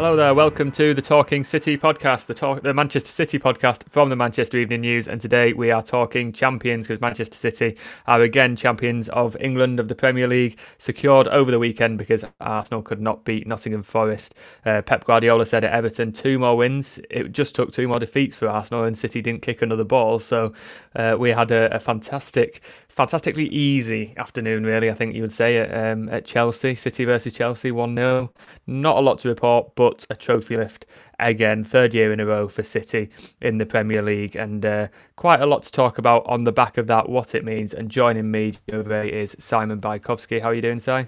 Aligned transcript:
Hello 0.00 0.16
there, 0.16 0.32
welcome 0.32 0.72
to 0.72 0.94
the 0.94 1.02
Talking 1.02 1.44
City 1.44 1.76
podcast, 1.76 2.24
the 2.24 2.32
talk, 2.32 2.62
the 2.62 2.72
Manchester 2.72 3.10
City 3.10 3.38
podcast 3.38 3.82
from 3.90 4.08
the 4.08 4.16
Manchester 4.16 4.56
Evening 4.56 4.80
News. 4.80 5.06
And 5.06 5.20
today 5.20 5.52
we 5.52 5.70
are 5.70 5.82
talking 5.82 6.32
champions 6.32 6.86
because 6.86 7.02
Manchester 7.02 7.36
City 7.36 7.76
are 8.06 8.22
again 8.22 8.56
champions 8.56 9.10
of 9.10 9.36
England 9.40 9.78
of 9.78 9.88
the 9.88 9.94
Premier 9.94 10.26
League, 10.26 10.58
secured 10.78 11.28
over 11.28 11.50
the 11.50 11.58
weekend 11.58 11.98
because 11.98 12.24
Arsenal 12.40 12.80
could 12.80 13.02
not 13.02 13.26
beat 13.26 13.46
Nottingham 13.46 13.82
Forest. 13.82 14.34
Uh, 14.64 14.80
Pep 14.80 15.04
Guardiola 15.04 15.44
said 15.44 15.64
at 15.64 15.72
Everton, 15.74 16.12
two 16.12 16.38
more 16.38 16.56
wins. 16.56 16.98
It 17.10 17.32
just 17.32 17.54
took 17.54 17.70
two 17.70 17.86
more 17.86 17.98
defeats 17.98 18.34
for 18.34 18.48
Arsenal, 18.48 18.84
and 18.84 18.96
City 18.96 19.20
didn't 19.20 19.42
kick 19.42 19.60
another 19.60 19.84
ball. 19.84 20.18
So 20.18 20.54
uh, 20.96 21.16
we 21.18 21.28
had 21.28 21.50
a, 21.50 21.76
a 21.76 21.78
fantastic 21.78 22.62
fantastically 23.00 23.46
easy 23.46 24.12
afternoon, 24.18 24.62
really. 24.62 24.90
I 24.90 24.94
think 24.94 25.14
you 25.14 25.22
would 25.22 25.32
say 25.32 25.56
at, 25.56 25.72
um, 25.74 26.10
at 26.10 26.26
Chelsea, 26.26 26.74
City 26.74 27.06
versus 27.06 27.32
Chelsea, 27.32 27.70
one 27.70 27.96
0 27.96 28.30
Not 28.66 28.98
a 28.98 29.00
lot 29.00 29.20
to 29.20 29.28
report, 29.30 29.74
but 29.74 30.04
a 30.10 30.14
trophy 30.14 30.56
lift 30.56 30.84
again, 31.18 31.64
third 31.64 31.94
year 31.94 32.12
in 32.12 32.20
a 32.20 32.26
row 32.26 32.46
for 32.46 32.62
City 32.62 33.08
in 33.40 33.56
the 33.56 33.64
Premier 33.64 34.02
League, 34.02 34.36
and 34.36 34.66
uh, 34.66 34.88
quite 35.16 35.40
a 35.40 35.46
lot 35.46 35.62
to 35.62 35.72
talk 35.72 35.96
about 35.96 36.26
on 36.26 36.44
the 36.44 36.52
back 36.52 36.76
of 36.76 36.88
that, 36.88 37.08
what 37.08 37.34
it 37.34 37.42
means. 37.42 37.72
And 37.72 37.90
joining 37.90 38.30
me 38.30 38.52
today 38.68 39.10
is 39.10 39.34
Simon 39.38 39.80
Bajkowski. 39.80 40.42
How 40.42 40.48
are 40.48 40.54
you 40.54 40.60
doing, 40.60 40.80
Si? 40.80 41.06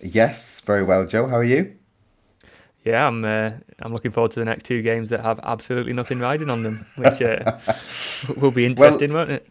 Yes, 0.00 0.60
very 0.60 0.84
well, 0.84 1.04
Joe. 1.04 1.26
How 1.26 1.38
are 1.38 1.44
you? 1.44 1.75
Yeah, 2.86 3.06
I'm 3.06 3.24
uh, 3.24 3.50
I'm 3.80 3.92
looking 3.92 4.12
forward 4.12 4.30
to 4.32 4.38
the 4.38 4.44
next 4.44 4.64
two 4.64 4.80
games 4.80 5.08
that 5.10 5.20
have 5.20 5.40
absolutely 5.42 5.92
nothing 5.92 6.20
riding 6.20 6.48
on 6.48 6.62
them, 6.62 6.86
which 6.96 7.20
uh, 7.20 7.58
will 8.36 8.52
be 8.52 8.64
interesting, 8.64 9.12
well, 9.12 9.26
won't 9.26 9.32
it? 9.32 9.48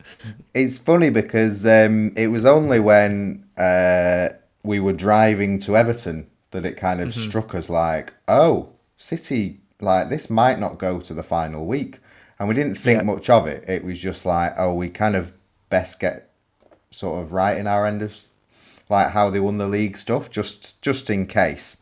It's 0.53 0.78
funny 0.78 1.09
because 1.09 1.66
um, 1.66 2.13
it 2.16 2.28
was 2.28 2.45
only 2.45 2.80
when 2.80 3.45
uh, 3.58 4.30
we 4.63 4.80
were 4.80 4.94
driving 4.94 5.59
to 5.59 5.75
Everton 5.75 6.28
that 6.52 6.66
it 6.66 6.78
kind 6.78 7.02
of 7.02 7.09
mm-hmm. 7.09 7.30
struck 7.30 7.53
us 7.53 7.69
like, 7.69 8.13
oh, 8.28 8.69
City, 8.97 9.59
like 9.81 10.09
this 10.09 10.30
might 10.30 10.59
not 10.59 10.78
go 10.78 11.00
to 11.02 11.13
the 11.13 11.23
final 11.23 11.66
week, 11.66 12.00
and 12.39 12.47
we 12.47 12.56
didn't 12.56 12.75
think 12.75 13.00
yeah. 13.00 13.03
much 13.03 13.30
of 13.30 13.47
it. 13.47 13.66
It 13.67 13.83
was 13.83 14.00
just 14.00 14.25
like, 14.25 14.53
oh, 14.58 14.73
we 14.73 14.89
kind 14.89 15.16
of 15.16 15.33
best 15.69 16.00
get 16.00 16.31
sort 16.89 17.22
of 17.22 17.33
right 17.33 17.58
in 17.58 17.67
our 17.67 17.86
end 17.86 18.02
of 18.02 18.17
like 18.88 19.09
how 19.09 19.30
they 19.30 19.39
won 19.41 19.58
the 19.58 19.67
league 19.67 19.97
stuff, 19.97 20.31
just 20.31 20.81
just 20.81 21.09
in 21.09 21.28
case. 21.28 21.81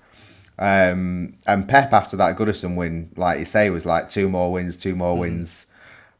Um, 0.59 1.35
and 1.47 1.67
Pep 1.67 1.93
after 1.93 2.15
that 2.17 2.37
Goodison 2.37 2.75
win, 2.75 3.11
like 3.15 3.39
you 3.39 3.45
say, 3.45 3.69
was 3.69 3.85
like 3.85 4.09
two 4.09 4.29
more 4.29 4.51
wins, 4.51 4.77
two 4.77 4.95
more 4.95 5.15
mm. 5.15 5.19
wins. 5.19 5.65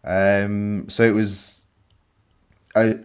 Um, 0.03 0.89
so 0.89 1.03
it 1.03 1.13
was 1.13 1.63
a 2.75 2.99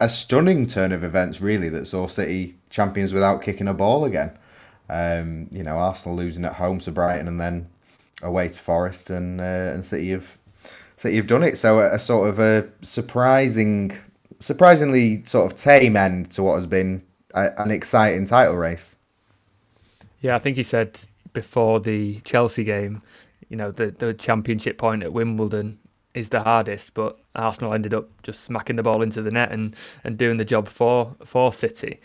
a 0.00 0.08
stunning 0.08 0.66
turn 0.66 0.92
of 0.92 1.04
events, 1.04 1.40
really, 1.40 1.68
that 1.68 1.86
saw 1.86 2.06
City 2.06 2.56
champions 2.70 3.12
without 3.12 3.42
kicking 3.42 3.68
a 3.68 3.74
ball 3.74 4.04
again. 4.04 4.32
Um, 4.88 5.48
you 5.52 5.62
know, 5.62 5.76
Arsenal 5.78 6.16
losing 6.16 6.44
at 6.44 6.54
home 6.54 6.80
to 6.80 6.90
Brighton 6.90 7.28
and 7.28 7.40
then 7.40 7.68
away 8.22 8.48
to 8.48 8.60
Forest, 8.60 9.10
and 9.10 9.40
uh, 9.40 9.44
and 9.74 9.84
City 9.84 10.10
have 10.10 10.38
City 10.96 11.16
have 11.16 11.26
done 11.26 11.42
it. 11.42 11.58
So 11.58 11.80
a, 11.80 11.94
a 11.94 11.98
sort 11.98 12.28
of 12.28 12.38
a 12.38 12.68
surprising, 12.82 13.96
surprisingly 14.38 15.24
sort 15.24 15.52
of 15.52 15.56
tame 15.56 15.96
end 15.96 16.30
to 16.32 16.42
what 16.42 16.54
has 16.54 16.66
been 16.66 17.02
a, 17.34 17.50
an 17.58 17.70
exciting 17.70 18.26
title 18.26 18.56
race. 18.56 18.96
Yeah, 20.20 20.36
I 20.36 20.38
think 20.38 20.56
he 20.56 20.62
said 20.62 21.00
before 21.32 21.80
the 21.80 22.20
Chelsea 22.20 22.64
game, 22.64 23.02
you 23.48 23.56
know, 23.56 23.70
the 23.70 23.90
the 23.90 24.14
championship 24.14 24.78
point 24.78 25.02
at 25.02 25.12
Wimbledon 25.12 25.78
is 26.14 26.28
the 26.28 26.42
hardest, 26.42 26.94
but 26.94 27.18
Arsenal 27.34 27.72
ended 27.72 27.94
up 27.94 28.08
just 28.22 28.44
smacking 28.44 28.76
the 28.76 28.82
ball 28.82 29.02
into 29.02 29.22
the 29.22 29.30
net 29.30 29.52
and, 29.52 29.76
and 30.04 30.18
doing 30.18 30.36
the 30.36 30.44
job 30.44 30.68
for 30.68 31.14
for 31.24 31.52
City. 31.52 32.00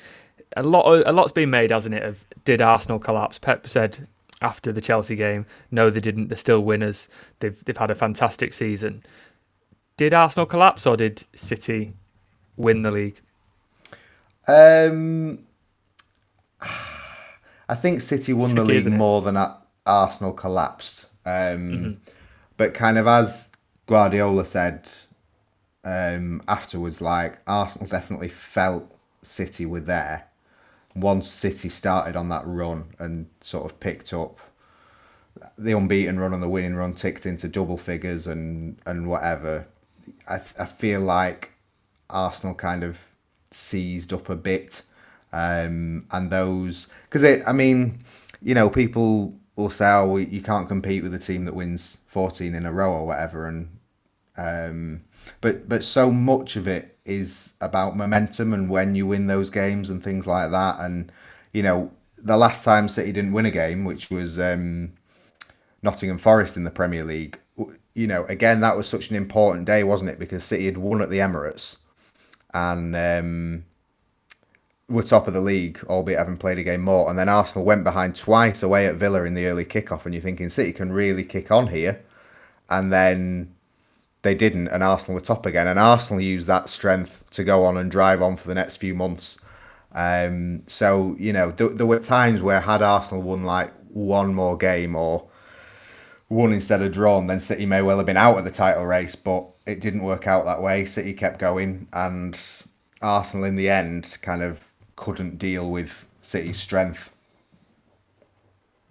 A 0.58 0.64
lot 0.64 0.84
of, 0.84 1.04
a 1.06 1.12
lot's 1.12 1.32
been 1.32 1.50
made, 1.50 1.72
hasn't 1.72 1.96
it? 1.96 2.04
Of 2.04 2.26
did 2.46 2.62
Arsenal 2.62 3.00
collapse? 3.00 3.40
Pep 3.40 3.68
said 3.68 4.08
after 4.42 4.72
the 4.72 4.82
Chelsea 4.82 5.16
game, 5.16 5.46
no, 5.72 5.90
they 5.90 6.00
didn't. 6.00 6.28
They're 6.28 6.38
still 6.38 6.62
winners. 6.62 7.08
They've 7.40 7.64
they've 7.66 7.78
had 7.78 7.92
a 7.92 7.96
fantastic 7.96 8.54
season. 8.54 9.04
Did 9.98 10.14
Arsenal 10.14 10.46
collapse 10.46 10.86
or 10.86 10.98
did 10.98 11.24
City 11.36 11.94
win 12.58 12.82
the 12.82 12.92
league? 12.92 13.20
Um. 14.48 15.40
I 17.68 17.76
think 17.76 18.02
City 18.02 18.34
won 18.34 18.56
Tricky, 18.56 18.80
the 18.80 18.90
league 18.90 18.94
more 18.94 19.22
than 19.22 19.38
Arsenal 19.86 20.34
collapsed. 20.34 21.08
Um, 21.26 21.32
mm-hmm. 21.32 21.92
But 22.58 22.74
kind 22.74 22.98
of 22.98 23.08
as 23.08 23.50
Guardiola 23.88 24.46
said 24.46 24.90
um, 25.84 26.42
afterwards, 26.48 27.02
like 27.02 27.40
Arsenal 27.48 27.88
definitely 27.88 28.30
felt 28.30 28.92
City 29.24 29.66
were 29.66 29.80
there. 29.80 30.28
Once 30.96 31.30
City 31.30 31.70
started 31.70 32.16
on 32.16 32.30
that 32.30 32.44
run 32.46 32.86
and 33.00 33.28
sort 33.42 33.66
of 33.66 33.80
picked 33.80 34.14
up 34.14 34.40
the 35.58 35.74
unbeaten 35.74 36.20
run 36.20 36.34
and 36.34 36.42
the 36.42 36.50
winning 36.50 36.76
run, 36.76 36.94
ticked 36.94 37.26
into 37.26 37.48
double 37.48 37.78
figures 37.78 38.28
and 38.28 38.80
and 38.86 39.08
whatever. 39.08 39.68
I 40.28 40.36
I 40.58 40.66
feel 40.66 41.02
like 41.02 41.52
Arsenal 42.10 42.56
kind 42.56 42.84
of 42.84 43.08
seized 43.52 44.14
up 44.14 44.30
a 44.30 44.36
bit 44.36 44.84
um, 45.36 46.08
and 46.12 46.32
those 46.32 46.88
because 47.04 47.24
it. 47.24 47.44
I 47.46 47.52
mean, 47.52 48.00
you 48.42 48.56
know, 48.56 48.70
people 48.70 49.38
will 49.58 49.70
say, 49.70 49.92
"Oh, 49.92 50.16
you 50.16 50.42
can't 50.42 50.70
compete 50.70 51.04
with 51.04 51.14
a 51.14 51.20
team 51.20 51.44
that 51.44 51.54
wins 51.54 52.00
fourteen 52.08 52.56
in 52.56 52.66
a 52.66 52.72
row 52.72 52.94
or 52.94 53.06
whatever," 53.06 53.46
and 53.46 53.78
um, 54.38 55.04
but 55.42 55.68
but 55.68 55.84
so 55.84 56.10
much 56.10 56.56
of 56.56 56.70
it 56.70 56.98
is 57.04 57.54
about 57.60 57.98
momentum 57.98 58.54
and 58.54 58.70
when 58.70 58.96
you 58.96 59.08
win 59.08 59.28
those 59.28 59.50
games 59.50 59.90
and 59.90 60.02
things 60.02 60.26
like 60.26 60.52
that. 60.52 60.80
And 60.80 61.12
you 61.52 61.64
know, 61.64 61.92
the 62.18 62.38
last 62.38 62.64
time 62.64 62.88
City 62.88 63.12
didn't 63.12 63.34
win 63.34 63.46
a 63.46 63.52
game, 63.52 63.84
which 63.84 64.10
was 64.10 64.40
um, 64.40 64.94
Nottingham 65.84 66.18
Forest 66.18 66.56
in 66.56 66.64
the 66.64 66.72
Premier 66.72 67.04
League, 67.04 67.40
you 67.94 68.08
know, 68.08 68.24
again 68.26 68.62
that 68.62 68.78
was 68.78 68.88
such 68.88 69.10
an 69.10 69.18
important 69.18 69.66
day, 69.66 69.84
wasn't 69.84 70.12
it? 70.12 70.18
Because 70.20 70.46
City 70.46 70.66
had 70.66 70.78
won 70.78 71.02
at 71.02 71.10
the 71.10 71.20
Emirates, 71.20 71.76
and 72.54 72.96
um, 72.96 73.66
were 74.88 75.04
top 75.04 75.28
of 75.28 75.34
the 75.34 75.42
league, 75.42 75.84
albeit 75.88 76.20
having 76.20 76.38
played 76.38 76.60
a 76.60 76.64
game 76.64 76.82
more. 76.82 77.10
And 77.10 77.18
then 77.18 77.30
Arsenal 77.30 77.66
went 77.66 77.84
behind 77.84 78.16
twice 78.16 78.62
away 78.62 78.86
at 78.86 78.96
Villa 78.96 79.24
in 79.24 79.34
the 79.34 79.48
early 79.48 79.66
kickoff, 79.66 80.06
and 80.06 80.14
you're 80.14 80.22
thinking 80.22 80.50
City 80.50 80.74
can 80.74 80.92
really 80.92 81.24
kick 81.24 81.52
on 81.52 81.68
here. 81.68 82.04
And 82.70 82.92
then 82.92 83.56
they 84.22 84.36
didn't, 84.36 84.68
and 84.70 84.84
Arsenal 84.84 85.16
were 85.16 85.26
top 85.26 85.46
again. 85.46 85.68
And 85.68 85.80
Arsenal 85.80 86.22
used 86.22 86.48
that 86.48 86.70
strength 86.70 87.24
to 87.32 87.44
go 87.44 87.64
on 87.66 87.78
and 87.78 87.90
drive 87.90 88.22
on 88.22 88.36
for 88.36 88.48
the 88.48 88.56
next 88.56 88.78
few 88.78 88.94
months. 88.94 89.40
Um, 89.92 90.64
so, 90.68 91.16
you 91.18 91.32
know, 91.32 91.52
th- 91.52 91.78
there 91.78 91.86
were 91.86 92.00
times 92.00 92.42
where 92.42 92.60
had 92.62 92.82
Arsenal 92.82 93.24
won 93.24 93.44
like 93.44 93.72
one 93.90 94.34
more 94.34 94.58
game 94.58 94.96
or 94.96 95.28
won 96.28 96.52
instead 96.52 96.82
of 96.82 96.92
drawn, 96.92 97.28
then 97.28 97.40
City 97.40 97.66
may 97.66 97.82
well 97.82 97.98
have 97.98 98.06
been 98.06 98.18
out 98.18 98.38
of 98.38 98.44
the 98.44 98.52
title 98.52 98.86
race, 98.86 99.16
but 99.16 99.48
it 99.66 99.80
didn't 99.80 100.04
work 100.04 100.28
out 100.28 100.46
that 100.46 100.62
way. 100.62 100.86
City 100.86 101.14
kept 101.14 101.40
going, 101.40 101.88
and 101.94 102.40
Arsenal 103.02 103.46
in 103.46 103.56
the 103.56 103.70
end 103.70 104.18
kind 104.22 104.42
of 104.42 104.65
couldn't 104.96 105.38
deal 105.38 105.70
with 105.70 106.08
City's 106.22 106.60
strength. 106.60 107.12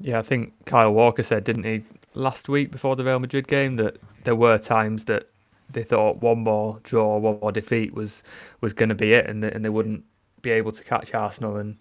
Yeah, 0.01 0.19
I 0.19 0.23
think 0.23 0.53
Kyle 0.67 0.93
Walker 0.93 1.23
said, 1.23 1.45
didn't 1.45 1.65
he, 1.65 1.85
last 2.15 2.49
week 2.49 2.71
before 2.71 2.97
the 2.97 3.05
Real 3.05 3.19
Madrid 3.19 3.49
game, 3.49 3.77
that 3.77 3.97
there 4.25 4.35
were 4.35 4.59
times 4.59 5.05
that 5.05 5.29
they 5.71 5.83
thought 5.83 6.21
one 6.21 6.41
more 6.41 6.81
draw, 6.83 7.17
one 7.19 7.39
more 7.41 7.53
defeat 7.53 7.95
was 7.95 8.23
was 8.61 8.73
going 8.73 8.89
to 8.89 8.95
be 8.95 9.13
it, 9.13 9.29
and 9.29 9.43
they, 9.43 9.51
and 9.51 9.65
they 9.65 9.69
wouldn't 9.69 10.05
be 10.43 10.51
able 10.51 10.73
to 10.73 10.85
catch 10.85 11.15
Arsenal. 11.15 11.57
And 11.57 11.77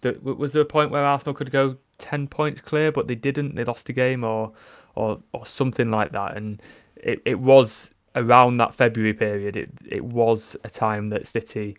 that 0.00 0.22
was 0.22 0.52
there 0.52 0.62
a 0.62 0.66
point 0.66 0.90
where 0.90 1.04
Arsenal 1.04 1.34
could 1.34 1.50
go 1.50 1.76
ten 1.98 2.26
points 2.26 2.60
clear, 2.60 2.90
but 2.92 3.06
they 3.06 3.14
didn't? 3.14 3.54
They 3.54 3.64
lost 3.64 3.88
a 3.88 3.92
game, 3.92 4.24
or 4.24 4.52
or 4.94 5.20
or 5.32 5.46
something 5.46 5.90
like 5.90 6.12
that. 6.12 6.36
And 6.36 6.60
it, 6.96 7.22
it 7.24 7.38
was 7.38 7.90
around 8.14 8.56
that 8.58 8.74
February 8.74 9.14
period. 9.14 9.56
It 9.56 9.70
it 9.86 10.04
was 10.04 10.56
a 10.64 10.70
time 10.70 11.08
that 11.10 11.26
City 11.26 11.76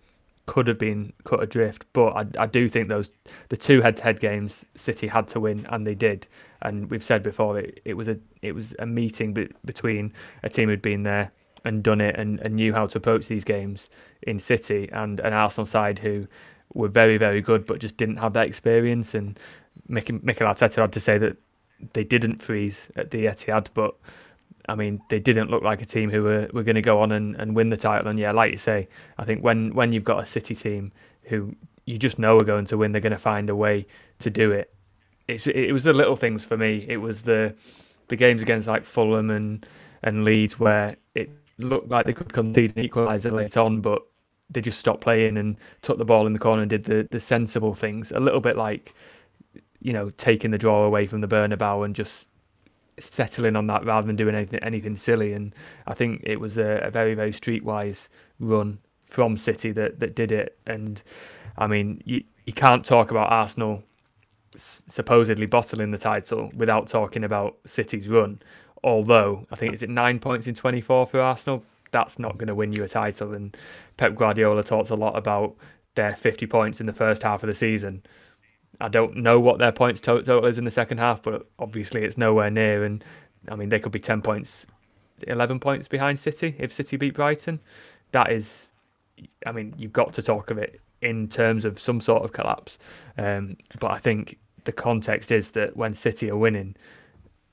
could 0.50 0.68
have 0.68 0.80
been 0.80 1.13
cut 1.25 1.44
adrift. 1.44 1.86
But 1.94 2.10
I, 2.13 2.25
I 2.44 2.46
do 2.48 2.68
think 2.68 2.88
those 2.88 3.12
the 3.50 3.57
two 3.57 3.84
head-to-head 3.84 4.19
games 4.19 4.66
City 4.74 5.06
had 5.06 5.28
to 5.28 5.40
win, 5.40 5.68
and 5.69 5.86
they 5.86 5.94
did. 5.94 6.28
And 6.63 6.90
we've 6.90 7.04
said 7.04 7.22
before 7.22 7.60
it, 7.60 7.80
it 7.86 7.94
was 7.94 8.07
a 8.07 8.18
it 8.42 8.54
was 8.54 8.74
a 8.80 8.88
meeting 8.88 9.36
be, 9.36 9.48
between 9.63 10.12
a 10.42 10.50
team 10.50 10.69
who'd 10.69 10.81
been 10.81 11.04
there 11.04 11.31
and 11.63 11.84
done 11.84 12.01
it 12.01 12.16
and, 12.18 12.40
and 12.40 12.56
knew 12.56 12.74
how 12.74 12.88
to 12.88 12.98
approach 12.98 13.28
these 13.28 13.44
games 13.44 13.92
in 14.24 14.40
City 14.40 14.90
and 14.92 15.19
an 15.19 15.34
Arsenal 15.34 15.68
side 15.68 16.00
who 16.00 16.28
were 16.74 16.88
very 16.88 17.18
very 17.18 17.42
good 17.42 17.66
but 17.68 17.80
just 17.80 17.98
didn't 17.98 18.18
have 18.18 18.34
that 18.34 18.48
experience 18.48 19.13
and 19.13 19.38
Mikel 19.88 20.48
Arteta 20.48 20.78
had 20.78 20.94
to 20.94 21.00
say 21.00 21.18
that 21.18 21.38
they 21.94 22.04
didn't 22.04 22.42
freeze 22.42 22.90
at 22.96 23.12
the 23.12 23.25
Etihad 23.25 23.68
but 23.74 23.94
I 24.67 24.75
mean, 24.75 25.01
they 25.09 25.19
didn't 25.19 25.50
look 25.50 25.63
like 25.63 25.81
a 25.81 25.85
team 25.85 26.09
who 26.09 26.23
were, 26.23 26.50
were 26.53 26.63
going 26.63 26.75
to 26.75 26.81
go 26.81 27.01
on 27.01 27.11
and, 27.11 27.35
and 27.35 27.56
win 27.56 27.69
the 27.69 27.77
title. 27.77 28.07
And 28.09 28.19
yeah, 28.19 28.31
like 28.31 28.51
you 28.51 28.57
say, 28.57 28.88
I 29.17 29.25
think 29.25 29.44
when, 29.44 29.73
when 29.73 29.94
you've 29.94 30.03
got 30.03 30.21
a 30.21 30.25
City 30.25 30.53
team 30.53 30.91
who 31.23 31.56
you 31.85 31.97
just 31.97 32.19
know 32.19 32.38
are 32.38 32.44
going 32.44 32.65
to 32.65 32.77
win, 32.77 32.91
they're 32.91 33.01
going 33.01 33.11
to 33.11 33.17
find 33.17 33.50
a 33.50 33.56
way 33.56 33.88
to 34.19 34.29
do 34.29 34.51
it. 34.51 34.73
It's, 35.27 35.47
it 35.47 35.71
was 35.71 35.83
the 35.83 35.94
little 35.94 36.15
things 36.15 36.44
for 36.44 36.57
me. 36.57 36.85
It 36.88 36.97
was 36.97 37.21
the 37.21 37.56
the 38.09 38.15
games 38.15 38.41
against 38.41 38.67
like 38.67 38.85
Fulham 38.85 39.29
and, 39.29 39.65
and 40.03 40.23
Leeds 40.23 40.59
where 40.59 40.97
it 41.15 41.29
looked 41.59 41.89
like 41.89 42.05
they 42.05 42.13
could 42.13 42.33
concede 42.33 42.75
an 42.75 42.83
equaliser 42.83 43.31
later 43.31 43.59
on, 43.62 43.81
but 43.81 44.01
they 44.50 44.62
just 44.62 44.79
stopped 44.79 45.01
playing 45.01 45.38
and 45.38 45.57
took 45.83 45.97
the 45.97 46.05
ball 46.05 46.25
in 46.25 46.33
the 46.33 46.39
corner 46.39 46.63
and 46.63 46.69
did 46.69 46.85
the, 46.85 47.07
the 47.12 47.19
sensible 47.19 47.75
things. 47.75 48.12
A 48.12 48.19
little 48.19 48.41
bit 48.41 48.57
like, 48.57 48.95
you 49.79 49.94
know, 49.94 50.09
taking 50.09 50.50
the 50.51 50.57
draw 50.57 50.83
away 50.83 51.05
from 51.05 51.21
the 51.21 51.27
Bernabeu 51.27 51.85
and 51.85 51.95
just 51.95 52.27
settling 53.00 53.56
on 53.56 53.68
that 53.68 53.86
rather 53.86 54.07
than 54.07 54.16
doing 54.16 54.36
anything 54.36 54.60
anything 54.60 54.98
silly. 54.98 55.34
And 55.34 55.54
I 55.88 55.94
think 55.94 56.22
it 56.24 56.40
was 56.40 56.57
a, 56.57 56.81
a 56.84 56.92
very 56.92 57.13
very 57.13 57.31
streetwise 57.31 58.07
run 58.40 58.80
from 59.04 59.38
City 59.38 59.72
that 59.74 60.00
that 60.00 60.16
did 60.16 60.31
it. 60.31 60.57
And 60.68 61.01
I 61.57 61.68
mean, 61.68 62.01
you 62.06 62.24
you 62.46 62.54
can't 62.54 62.86
talk 62.86 63.12
about 63.12 63.31
Arsenal 63.31 63.84
supposedly 64.56 65.46
bottling 65.46 65.92
the 65.92 65.98
title 65.98 66.51
without 66.56 66.88
talking 66.88 67.24
about 67.24 67.57
City's 67.66 68.07
run. 68.07 68.42
Although 68.84 69.46
I 69.51 69.56
think 69.56 69.74
is 69.74 69.84
it 69.84 69.90
nine 69.90 70.19
points 70.19 70.48
in 70.48 70.56
twenty 70.56 70.81
four 70.81 71.06
for 71.06 71.19
Arsenal. 71.19 71.63
That's 71.92 72.19
not 72.19 72.38
going 72.38 72.50
to 72.50 72.56
win 72.56 72.72
you 72.72 72.84
a 72.84 72.88
title. 72.88 73.34
And 73.34 73.57
Pep 73.98 74.13
Guardiola 74.13 74.63
talks 74.63 74.92
a 74.92 74.96
lot 74.96 75.18
about 75.18 75.56
their 75.96 76.16
fifty 76.16 76.46
points 76.46 76.80
in 76.80 76.86
the 76.86 76.94
first 76.94 77.24
half 77.24 77.44
of 77.44 77.48
the 77.48 77.56
season 77.56 78.04
I 78.81 78.87
don't 78.87 79.17
know 79.17 79.39
what 79.39 79.59
their 79.59 79.71
points 79.71 79.99
total 79.99 80.45
is 80.45 80.57
in 80.57 80.63
the 80.63 80.71
second 80.71 80.99
half, 80.99 81.21
but 81.21 81.47
obviously 81.59 82.03
it's 82.03 82.17
nowhere 82.17 82.49
near. 82.49 82.85
And 82.85 83.03
I 83.49 83.55
mean, 83.55 83.69
they 83.69 83.79
could 83.79 83.91
be 83.91 83.99
10 83.99 84.21
points, 84.21 84.65
11 85.27 85.59
points 85.59 85.87
behind 85.87 86.19
City 86.19 86.55
if 86.57 86.71
City 86.71 86.97
beat 86.97 87.13
Brighton. 87.13 87.59
That 88.11 88.31
is, 88.31 88.71
I 89.45 89.51
mean, 89.51 89.73
you've 89.77 89.93
got 89.93 90.13
to 90.13 90.21
talk 90.21 90.49
of 90.49 90.57
it 90.57 90.79
in 91.01 91.27
terms 91.27 91.65
of 91.65 91.79
some 91.79 92.01
sort 92.01 92.23
of 92.23 92.31
collapse. 92.31 92.77
Um, 93.17 93.57
but 93.79 93.91
I 93.91 93.99
think 93.99 94.37
the 94.65 94.71
context 94.71 95.31
is 95.31 95.51
that 95.51 95.75
when 95.75 95.93
City 95.93 96.29
are 96.29 96.37
winning, 96.37 96.75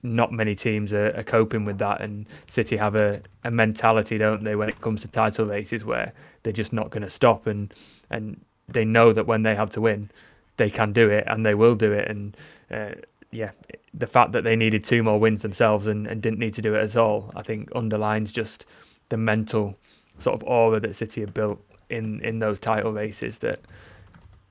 not 0.03 0.33
many 0.33 0.55
teams 0.55 0.93
are, 0.93 1.17
are, 1.17 1.23
coping 1.23 1.65
with 1.65 1.79
that, 1.79 2.01
and 2.01 2.27
City 2.49 2.77
have 2.77 2.95
a, 2.95 3.21
a 3.45 3.51
mentality, 3.51 4.19
don't 4.19 4.45
they, 4.45 4.55
when 4.55 4.69
it 4.69 4.81
comes 4.81 5.03
to 5.03 5.09
title 5.09 5.47
races, 5.47 5.85
where 5.85 6.13
they're 6.43 6.53
just 6.53 6.73
not 6.73 6.91
going 6.91 7.03
to 7.03 7.11
stop, 7.11 7.47
and 7.47 7.75
and 8.11 8.41
they 8.69 8.85
know 8.85 9.13
that 9.13 9.27
when 9.27 9.43
they 9.43 9.55
have 9.55 9.71
to 9.71 9.81
win, 9.81 10.11
they 10.57 10.71
can 10.71 10.93
do 10.93 11.11
it 11.11 11.25
and 11.27 11.45
they 11.45 11.55
will 11.55 11.75
do 11.75 11.93
it. 11.93 12.09
And 12.09 12.37
uh, 12.71 12.93
yeah, 13.31 13.51
the 13.95 14.07
fact 14.07 14.33
that 14.33 14.45
they 14.45 14.57
needed 14.57 14.85
two 14.85 15.03
more 15.03 15.19
wins 15.19 15.43
themselves 15.43 15.87
and, 15.87 16.07
and 16.07 16.23
didn't 16.23 16.39
need 16.39 16.55
to 16.55 16.63
do 16.63 16.75
it 16.75 16.83
at 16.83 16.97
all, 16.97 17.33
I 17.35 17.43
think 17.43 17.71
underlines 17.75 18.33
just 18.33 18.67
the 19.09 19.17
mental 19.17 19.77
sort 20.19 20.35
of 20.35 20.47
aura 20.49 20.81
that 20.81 20.95
City 20.95 21.21
have 21.21 21.35
built 21.35 21.63
in, 21.91 22.21
in 22.21 22.39
those 22.39 22.59
title 22.59 22.93
races 22.93 23.39
that 23.39 23.61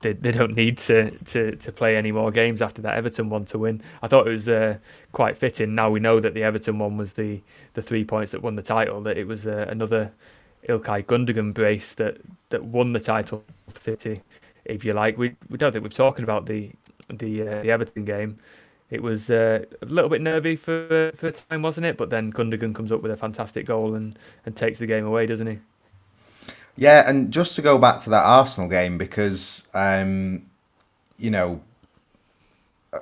they, 0.00 0.12
they 0.12 0.30
don't 0.30 0.54
need 0.54 0.78
to, 0.78 1.10
to, 1.10 1.56
to 1.56 1.72
play 1.72 1.96
any 1.96 2.12
more 2.12 2.30
games 2.30 2.62
after 2.62 2.82
that 2.82 2.96
Everton 2.96 3.30
one 3.30 3.44
to 3.46 3.58
win. 3.58 3.82
I 4.02 4.08
thought 4.08 4.26
it 4.26 4.30
was 4.30 4.48
uh, 4.48 4.78
quite 5.12 5.36
fitting. 5.36 5.74
Now 5.74 5.90
we 5.90 6.00
know 6.00 6.20
that 6.20 6.34
the 6.34 6.44
Everton 6.44 6.78
one 6.78 6.96
was 6.96 7.14
the, 7.14 7.40
the 7.74 7.82
three 7.82 8.04
points 8.04 8.32
that 8.32 8.42
won 8.42 8.56
the 8.56 8.62
title, 8.62 9.00
that 9.02 9.18
it 9.18 9.26
was 9.26 9.46
uh, 9.46 9.66
another 9.68 10.12
Ilkay 10.68 11.04
Gundogan 11.06 11.54
brace 11.54 11.94
that, 11.94 12.18
that 12.50 12.64
won 12.64 12.92
the 12.92 13.00
title 13.00 13.44
for 13.72 13.80
City 13.80 14.22
if 14.68 14.84
you 14.84 14.92
like. 14.92 15.18
We 15.18 15.36
we 15.48 15.58
don't 15.58 15.72
think 15.72 15.82
we've 15.82 15.94
talked 15.94 16.20
about 16.20 16.46
the 16.46 16.70
the 17.08 17.42
uh, 17.42 17.62
the 17.62 17.70
Everton 17.70 18.04
game. 18.04 18.38
It 18.90 19.02
was 19.02 19.30
uh, 19.30 19.64
a 19.82 19.86
little 19.86 20.10
bit 20.10 20.20
nervy 20.20 20.56
for 20.56 21.10
for 21.14 21.28
a 21.28 21.32
time, 21.32 21.62
wasn't 21.62 21.86
it? 21.86 21.96
But 21.96 22.10
then 22.10 22.32
Gundogan 22.32 22.74
comes 22.74 22.92
up 22.92 23.02
with 23.02 23.10
a 23.10 23.16
fantastic 23.16 23.66
goal 23.66 23.94
and, 23.94 24.18
and 24.44 24.54
takes 24.54 24.78
the 24.78 24.86
game 24.86 25.04
away, 25.04 25.26
doesn't 25.26 25.46
he? 25.46 25.58
Yeah, 26.76 27.08
and 27.08 27.32
just 27.32 27.56
to 27.56 27.62
go 27.62 27.78
back 27.78 28.00
to 28.00 28.10
that 28.10 28.24
Arsenal 28.24 28.68
game 28.68 28.98
because 28.98 29.66
um, 29.74 30.42
you 31.18 31.30
know, 31.30 31.62
uh, 32.92 33.00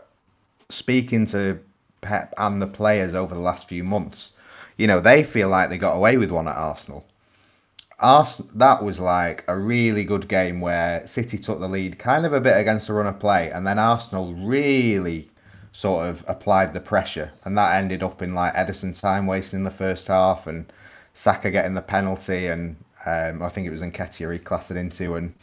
speaking 0.69 1.27
to 1.27 1.61
Pep 2.01 2.33
and 2.39 2.63
the 2.63 2.67
players 2.67 3.15
over 3.15 3.35
the 3.35 3.41
last 3.41 3.69
few 3.69 3.85
months, 3.85 4.33
you 4.77 4.87
know, 4.87 5.01
they 5.01 5.23
feel 5.23 5.49
like 5.49 5.69
they 5.69 5.79
got 5.79 5.95
away 5.95 6.17
with 6.17 6.31
one 6.31 6.49
at 6.49 6.57
Arsenal. 6.57 7.05
Arsenal, 7.99 8.51
that 8.55 8.83
was 8.83 8.99
like 8.99 9.45
a 9.47 9.57
really 9.57 10.05
good 10.05 10.29
game 10.29 10.61
where 10.61 11.07
City 11.07 11.39
took 11.39 11.61
the 11.61 11.69
lead 11.69 11.99
kind 11.99 12.27
of 12.27 12.33
a 12.33 12.41
bit 12.41 12.59
against 12.59 12.89
the 12.89 12.93
run 12.93 13.07
of 13.07 13.21
play, 13.21 13.51
and 13.51 13.67
then 13.67 13.79
Arsenal 13.79 14.35
really 14.35 15.31
sort 15.73 16.07
of 16.07 16.25
applied 16.27 16.73
the 16.73 16.81
pressure, 16.81 17.33
and 17.45 17.57
that 17.57 17.77
ended 17.77 18.03
up 18.03 18.21
in 18.21 18.35
like 18.35 18.55
Ederson 18.55 18.99
time 18.99 19.27
wasting 19.27 19.65
the 19.65 19.71
first 19.71 20.09
half, 20.09 20.47
and 20.47 20.73
Saka 21.13 21.51
getting 21.51 21.75
the 21.75 21.83
penalty, 21.83 22.47
and 22.47 22.77
um, 23.07 23.43
I 23.43 23.49
think 23.49 23.67
it 23.67 23.71
was 23.71 23.83
Nketiah 23.83 24.33
he 24.33 24.39
classed 24.39 24.71
it 24.71 24.77
into, 24.77 25.15
and 25.15 25.35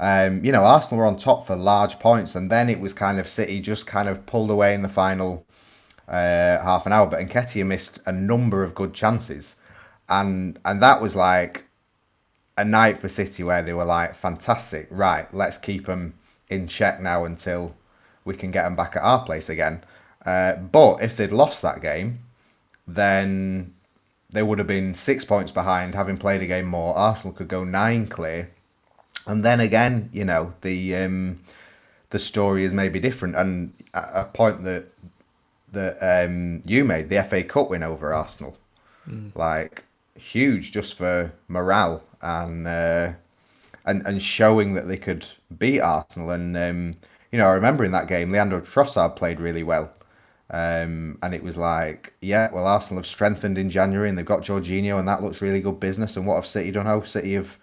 um, 0.00 0.44
you 0.44 0.52
know 0.52 0.64
Arsenal 0.64 0.98
were 0.98 1.06
on 1.06 1.18
top 1.18 1.46
for 1.46 1.56
large 1.56 1.98
points, 1.98 2.34
and 2.34 2.50
then 2.50 2.70
it 2.70 2.80
was 2.80 2.94
kind 2.94 3.18
of 3.20 3.28
City 3.28 3.60
just 3.60 3.86
kind 3.86 4.08
of 4.08 4.24
pulled 4.24 4.50
away 4.50 4.74
in 4.74 4.82
the 4.82 4.88
final 4.88 5.46
uh, 6.08 6.58
half 6.62 6.86
an 6.86 6.92
hour, 6.92 7.06
but 7.06 7.20
Nketiah 7.20 7.66
missed 7.66 8.00
a 8.06 8.12
number 8.12 8.64
of 8.64 8.74
good 8.74 8.94
chances, 8.94 9.56
and 10.08 10.58
and 10.64 10.82
that 10.82 11.02
was 11.02 11.14
like 11.14 11.66
a 12.56 12.64
night 12.64 12.98
for 12.98 13.08
City 13.08 13.42
where 13.42 13.62
they 13.62 13.72
were 13.72 13.84
like, 13.84 14.14
fantastic, 14.14 14.86
right, 14.90 15.32
let's 15.34 15.58
keep 15.58 15.86
them 15.86 16.14
in 16.48 16.66
check 16.68 17.00
now 17.00 17.24
until 17.24 17.74
we 18.24 18.34
can 18.34 18.50
get 18.50 18.64
them 18.64 18.76
back 18.76 18.96
at 18.96 19.02
our 19.02 19.24
place 19.24 19.48
again. 19.48 19.82
Uh, 20.24 20.54
but 20.54 21.02
if 21.02 21.16
they'd 21.16 21.32
lost 21.32 21.62
that 21.62 21.80
game, 21.80 22.20
then 22.86 23.74
they 24.30 24.42
would 24.42 24.58
have 24.58 24.66
been 24.66 24.94
six 24.94 25.24
points 25.24 25.52
behind, 25.52 25.94
having 25.94 26.16
played 26.16 26.42
a 26.42 26.46
game 26.46 26.66
more. 26.66 26.96
Arsenal 26.96 27.34
could 27.34 27.48
go 27.48 27.64
nine 27.64 28.06
clear, 28.06 28.50
and 29.26 29.44
then 29.44 29.60
again, 29.60 30.10
you 30.12 30.24
know, 30.24 30.54
the 30.62 30.96
um, 30.96 31.40
the 32.10 32.18
story 32.18 32.64
is 32.64 32.72
maybe 32.72 33.00
different. 33.00 33.36
And 33.36 33.72
a 33.94 34.24
point 34.24 34.64
that 34.64 34.86
that 35.72 36.24
um, 36.24 36.62
you 36.66 36.84
made, 36.84 37.08
the 37.08 37.22
FA 37.22 37.42
Cup 37.42 37.70
win 37.70 37.82
over 37.82 38.12
Arsenal, 38.12 38.56
mm. 39.08 39.34
like 39.34 39.84
huge 40.22 40.72
just 40.72 40.94
for 40.96 41.32
morale 41.48 42.02
and 42.20 42.66
uh, 42.66 43.12
and 43.84 44.06
and 44.06 44.22
showing 44.22 44.74
that 44.74 44.88
they 44.88 44.96
could 44.96 45.26
beat 45.56 45.80
Arsenal. 45.80 46.30
And 46.30 46.56
um, 46.56 46.94
you 47.30 47.38
know, 47.38 47.48
I 47.48 47.54
remember 47.54 47.84
in 47.84 47.92
that 47.92 48.08
game, 48.08 48.30
Leandro 48.30 48.60
Trossard 48.60 49.16
played 49.16 49.40
really 49.40 49.62
well. 49.62 49.92
Um, 50.50 51.18
and 51.22 51.34
it 51.34 51.42
was 51.42 51.56
like, 51.56 52.12
yeah, 52.20 52.50
well, 52.52 52.66
Arsenal 52.66 53.02
have 53.02 53.06
strengthened 53.06 53.56
in 53.56 53.70
January 53.70 54.08
and 54.10 54.18
they've 54.18 54.26
got 54.26 54.42
Jorginho, 54.42 54.98
and 54.98 55.08
that 55.08 55.22
looks 55.22 55.40
really 55.40 55.60
good 55.62 55.80
business. 55.80 56.16
And 56.16 56.26
what 56.26 56.36
have 56.36 56.46
City 56.46 56.70
done? 56.70 56.86
Oh, 56.86 57.00
City 57.02 57.34
have 57.34 57.58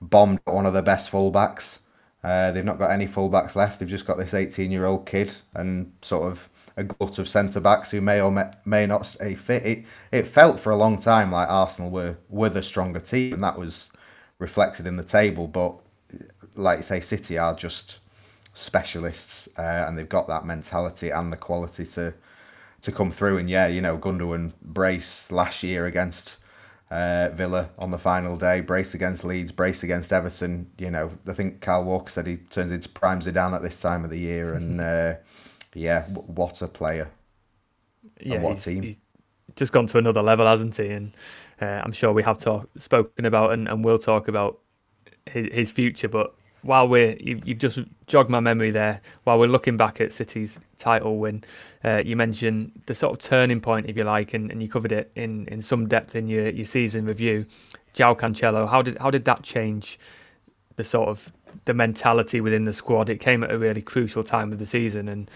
bombed 0.00 0.40
one 0.44 0.66
of 0.66 0.72
their 0.72 0.82
best 0.82 1.10
fullbacks. 1.10 1.80
Uh, 2.24 2.50
they've 2.50 2.64
not 2.64 2.78
got 2.78 2.90
any 2.90 3.06
fullbacks 3.06 3.54
left. 3.54 3.78
They've 3.78 3.88
just 3.88 4.06
got 4.06 4.18
this 4.18 4.34
18 4.34 4.70
year 4.72 4.84
old 4.86 5.06
kid 5.06 5.34
and 5.54 5.92
sort 6.02 6.30
of 6.30 6.48
a 6.76 6.84
glut 6.84 7.18
of 7.18 7.28
centre 7.28 7.60
backs 7.60 7.90
who 7.90 8.00
may 8.00 8.20
or 8.20 8.32
may, 8.32 8.50
may 8.64 8.86
not 8.86 9.06
stay 9.06 9.34
fit. 9.34 9.64
It, 9.64 9.84
it 10.10 10.26
felt 10.26 10.58
for 10.58 10.70
a 10.70 10.76
long 10.76 10.98
time 10.98 11.30
like 11.30 11.48
Arsenal 11.48 11.90
were, 11.90 12.16
were 12.28 12.48
the 12.48 12.62
stronger 12.62 13.00
team, 13.00 13.34
and 13.34 13.44
that 13.44 13.58
was 13.58 13.92
reflected 14.38 14.86
in 14.86 14.96
the 14.96 15.04
table. 15.04 15.46
But 15.46 15.76
like 16.54 16.78
you 16.78 16.82
say, 16.82 17.00
City 17.00 17.38
are 17.38 17.54
just 17.54 17.98
specialists, 18.54 19.48
uh, 19.58 19.84
and 19.86 19.98
they've 19.98 20.08
got 20.08 20.26
that 20.28 20.44
mentality 20.44 21.10
and 21.10 21.32
the 21.32 21.36
quality 21.36 21.84
to 21.86 22.14
to 22.82 22.92
come 22.92 23.10
through. 23.10 23.38
And 23.38 23.48
yeah, 23.48 23.66
you 23.66 23.80
know, 23.80 23.96
Gundogan 23.96 24.52
brace 24.60 25.32
last 25.32 25.62
year 25.62 25.86
against 25.86 26.36
uh, 26.90 27.30
Villa 27.30 27.70
on 27.78 27.90
the 27.90 27.98
final 27.98 28.36
day, 28.36 28.60
brace 28.60 28.94
against 28.94 29.24
Leeds, 29.24 29.52
brace 29.52 29.82
against 29.82 30.12
Everton. 30.12 30.70
You 30.78 30.90
know, 30.90 31.12
I 31.26 31.32
think 31.32 31.60
Kyle 31.60 31.84
Walker 31.84 32.10
said 32.10 32.26
he 32.26 32.36
turns 32.36 32.70
into 32.70 32.88
Prime 32.88 33.20
Zidane 33.20 33.54
at 33.54 33.62
this 33.62 33.80
time 33.80 34.04
of 34.04 34.10
the 34.10 34.18
year, 34.18 34.54
and 34.54 34.80
uh, 34.80 35.14
yeah, 35.74 36.04
what 36.04 36.62
a 36.62 36.68
player! 36.68 37.10
Yeah, 38.20 38.38
what 38.38 38.54
he's, 38.54 38.64
team! 38.64 38.82
He's 38.82 38.98
just 39.56 39.72
gone 39.72 39.86
to 39.88 39.98
another 39.98 40.22
level, 40.22 40.46
hasn't 40.46 40.76
he? 40.76 40.88
And 40.88 41.12
uh, 41.60 41.82
I'm 41.84 41.92
sure 41.92 42.12
we 42.12 42.22
have 42.22 42.38
talk, 42.38 42.68
spoken 42.76 43.24
about 43.24 43.52
and, 43.52 43.68
and 43.68 43.84
will 43.84 43.98
talk 43.98 44.28
about 44.28 44.60
his, 45.26 45.52
his 45.52 45.70
future. 45.70 46.08
But 46.08 46.34
while 46.62 46.88
we're 46.88 47.16
you, 47.20 47.40
have 47.46 47.58
just 47.58 47.80
jogged 48.06 48.30
my 48.30 48.40
memory 48.40 48.70
there. 48.70 49.00
While 49.24 49.38
we're 49.38 49.46
looking 49.46 49.76
back 49.76 50.00
at 50.00 50.12
City's 50.12 50.58
title 50.78 51.18
win, 51.18 51.44
uh, 51.84 52.02
you 52.04 52.16
mentioned 52.16 52.82
the 52.86 52.94
sort 52.94 53.12
of 53.12 53.18
turning 53.18 53.60
point, 53.60 53.88
if 53.88 53.96
you 53.96 54.04
like, 54.04 54.34
and, 54.34 54.50
and 54.50 54.62
you 54.62 54.68
covered 54.68 54.92
it 54.92 55.12
in, 55.14 55.46
in 55.48 55.62
some 55.62 55.86
depth 55.86 56.16
in 56.16 56.26
your, 56.26 56.48
your 56.48 56.66
season 56.66 57.04
review. 57.04 57.46
João 57.94 58.18
Cancelo, 58.18 58.68
how 58.68 58.82
did 58.82 58.98
how 58.98 59.10
did 59.10 59.24
that 59.26 59.42
change 59.42 59.98
the 60.76 60.84
sort 60.84 61.08
of 61.08 61.32
the 61.64 61.74
mentality 61.74 62.40
within 62.40 62.64
the 62.64 62.72
squad? 62.72 63.08
It 63.08 63.20
came 63.20 63.44
at 63.44 63.52
a 63.52 63.58
really 63.58 63.82
crucial 63.82 64.24
time 64.24 64.52
of 64.52 64.58
the 64.58 64.66
season, 64.66 65.08
and 65.08 65.30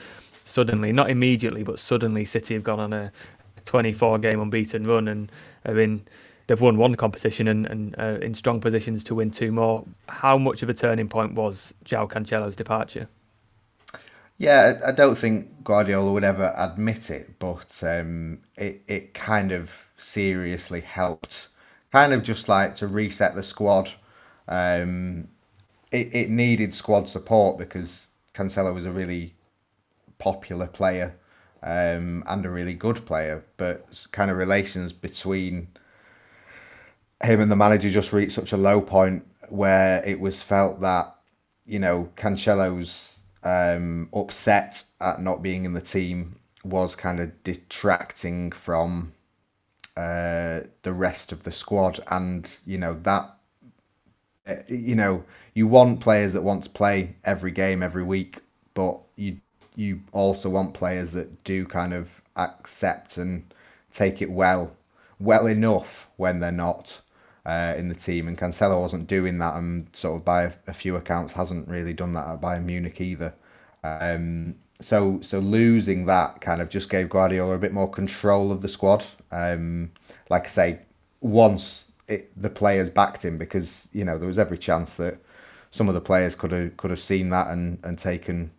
suddenly, 0.48 0.92
not 0.92 1.10
immediately, 1.10 1.62
but 1.62 1.78
suddenly, 1.78 2.24
City 2.24 2.54
have 2.54 2.64
gone 2.64 2.80
on 2.80 2.92
a 2.92 3.12
24 3.64 4.18
game 4.18 4.40
unbeaten 4.40 4.84
run 4.84 5.08
and 5.08 5.30
are 5.66 5.78
in 5.78 6.02
they've 6.46 6.60
won 6.60 6.78
one 6.78 6.94
competition 6.94 7.46
and, 7.46 7.66
and 7.66 7.94
uh, 7.98 8.18
in 8.22 8.34
strong 8.34 8.60
positions 8.60 9.04
to 9.04 9.14
win 9.14 9.30
two 9.30 9.52
more. 9.52 9.84
How 10.08 10.38
much 10.38 10.62
of 10.62 10.68
a 10.68 10.74
turning 10.74 11.08
point 11.08 11.34
was 11.34 11.74
Joao 11.84 12.06
Cancelo's 12.06 12.56
departure? 12.56 13.08
Yeah, 14.38 14.80
I 14.86 14.92
don't 14.92 15.18
think 15.18 15.64
Guardiola 15.64 16.12
would 16.12 16.24
ever 16.24 16.54
admit 16.56 17.10
it, 17.10 17.38
but 17.38 17.82
um, 17.82 18.40
it 18.56 18.82
it 18.86 19.14
kind 19.14 19.52
of 19.52 19.88
seriously 19.98 20.80
helped, 20.80 21.48
kind 21.92 22.12
of 22.12 22.22
just 22.22 22.48
like 22.48 22.74
to 22.76 22.86
reset 22.86 23.34
the 23.34 23.42
squad. 23.42 23.90
Um, 24.46 25.28
it 25.90 26.14
it 26.14 26.30
needed 26.30 26.72
squad 26.72 27.08
support 27.08 27.58
because 27.58 28.10
Cancelo 28.32 28.72
was 28.72 28.86
a 28.86 28.92
really 28.92 29.34
popular 30.18 30.66
player 30.66 31.16
um, 31.62 32.22
and 32.26 32.44
a 32.44 32.50
really 32.50 32.74
good 32.74 33.04
player, 33.06 33.44
but 33.56 34.06
kind 34.12 34.30
of 34.30 34.36
relations 34.36 34.92
between 34.92 35.68
him 37.22 37.40
and 37.40 37.50
the 37.50 37.56
manager 37.56 37.90
just 37.90 38.12
reached 38.12 38.32
such 38.32 38.52
a 38.52 38.56
low 38.56 38.80
point 38.80 39.26
where 39.48 40.04
it 40.04 40.20
was 40.20 40.42
felt 40.42 40.80
that 40.80 41.14
you 41.66 41.78
know 41.78 42.10
Cancelo's 42.16 43.20
um, 43.42 44.08
upset 44.14 44.84
at 45.00 45.20
not 45.20 45.42
being 45.42 45.64
in 45.64 45.72
the 45.72 45.80
team 45.80 46.36
was 46.64 46.94
kind 46.94 47.20
of 47.20 47.42
detracting 47.42 48.52
from 48.52 49.12
uh, 49.96 50.60
the 50.82 50.92
rest 50.92 51.32
of 51.32 51.42
the 51.42 51.52
squad, 51.52 52.00
and 52.10 52.58
you 52.64 52.78
know 52.78 52.94
that 53.02 53.34
uh, 54.46 54.54
you 54.68 54.94
know 54.94 55.24
you 55.54 55.66
want 55.66 56.00
players 56.00 56.32
that 56.34 56.42
want 56.42 56.64
to 56.64 56.70
play 56.70 57.16
every 57.24 57.50
game 57.50 57.82
every 57.82 58.04
week, 58.04 58.40
but 58.74 59.00
you 59.16 59.40
you 59.78 60.02
also 60.12 60.50
want 60.50 60.74
players 60.74 61.12
that 61.12 61.44
do 61.44 61.64
kind 61.64 61.94
of 61.94 62.20
accept 62.34 63.16
and 63.16 63.54
take 63.92 64.20
it 64.20 64.30
well 64.30 64.72
well 65.20 65.46
enough 65.46 66.08
when 66.16 66.40
they're 66.40 66.52
not 66.52 67.00
uh, 67.46 67.74
in 67.76 67.88
the 67.88 67.94
team. 67.94 68.28
And 68.28 68.36
Cancelo 68.36 68.80
wasn't 68.80 69.06
doing 69.06 69.38
that, 69.38 69.54
and 69.54 69.88
sort 69.94 70.16
of 70.16 70.24
by 70.24 70.52
a, 70.66 70.74
few 70.74 70.96
accounts 70.96 71.34
hasn't 71.34 71.68
really 71.68 71.92
done 71.92 72.12
that 72.12 72.26
at 72.26 72.40
Bayern 72.40 72.64
Munich 72.64 73.00
either. 73.00 73.34
Um, 73.84 74.56
so 74.80 75.20
so 75.22 75.38
losing 75.38 76.06
that 76.06 76.40
kind 76.40 76.60
of 76.60 76.70
just 76.70 76.90
gave 76.90 77.08
Guardiola 77.08 77.54
a 77.54 77.58
bit 77.58 77.72
more 77.72 77.90
control 77.90 78.50
of 78.50 78.60
the 78.60 78.68
squad. 78.68 79.04
Um, 79.30 79.92
like 80.28 80.44
I 80.44 80.48
say, 80.48 80.78
once 81.20 81.92
it, 82.08 82.30
the 82.40 82.50
players 82.50 82.90
backed 82.90 83.24
him, 83.24 83.38
because 83.38 83.88
you 83.92 84.04
know 84.04 84.18
there 84.18 84.28
was 84.28 84.38
every 84.38 84.58
chance 84.58 84.96
that 84.96 85.18
some 85.70 85.88
of 85.88 85.94
the 85.94 86.00
players 86.00 86.34
could 86.34 86.50
have 86.50 86.76
could 86.76 86.90
have 86.90 87.00
seen 87.00 87.30
that 87.30 87.48
and 87.48 87.78
and 87.84 87.96
taken 87.98 88.50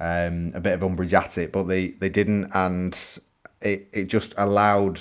um, 0.00 0.50
a 0.54 0.60
bit 0.60 0.74
of 0.74 0.82
umbrage 0.82 1.14
at 1.14 1.38
it, 1.38 1.52
but 1.52 1.64
they 1.64 1.88
they 1.88 2.08
didn't, 2.08 2.50
and 2.54 3.18
it 3.60 3.88
it 3.92 4.04
just 4.04 4.34
allowed 4.36 5.00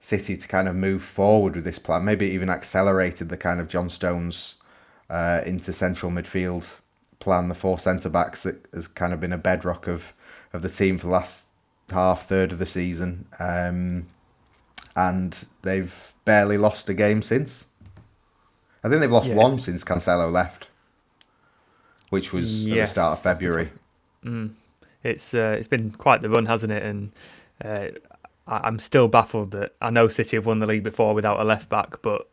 City 0.00 0.36
to 0.36 0.48
kind 0.48 0.68
of 0.68 0.74
move 0.74 1.02
forward 1.02 1.54
with 1.54 1.64
this 1.64 1.78
plan. 1.78 2.04
Maybe 2.04 2.26
even 2.26 2.50
accelerated 2.50 3.28
the 3.28 3.36
kind 3.36 3.60
of 3.60 3.68
John 3.68 3.88
Stones 3.88 4.56
uh, 5.08 5.42
into 5.46 5.72
central 5.72 6.10
midfield 6.10 6.78
plan. 7.20 7.48
The 7.48 7.54
four 7.54 7.78
centre 7.78 8.08
backs 8.08 8.42
that 8.42 8.66
has 8.74 8.88
kind 8.88 9.12
of 9.12 9.20
been 9.20 9.32
a 9.32 9.38
bedrock 9.38 9.86
of 9.86 10.12
of 10.52 10.62
the 10.62 10.68
team 10.68 10.98
for 10.98 11.06
the 11.06 11.12
last 11.12 11.50
half 11.90 12.26
third 12.26 12.52
of 12.52 12.58
the 12.58 12.66
season, 12.66 13.26
um, 13.38 14.06
and 14.96 15.46
they've 15.62 16.12
barely 16.24 16.58
lost 16.58 16.88
a 16.88 16.94
game 16.94 17.22
since. 17.22 17.66
I 18.84 18.88
think 18.88 19.00
they've 19.00 19.10
lost 19.10 19.28
yes. 19.28 19.36
one 19.36 19.58
since 19.58 19.84
Cancelo 19.84 20.30
left, 20.30 20.68
which 22.10 22.32
was 22.32 22.64
yes. 22.64 22.72
at 22.72 22.80
the 22.80 22.86
start 22.88 23.18
of 23.18 23.22
February. 23.22 23.70
Mm. 24.24 24.54
It's 25.02 25.34
uh, 25.34 25.56
it's 25.58 25.68
been 25.68 25.90
quite 25.90 26.22
the 26.22 26.30
run, 26.30 26.46
hasn't 26.46 26.72
it? 26.72 26.82
And 26.82 27.12
uh, 27.64 27.88
I'm 28.46 28.78
still 28.78 29.08
baffled 29.08 29.50
that 29.52 29.74
I 29.80 29.90
know 29.90 30.08
City 30.08 30.36
have 30.36 30.46
won 30.46 30.60
the 30.60 30.66
league 30.66 30.84
before 30.84 31.14
without 31.14 31.40
a 31.40 31.44
left 31.44 31.68
back, 31.68 32.02
but 32.02 32.28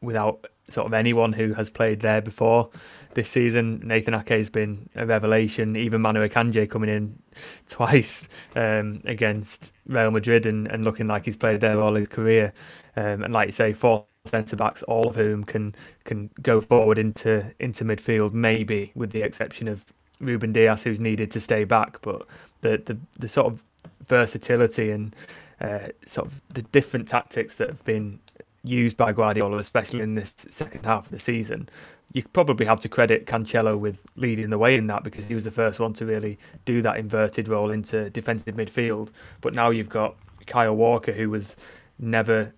without 0.00 0.46
sort 0.68 0.86
of 0.86 0.94
anyone 0.94 1.32
who 1.32 1.52
has 1.54 1.68
played 1.70 2.00
there 2.00 2.20
before 2.20 2.70
this 3.14 3.28
season. 3.28 3.80
Nathan 3.84 4.14
Ake 4.14 4.28
has 4.30 4.50
been 4.50 4.88
a 4.94 5.06
revelation. 5.06 5.76
Even 5.76 6.00
Manu 6.00 6.26
Akanji 6.26 6.68
coming 6.68 6.90
in 6.90 7.18
twice 7.68 8.28
um, 8.56 9.00
against 9.04 9.72
Real 9.86 10.10
Madrid 10.10 10.46
and, 10.46 10.66
and 10.68 10.84
looking 10.84 11.06
like 11.08 11.24
he's 11.24 11.36
played 11.36 11.60
there 11.60 11.80
all 11.80 11.94
his 11.94 12.08
career. 12.08 12.52
Um, 12.96 13.22
and 13.22 13.32
like 13.32 13.48
you 13.48 13.52
say, 13.52 13.72
four 13.72 14.06
centre 14.24 14.56
backs, 14.56 14.82
all 14.84 15.08
of 15.08 15.16
whom 15.16 15.42
can 15.44 15.74
can 16.04 16.30
go 16.42 16.60
forward 16.60 16.98
into 16.98 17.52
into 17.58 17.84
midfield, 17.84 18.32
maybe 18.32 18.92
with 18.94 19.10
the 19.10 19.22
exception 19.22 19.66
of 19.68 19.84
Ruben 20.22 20.52
Dias, 20.52 20.84
who's 20.84 21.00
needed 21.00 21.30
to 21.32 21.40
stay 21.40 21.64
back. 21.64 22.00
But 22.00 22.26
the 22.62 22.78
the, 22.78 22.98
the 23.18 23.28
sort 23.28 23.52
of 23.52 23.64
versatility 24.06 24.90
and 24.90 25.14
uh, 25.60 25.88
sort 26.06 26.28
of 26.28 26.40
the 26.52 26.62
different 26.62 27.08
tactics 27.08 27.54
that 27.56 27.68
have 27.68 27.84
been 27.84 28.18
used 28.64 28.96
by 28.96 29.12
Guardiola, 29.12 29.58
especially 29.58 30.00
in 30.00 30.14
this 30.14 30.32
second 30.50 30.86
half 30.86 31.06
of 31.06 31.10
the 31.10 31.18
season, 31.18 31.68
you 32.12 32.22
probably 32.32 32.66
have 32.66 32.80
to 32.80 32.88
credit 32.88 33.26
Cancelo 33.26 33.78
with 33.78 33.98
leading 34.16 34.50
the 34.50 34.58
way 34.58 34.76
in 34.76 34.86
that 34.88 35.02
because 35.02 35.26
he 35.26 35.34
was 35.34 35.44
the 35.44 35.50
first 35.50 35.80
one 35.80 35.92
to 35.94 36.06
really 36.06 36.38
do 36.64 36.82
that 36.82 36.96
inverted 36.96 37.48
role 37.48 37.70
into 37.70 38.10
defensive 38.10 38.54
midfield. 38.54 39.08
But 39.40 39.54
now 39.54 39.70
you've 39.70 39.88
got 39.88 40.16
Kyle 40.46 40.76
Walker, 40.76 41.12
who 41.12 41.30
was 41.30 41.56
never 41.98 42.52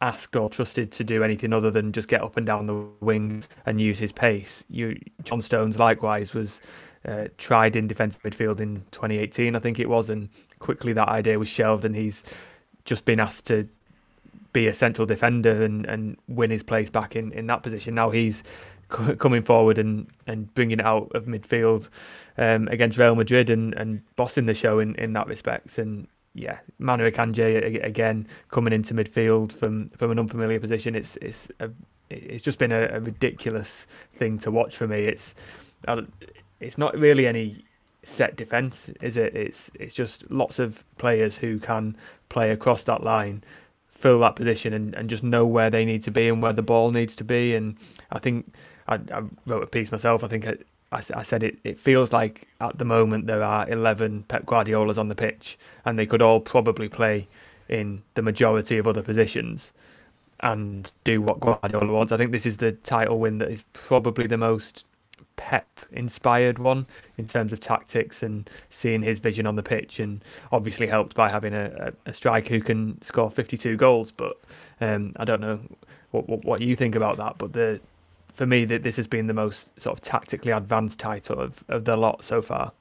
asked 0.00 0.36
or 0.36 0.50
trusted 0.50 0.92
to 0.92 1.04
do 1.04 1.22
anything 1.22 1.52
other 1.52 1.70
than 1.70 1.92
just 1.92 2.08
get 2.08 2.22
up 2.22 2.36
and 2.36 2.46
down 2.46 2.66
the 2.66 2.86
wing 3.00 3.44
and 3.64 3.80
use 3.80 3.98
his 3.98 4.12
pace. 4.12 4.64
You, 4.68 4.98
John 5.24 5.40
Stones 5.40 5.78
likewise 5.78 6.34
was 6.34 6.60
uh, 7.06 7.28
tried 7.38 7.76
in 7.76 7.86
defensive 7.86 8.22
midfield 8.22 8.60
in 8.60 8.84
2018, 8.90 9.56
I 9.56 9.58
think 9.58 9.78
it 9.78 9.88
was, 9.88 10.10
and 10.10 10.28
quickly 10.58 10.92
that 10.92 11.08
idea 11.08 11.38
was 11.38 11.48
shelved, 11.48 11.84
and 11.84 11.94
he's 11.94 12.24
just 12.84 13.04
been 13.04 13.20
asked 13.20 13.46
to 13.46 13.68
be 14.52 14.66
a 14.66 14.74
central 14.74 15.06
defender 15.06 15.62
and, 15.62 15.84
and 15.86 16.16
win 16.28 16.50
his 16.50 16.62
place 16.62 16.90
back 16.90 17.14
in, 17.14 17.32
in 17.32 17.46
that 17.46 17.62
position. 17.62 17.94
Now 17.94 18.10
he's 18.10 18.42
c- 18.90 19.14
coming 19.16 19.42
forward 19.42 19.78
and, 19.78 20.06
and 20.26 20.52
bringing 20.54 20.80
it 20.80 20.86
out 20.86 21.12
of 21.14 21.26
midfield 21.26 21.88
um, 22.38 22.68
against 22.68 22.98
Real 22.98 23.14
Madrid 23.14 23.50
and, 23.50 23.74
and 23.74 24.02
bossing 24.16 24.46
the 24.46 24.54
show 24.54 24.78
in, 24.78 24.94
in 24.96 25.12
that 25.12 25.26
respect. 25.26 25.78
And 25.78 26.08
yeah, 26.36 26.58
Manu 26.78 27.10
Akanji 27.10 27.82
again 27.82 28.28
coming 28.50 28.72
into 28.72 28.92
midfield 28.92 29.52
from, 29.52 29.88
from 29.90 30.10
an 30.10 30.18
unfamiliar 30.18 30.60
position. 30.60 30.94
It's 30.94 31.16
it's 31.16 31.50
a, 31.60 31.70
it's 32.10 32.44
just 32.44 32.58
been 32.58 32.72
a, 32.72 32.88
a 32.92 33.00
ridiculous 33.00 33.86
thing 34.14 34.38
to 34.40 34.50
watch 34.50 34.76
for 34.76 34.86
me. 34.86 35.04
It's 35.04 35.34
it's 36.60 36.76
not 36.76 36.96
really 36.96 37.26
any 37.26 37.64
set 38.02 38.36
defense, 38.36 38.90
is 39.00 39.16
it? 39.16 39.34
It's 39.34 39.70
it's 39.80 39.94
just 39.94 40.30
lots 40.30 40.58
of 40.58 40.84
players 40.98 41.36
who 41.36 41.58
can 41.58 41.96
play 42.28 42.50
across 42.50 42.82
that 42.82 43.02
line, 43.02 43.42
fill 43.88 44.20
that 44.20 44.36
position, 44.36 44.74
and, 44.74 44.94
and 44.94 45.08
just 45.08 45.22
know 45.22 45.46
where 45.46 45.70
they 45.70 45.86
need 45.86 46.02
to 46.04 46.10
be 46.10 46.28
and 46.28 46.42
where 46.42 46.52
the 46.52 46.62
ball 46.62 46.90
needs 46.90 47.16
to 47.16 47.24
be. 47.24 47.54
And 47.54 47.76
I 48.12 48.18
think 48.18 48.52
I, 48.88 48.96
I 48.96 49.22
wrote 49.46 49.62
a 49.62 49.66
piece 49.66 49.90
myself. 49.90 50.22
I 50.22 50.28
think 50.28 50.46
I, 50.96 51.18
I, 51.18 51.22
said 51.22 51.42
it. 51.42 51.58
It 51.64 51.78
feels 51.78 52.12
like 52.12 52.48
at 52.60 52.78
the 52.78 52.84
moment 52.84 53.26
there 53.26 53.42
are 53.42 53.68
eleven 53.68 54.24
Pep 54.24 54.46
Guardiolas 54.46 54.98
on 54.98 55.08
the 55.08 55.14
pitch, 55.14 55.58
and 55.84 55.98
they 55.98 56.06
could 56.06 56.22
all 56.22 56.40
probably 56.40 56.88
play 56.88 57.28
in 57.68 58.02
the 58.14 58.22
majority 58.22 58.78
of 58.78 58.86
other 58.86 59.02
positions 59.02 59.72
and 60.40 60.92
do 61.04 61.20
what 61.20 61.40
Guardiola 61.40 61.92
wants. 61.92 62.12
I 62.12 62.16
think 62.16 62.32
this 62.32 62.46
is 62.46 62.58
the 62.58 62.72
title 62.72 63.18
win 63.18 63.38
that 63.38 63.50
is 63.50 63.64
probably 63.72 64.26
the 64.26 64.36
most 64.36 64.84
Pep 65.36 65.66
inspired 65.92 66.58
one 66.58 66.86
in 67.18 67.26
terms 67.26 67.52
of 67.52 67.60
tactics 67.60 68.22
and 68.22 68.48
seeing 68.70 69.02
his 69.02 69.18
vision 69.18 69.46
on 69.46 69.54
the 69.56 69.62
pitch, 69.62 70.00
and 70.00 70.24
obviously 70.50 70.86
helped 70.86 71.14
by 71.14 71.28
having 71.28 71.52
a, 71.52 71.92
a, 72.06 72.12
striker 72.12 72.54
who 72.54 72.60
can 72.60 73.00
score 73.02 73.30
52 73.30 73.76
goals. 73.76 74.10
But 74.10 74.38
um, 74.80 75.12
I 75.16 75.24
don't 75.24 75.42
know 75.42 75.60
what, 76.10 76.26
what, 76.26 76.44
what 76.44 76.60
you 76.62 76.74
think 76.74 76.94
about 76.94 77.18
that. 77.18 77.36
But 77.36 77.52
the 77.52 77.80
for 78.36 78.46
me, 78.46 78.66
that 78.66 78.82
this 78.82 78.96
has 78.96 79.06
been 79.06 79.26
the 79.26 79.34
most 79.34 79.78
sort 79.80 79.96
of 79.96 80.02
tactically 80.02 80.52
advanced 80.52 81.00
title 81.00 81.40
of, 81.40 81.64
of 81.68 81.86
the 81.86 81.96
lot 81.96 82.22
so 82.22 82.42
far. 82.42 82.72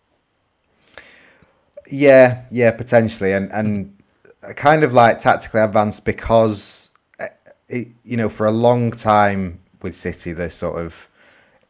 Yeah, 1.89 2.43
yeah, 2.51 2.71
potentially, 2.71 3.31
and 3.31 3.51
and 3.53 3.95
kind 4.55 4.83
of 4.83 4.93
like 4.93 5.19
tactically 5.19 5.61
advanced 5.61 6.03
because 6.03 6.89
eh, 7.19 7.27
it, 7.69 7.93
you 8.03 8.17
know 8.17 8.27
for 8.27 8.45
a 8.45 8.51
long 8.51 8.91
time 8.91 9.59
with 9.81 9.95
City, 9.95 10.33
the 10.33 10.49
sort 10.49 10.81
of 10.81 11.07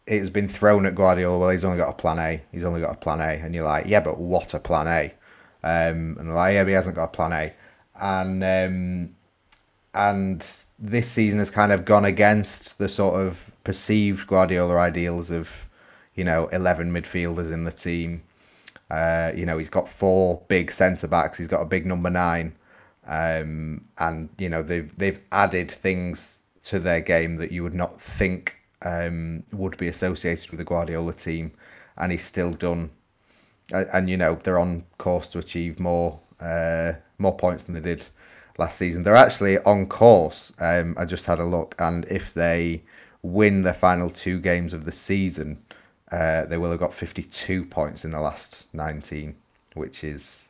it's 0.07 0.29
been 0.29 0.47
thrown 0.47 0.85
at 0.85 0.95
Guardiola. 0.95 1.37
Well, 1.37 1.49
he's 1.49 1.63
only 1.63 1.77
got 1.77 1.89
a 1.89 1.93
plan 1.93 2.19
A. 2.19 2.41
He's 2.51 2.63
only 2.63 2.81
got 2.81 2.93
a 2.95 2.97
plan 2.97 3.19
A, 3.19 3.43
and 3.43 3.53
you're 3.53 3.65
like, 3.65 3.85
yeah, 3.87 3.99
but 3.99 4.17
what 4.17 4.53
a 4.53 4.59
plan 4.59 4.87
A? 4.87 5.13
Um, 5.63 6.17
and 6.19 6.33
like, 6.33 6.53
yeah, 6.53 6.63
but 6.63 6.69
he 6.69 6.73
hasn't 6.73 6.95
got 6.95 7.05
a 7.05 7.07
plan 7.09 7.33
A, 7.33 7.53
and 8.01 8.43
um, 8.43 9.15
and 9.93 10.64
this 10.77 11.09
season 11.09 11.39
has 11.39 11.49
kind 11.49 11.71
of 11.71 11.85
gone 11.85 12.05
against 12.05 12.77
the 12.77 12.89
sort 12.89 13.19
of 13.19 13.55
perceived 13.63 14.27
Guardiola 14.27 14.77
ideals 14.77 15.31
of, 15.31 15.69
you 16.13 16.23
know, 16.23 16.47
eleven 16.47 16.91
midfielders 16.91 17.51
in 17.51 17.63
the 17.63 17.71
team. 17.71 18.23
Uh, 18.89 19.31
you 19.35 19.45
know, 19.45 19.57
he's 19.57 19.69
got 19.69 19.89
four 19.89 20.41
big 20.47 20.71
centre 20.71 21.07
backs. 21.07 21.37
He's 21.37 21.47
got 21.47 21.61
a 21.61 21.65
big 21.65 21.85
number 21.85 22.09
nine, 22.09 22.55
um, 23.07 23.85
and 23.97 24.29
you 24.37 24.49
know 24.49 24.61
they've 24.61 24.93
they've 24.95 25.19
added 25.31 25.71
things 25.71 26.39
to 26.65 26.79
their 26.79 27.01
game 27.01 27.37
that 27.37 27.51
you 27.51 27.63
would 27.63 27.73
not 27.73 27.99
think 28.01 28.59
um, 28.83 29.43
would 29.51 29.77
be 29.77 29.87
associated 29.87 30.49
with 30.51 30.59
the 30.59 30.65
Guardiola 30.65 31.13
team, 31.13 31.53
and 31.97 32.11
he's 32.11 32.23
still 32.23 32.51
done. 32.51 32.91
And, 33.71 33.87
and 33.93 34.09
you 34.09 34.17
know 34.17 34.35
they're 34.35 34.59
on 34.59 34.85
course 34.97 35.27
to 35.29 35.39
achieve 35.39 35.79
more 35.79 36.19
uh, 36.39 36.93
more 37.17 37.35
points 37.35 37.63
than 37.63 37.75
they 37.75 37.81
did 37.81 38.05
last 38.57 38.77
season. 38.77 39.03
They're 39.03 39.15
actually 39.15 39.57
on 39.59 39.87
course. 39.87 40.53
Um, 40.59 40.95
I 40.97 41.05
just 41.05 41.25
had 41.25 41.39
a 41.39 41.45
look, 41.45 41.75
and 41.79 42.05
if 42.05 42.33
they 42.33 42.83
win 43.21 43.63
their 43.63 43.73
final 43.73 44.09
two 44.09 44.39
games 44.39 44.73
of 44.73 44.85
the 44.85 44.91
season, 44.91 45.63
uh, 46.11 46.45
they 46.45 46.57
will 46.57 46.71
have 46.71 46.79
got 46.79 46.93
52 46.93 47.65
points 47.65 48.05
in 48.05 48.11
the 48.11 48.19
last 48.19 48.67
19, 48.73 49.35
which 49.73 50.03
is 50.03 50.49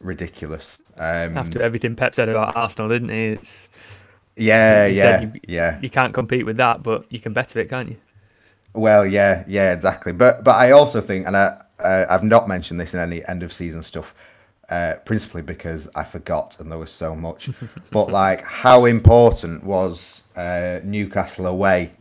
ridiculous. 0.00 0.82
Um, 0.96 1.36
After 1.36 1.62
everything 1.62 1.94
Pep 1.96 2.14
said 2.14 2.28
about 2.28 2.56
Arsenal, 2.56 2.88
didn't 2.88 3.10
he? 3.10 3.26
It's, 3.26 3.68
yeah, 4.36 4.88
he 4.88 4.96
yeah, 4.96 5.20
you, 5.20 5.32
yeah. 5.46 5.78
You 5.80 5.90
can't 5.90 6.12
compete 6.12 6.44
with 6.44 6.56
that, 6.56 6.82
but 6.82 7.06
you 7.10 7.20
can 7.20 7.32
better 7.32 7.58
it, 7.60 7.68
can't 7.70 7.90
you? 7.90 7.96
Well, 8.74 9.06
yeah, 9.06 9.44
yeah, 9.46 9.72
exactly. 9.72 10.12
But 10.12 10.44
but 10.44 10.56
I 10.56 10.70
also 10.70 11.00
think, 11.00 11.26
and 11.26 11.36
I 11.36 11.62
uh, 11.78 12.06
I've 12.08 12.24
not 12.24 12.46
mentioned 12.46 12.78
this 12.78 12.92
in 12.92 13.00
any 13.00 13.26
end 13.26 13.42
of 13.42 13.52
season 13.52 13.82
stuff, 13.82 14.14
uh, 14.68 14.94
principally 15.04 15.42
because 15.42 15.88
I 15.94 16.04
forgot 16.04 16.58
and 16.58 16.70
there 16.70 16.78
was 16.78 16.90
so 16.92 17.14
much. 17.14 17.50
but 17.90 18.10
like, 18.10 18.42
how 18.42 18.84
important 18.84 19.64
was 19.64 20.28
uh, 20.36 20.80
Newcastle 20.82 21.46
away 21.46 21.92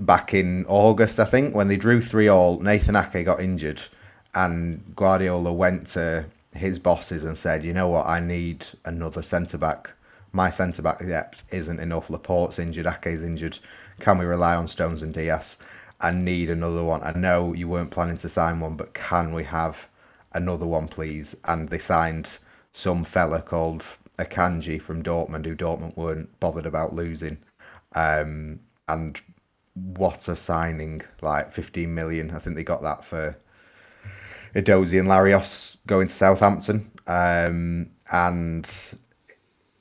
back 0.00 0.34
in 0.34 0.64
August? 0.66 1.18
I 1.18 1.24
think 1.24 1.54
when 1.54 1.68
they 1.68 1.76
drew 1.76 2.00
three 2.00 2.28
all, 2.28 2.58
Nathan 2.60 2.96
Ake 2.96 3.24
got 3.24 3.40
injured, 3.40 3.82
and 4.34 4.94
Guardiola 4.94 5.52
went 5.52 5.86
to 5.88 6.26
his 6.54 6.78
bosses 6.78 7.24
and 7.24 7.36
said, 7.36 7.64
"You 7.64 7.72
know 7.72 7.88
what? 7.88 8.06
I 8.06 8.20
need 8.20 8.66
another 8.84 9.22
centre 9.22 9.58
back. 9.58 9.92
My 10.32 10.50
centre 10.50 10.82
back 10.82 10.98
depth 10.98 11.44
isn't 11.52 11.80
enough. 11.80 12.10
Laporte's 12.10 12.58
injured, 12.58 12.86
Ake's 12.86 13.22
injured. 13.22 13.58
Can 14.00 14.18
we 14.18 14.24
rely 14.24 14.54
on 14.54 14.66
Stones 14.66 15.02
and 15.02 15.12
Dias?" 15.12 15.58
I 15.98 16.10
need 16.10 16.50
another 16.50 16.84
one. 16.84 17.02
I 17.02 17.12
know 17.12 17.54
you 17.54 17.68
weren't 17.68 17.90
planning 17.90 18.18
to 18.18 18.28
sign 18.28 18.60
one, 18.60 18.76
but 18.76 18.92
can 18.92 19.32
we 19.32 19.44
have 19.44 19.88
another 20.36 20.66
one, 20.66 20.88
please? 20.88 21.36
And 21.44 21.68
they 21.68 21.78
signed 21.78 22.38
some 22.72 23.04
fella 23.04 23.42
called 23.42 23.84
Akanji 24.18 24.80
from 24.80 25.02
Dortmund, 25.02 25.46
who 25.46 25.56
Dortmund 25.56 25.96
weren't 25.96 26.38
bothered 26.40 26.66
about 26.66 26.92
losing. 26.92 27.38
Um, 27.94 28.60
and 28.88 29.20
what 29.74 30.28
a 30.28 30.36
signing! 30.36 31.02
Like 31.20 31.52
15 31.52 31.94
million. 31.94 32.30
I 32.30 32.38
think 32.38 32.56
they 32.56 32.64
got 32.64 32.82
that 32.82 33.04
for 33.04 33.36
Edozie 34.54 35.00
and 35.00 35.08
Larios 35.08 35.76
going 35.86 36.08
to 36.08 36.14
Southampton. 36.14 36.90
Um, 37.06 37.90
and 38.10 38.68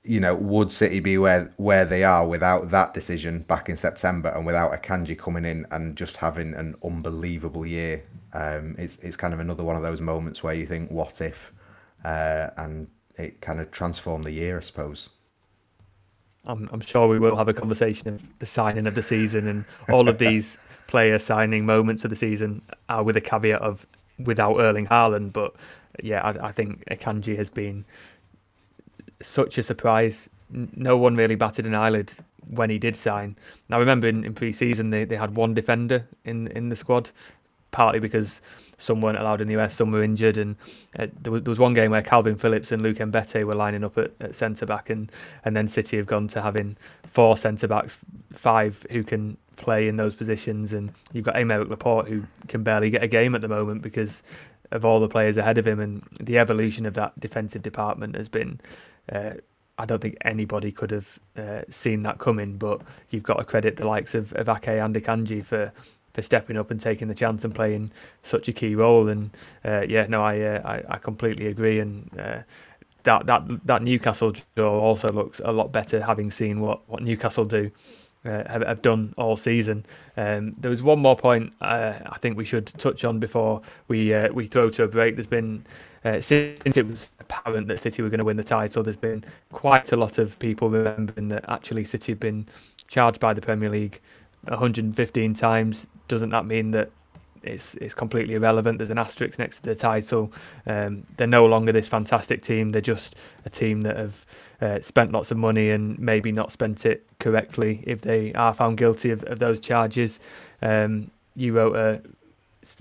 you 0.03 0.19
know, 0.19 0.35
would 0.35 0.71
City 0.71 0.99
be 0.99 1.17
where 1.17 1.51
where 1.57 1.85
they 1.85 2.03
are 2.03 2.27
without 2.27 2.69
that 2.69 2.93
decision 2.93 3.39
back 3.39 3.69
in 3.69 3.77
September 3.77 4.29
and 4.29 4.45
without 4.45 4.71
Akanji 4.71 5.17
coming 5.17 5.45
in 5.45 5.65
and 5.71 5.95
just 5.95 6.17
having 6.17 6.53
an 6.53 6.75
unbelievable 6.83 7.65
year? 7.65 8.03
Um, 8.35 8.75
it's 8.77 8.97
it's 8.97 9.15
kind 9.15 9.33
of 9.33 9.39
another 9.39 9.63
one 9.63 9.77
of 9.77 9.81
those 9.81 10.01
moments 10.01 10.43
where 10.43 10.53
you 10.53 10.65
think, 10.65 10.91
what 10.91 11.21
if? 11.21 11.53
Uh, 12.03 12.49
and 12.57 12.87
it 13.17 13.39
kind 13.39 13.61
of 13.61 13.71
transformed 13.71 14.25
the 14.25 14.31
year, 14.31 14.57
I 14.57 14.61
suppose. 14.61 15.09
I'm 16.43 16.69
I'm 16.73 16.81
sure 16.81 17.07
we 17.07 17.17
will 17.17 17.37
have 17.37 17.47
a 17.47 17.53
conversation 17.53 18.09
of 18.09 18.39
the 18.39 18.45
signing 18.45 18.87
of 18.87 18.95
the 18.95 19.01
season 19.01 19.47
and 19.47 19.65
all 19.89 20.09
of 20.09 20.17
these 20.25 20.57
player 20.87 21.17
signing 21.17 21.65
moments 21.65 22.03
of 22.03 22.09
the 22.09 22.15
season 22.15 22.61
are 22.89 23.03
with 23.03 23.15
a 23.15 23.21
caveat 23.21 23.61
of 23.61 23.87
without 24.19 24.59
Erling 24.59 24.87
Haaland, 24.87 25.31
but 25.31 25.55
yeah, 26.03 26.21
I, 26.21 26.47
I 26.47 26.51
think 26.51 26.83
Akanji 26.91 27.37
has 27.37 27.49
been 27.49 27.85
such 29.21 29.57
a 29.57 29.63
surprise. 29.63 30.29
No 30.49 30.97
one 30.97 31.15
really 31.15 31.35
batted 31.35 31.65
an 31.65 31.73
eyelid 31.73 32.13
when 32.49 32.69
he 32.69 32.77
did 32.77 32.95
sign. 32.95 33.35
Now, 33.69 33.77
I 33.77 33.79
remember 33.79 34.07
in, 34.07 34.23
in 34.23 34.33
pre-season 34.33 34.89
they, 34.89 35.05
they 35.05 35.15
had 35.15 35.35
one 35.35 35.53
defender 35.53 36.05
in 36.25 36.47
in 36.47 36.67
the 36.67 36.75
squad, 36.75 37.11
partly 37.75 37.99
because 37.99 38.41
some 38.77 39.01
weren't 39.01 39.17
allowed 39.17 39.41
in 39.41 39.49
the 39.49 39.57
US, 39.57 39.75
some 39.75 39.91
were 39.91 40.01
injured, 40.01 40.37
and 40.37 40.55
uh, 40.97 41.07
there, 41.21 41.31
was, 41.31 41.43
there 41.43 41.51
was 41.51 41.59
one 41.59 41.73
game 41.73 41.91
where 41.91 42.01
Kalvin 42.01 42.39
Phillips 42.39 42.71
and 42.71 42.81
Luke 42.81 42.97
Mbete 42.97 43.43
were 43.43 43.53
lining 43.53 43.83
up 43.83 43.97
at, 43.97 44.11
at 44.21 44.33
centre 44.33 44.65
back, 44.65 44.89
and 44.89 45.11
and 45.43 45.55
then 45.57 45.67
City 45.67 45.97
have 45.97 46.05
gone 46.05 46.29
to 46.29 46.41
having 46.41 46.77
four 47.05 47.35
centre 47.35 47.67
backs, 47.67 47.97
five 48.31 48.85
who 48.91 49.03
can 49.03 49.37
play 49.57 49.89
in 49.89 49.97
those 49.97 50.15
positions, 50.15 50.71
and 50.71 50.93
you've 51.11 51.25
got 51.25 51.35
Aymeric 51.35 51.69
Laporte 51.69 52.07
who 52.07 52.23
can 52.47 52.63
barely 52.63 52.89
get 52.89 53.03
a 53.03 53.07
game 53.07 53.35
at 53.35 53.41
the 53.41 53.49
moment 53.49 53.81
because 53.81 54.23
of 54.71 54.85
all 54.85 55.01
the 55.01 55.09
players 55.09 55.35
ahead 55.35 55.57
of 55.57 55.67
him, 55.67 55.81
and 55.81 56.01
the 56.21 56.37
evolution 56.37 56.85
of 56.85 56.93
that 56.93 57.19
defensive 57.19 57.61
department 57.61 58.15
has 58.15 58.29
been 58.29 58.61
uh, 59.11 59.31
I 59.77 59.85
don't 59.85 60.01
think 60.01 60.15
anybody 60.21 60.71
could 60.71 60.91
have 60.91 61.19
uh, 61.37 61.63
seen 61.69 62.03
that 62.03 62.17
coming, 62.19 62.57
but 62.57 62.81
you've 63.09 63.23
got 63.23 63.39
to 63.39 63.43
credit 63.43 63.75
the 63.75 63.85
likes 63.85 64.15
of, 64.15 64.31
of 64.33 64.47
Ake 64.47 64.69
and 64.69 64.95
Akanji 64.95 65.43
for, 65.43 65.73
for 66.15 66.21
stepping 66.21 66.57
up 66.57 66.71
and 66.71 66.79
taking 66.79 67.09
the 67.09 67.13
chance 67.13 67.43
and 67.43 67.53
playing 67.53 67.91
such 68.23 68.47
a 68.47 68.53
key 68.53 68.73
role. 68.73 69.09
And 69.09 69.29
uh, 69.63 69.81
yeah, 69.81 70.07
no, 70.07 70.23
I, 70.23 70.39
uh, 70.39 70.61
I, 70.65 70.95
I 70.95 70.97
completely 70.97 71.47
agree. 71.47 71.79
And 71.79 72.09
uh, 72.17 72.39
that 73.03 73.27
that 73.27 73.43
that 73.65 73.83
Newcastle 73.83 74.33
draw 74.55 74.79
also 74.79 75.09
looks 75.09 75.41
a 75.43 75.51
lot 75.51 75.71
better, 75.71 76.01
having 76.01 76.31
seen 76.31 76.61
what, 76.61 76.89
what 76.89 77.03
Newcastle 77.03 77.45
do. 77.45 77.69
Uh, 78.25 78.43
have, 78.49 78.63
have 78.63 78.81
done 78.81 79.13
all 79.19 79.37
season. 79.37 79.85
Um, 80.17 80.55
there 80.57 80.71
was 80.71 80.81
one 80.81 80.97
more 80.97 81.15
point 81.15 81.53
uh, 81.61 81.93
I 82.07 82.17
think 82.17 82.35
we 82.35 82.43
should 82.43 82.65
touch 82.65 83.05
on 83.05 83.19
before 83.19 83.61
we 83.87 84.15
uh, 84.15 84.33
we 84.33 84.47
throw 84.47 84.71
to 84.71 84.81
a 84.81 84.87
break. 84.87 85.15
There's 85.15 85.27
been 85.27 85.63
since 86.21 86.75
it 86.75 86.87
was 86.87 87.11
apparent 87.19 87.67
that 87.67 87.79
City 87.79 88.01
were 88.01 88.09
going 88.09 88.17
to 88.17 88.25
win 88.25 88.37
the 88.37 88.43
title, 88.43 88.81
there's 88.81 88.97
been 88.97 89.23
quite 89.51 89.91
a 89.91 89.95
lot 89.95 90.17
of 90.17 90.37
people 90.39 90.71
remembering 90.71 91.27
that 91.29 91.45
actually 91.47 91.85
City 91.85 92.13
had 92.13 92.19
been 92.19 92.47
charged 92.87 93.19
by 93.19 93.33
the 93.33 93.41
Premier 93.41 93.69
League 93.69 94.01
115 94.45 95.33
times. 95.33 95.87
Doesn't 96.07 96.29
that 96.29 96.45
mean 96.45 96.71
that 96.71 96.91
it's 97.43 97.75
it's 97.75 97.93
completely 97.93 98.35
irrelevant? 98.35 98.79
There's 98.79 98.89
an 98.89 98.97
asterisk 98.97 99.39
next 99.39 99.57
to 99.57 99.63
the 99.63 99.75
title. 99.75 100.31
Um, 100.65 101.05
they're 101.17 101.27
no 101.27 101.45
longer 101.45 101.71
this 101.71 101.87
fantastic 101.87 102.41
team. 102.41 102.69
They're 102.69 102.81
just 102.81 103.15
a 103.45 103.49
team 103.49 103.81
that 103.81 103.97
have 103.97 104.25
uh, 104.61 104.81
spent 104.81 105.11
lots 105.11 105.31
of 105.31 105.37
money 105.37 105.69
and 105.69 105.97
maybe 105.99 106.31
not 106.31 106.51
spent 106.51 106.85
it 106.85 107.05
correctly 107.19 107.83
if 107.85 108.01
they 108.01 108.33
are 108.33 108.53
found 108.53 108.77
guilty 108.77 109.11
of, 109.11 109.23
of 109.23 109.39
those 109.39 109.59
charges. 109.59 110.19
Um, 110.61 111.11
you 111.35 111.53
wrote 111.53 111.75
a 111.75 112.01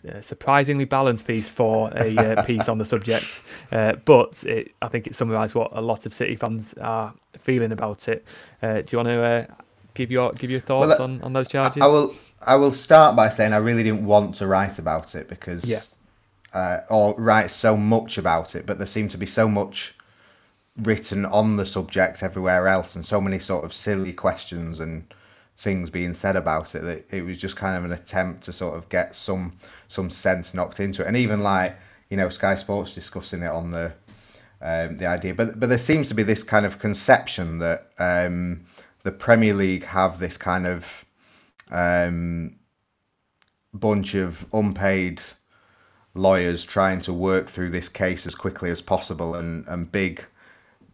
a 0.06 0.22
surprisingly 0.22 0.84
balanced 0.84 1.26
piece 1.26 1.48
for 1.48 1.90
a 1.94 2.16
uh, 2.16 2.42
piece 2.46 2.68
on 2.68 2.78
the 2.78 2.84
subject, 2.84 3.42
uh, 3.72 3.92
but 4.04 4.42
it, 4.44 4.72
I 4.80 4.88
think 4.88 5.06
it 5.06 5.14
summarised 5.14 5.54
what 5.54 5.70
a 5.76 5.80
lot 5.80 6.06
of 6.06 6.14
City 6.14 6.36
fans 6.36 6.74
are 6.80 7.12
feeling 7.38 7.72
about 7.72 8.08
it. 8.08 8.24
Uh, 8.62 8.80
do 8.80 8.86
you 8.90 8.98
want 8.98 9.08
to 9.08 9.22
uh, 9.22 9.46
give 9.94 10.10
your 10.10 10.32
give 10.32 10.50
your 10.50 10.60
thoughts 10.60 10.88
well, 10.88 11.02
on, 11.02 11.22
on 11.22 11.32
those 11.32 11.48
charges? 11.48 11.82
I 11.82 11.86
will. 11.86 12.14
I 12.46 12.56
will 12.56 12.72
start 12.72 13.16
by 13.16 13.30
saying 13.30 13.54
I 13.54 13.56
really 13.56 13.82
didn't 13.82 14.04
want 14.04 14.34
to 14.36 14.46
write 14.46 14.78
about 14.78 15.14
it 15.14 15.28
because, 15.28 15.64
yeah. 15.64 15.80
Uh, 16.52 16.82
or 16.90 17.14
write 17.16 17.50
so 17.50 17.76
much 17.76 18.18
about 18.18 18.54
it, 18.54 18.66
but 18.66 18.76
there 18.78 18.86
seemed 18.86 19.10
to 19.10 19.18
be 19.18 19.26
so 19.26 19.48
much 19.48 19.96
written 20.76 21.24
on 21.24 21.56
the 21.56 21.64
subject 21.64 22.22
everywhere 22.22 22.68
else, 22.68 22.94
and 22.94 23.04
so 23.04 23.20
many 23.20 23.38
sort 23.38 23.64
of 23.64 23.72
silly 23.72 24.12
questions 24.12 24.78
and 24.78 25.12
things 25.56 25.90
being 25.90 26.12
said 26.12 26.36
about 26.36 26.74
it 26.74 26.80
that 26.80 27.14
it 27.14 27.22
was 27.22 27.38
just 27.38 27.56
kind 27.56 27.76
of 27.76 27.84
an 27.84 27.92
attempt 27.92 28.42
to 28.42 28.52
sort 28.52 28.76
of 28.76 28.88
get 28.88 29.14
some 29.14 29.52
some 29.86 30.10
sense 30.10 30.52
knocked 30.52 30.80
into 30.80 31.02
it 31.02 31.06
and 31.06 31.16
even 31.16 31.42
like 31.42 31.76
you 32.08 32.16
know 32.16 32.28
Sky 32.28 32.56
Sports 32.56 32.92
discussing 32.92 33.42
it 33.42 33.50
on 33.50 33.70
the 33.70 33.92
um, 34.60 34.96
the 34.96 35.06
idea 35.06 35.32
but 35.32 35.60
but 35.60 35.68
there 35.68 35.78
seems 35.78 36.08
to 36.08 36.14
be 36.14 36.24
this 36.24 36.42
kind 36.42 36.66
of 36.66 36.78
conception 36.78 37.58
that 37.60 37.90
um, 37.98 38.66
the 39.04 39.12
Premier 39.12 39.54
League 39.54 39.84
have 39.84 40.18
this 40.18 40.36
kind 40.36 40.66
of 40.66 41.04
um, 41.70 42.56
bunch 43.72 44.14
of 44.14 44.46
unpaid 44.52 45.22
lawyers 46.14 46.64
trying 46.64 47.00
to 47.00 47.12
work 47.12 47.48
through 47.48 47.70
this 47.70 47.88
case 47.88 48.26
as 48.26 48.34
quickly 48.34 48.70
as 48.70 48.80
possible 48.80 49.34
and 49.34 49.66
and 49.66 49.90
big 49.90 50.24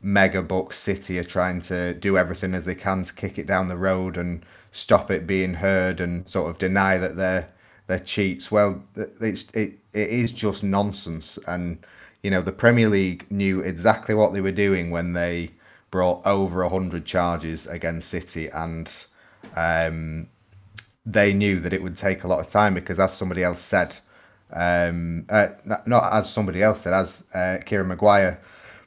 mega 0.01 0.43
book 0.43 0.73
city 0.73 1.19
are 1.19 1.25
trying 1.25 1.61
to 1.61 1.93
do 1.95 2.17
everything 2.17 2.55
as 2.55 2.65
they 2.65 2.75
can 2.75 3.03
to 3.03 3.13
kick 3.13 3.39
it 3.39 3.47
down 3.47 3.69
the 3.69 3.77
road 3.77 4.17
and 4.17 4.45
stop 4.71 5.11
it 5.11 5.27
being 5.27 5.55
heard 5.55 6.01
and 6.01 6.29
sort 6.29 6.49
of 6.49 6.59
deny 6.59 6.97
that 6.97 7.17
they're 7.17 7.49
they're 7.87 7.99
cheats. 7.99 8.51
Well, 8.51 8.85
it's 8.97 9.47
it 9.53 9.79
it 9.93 10.09
is 10.09 10.33
just 10.33 10.63
nonsense. 10.63 11.39
And 11.47 11.85
you 12.23 12.31
know 12.31 12.41
the 12.41 12.53
Premier 12.53 12.89
League 12.89 13.31
knew 13.31 13.61
exactly 13.61 14.15
what 14.15 14.33
they 14.33 14.41
were 14.41 14.53
doing 14.53 14.91
when 14.91 15.13
they 15.13 15.51
brought 15.91 16.25
over 16.27 16.69
hundred 16.69 17.05
charges 17.05 17.67
against 17.67 18.09
City, 18.09 18.49
and 18.49 18.91
um, 19.57 20.29
they 21.05 21.33
knew 21.33 21.61
that 21.61 21.73
it 21.73 21.83
would 21.83 21.97
take 21.97 22.25
a 22.25 22.29
lot 22.29 22.41
of 22.41 22.49
time 22.49 22.75
because, 22.75 23.01
as 23.01 23.13
somebody 23.13 23.43
else 23.43 23.63
said, 23.63 23.99
um, 24.53 25.27
uh, 25.29 25.49
not 25.87 26.13
as 26.13 26.33
somebody 26.33 26.63
else 26.63 26.83
said, 26.83 26.93
as 26.93 27.25
uh, 27.35 27.59
Kieran 27.65 27.89
Maguire 27.89 28.41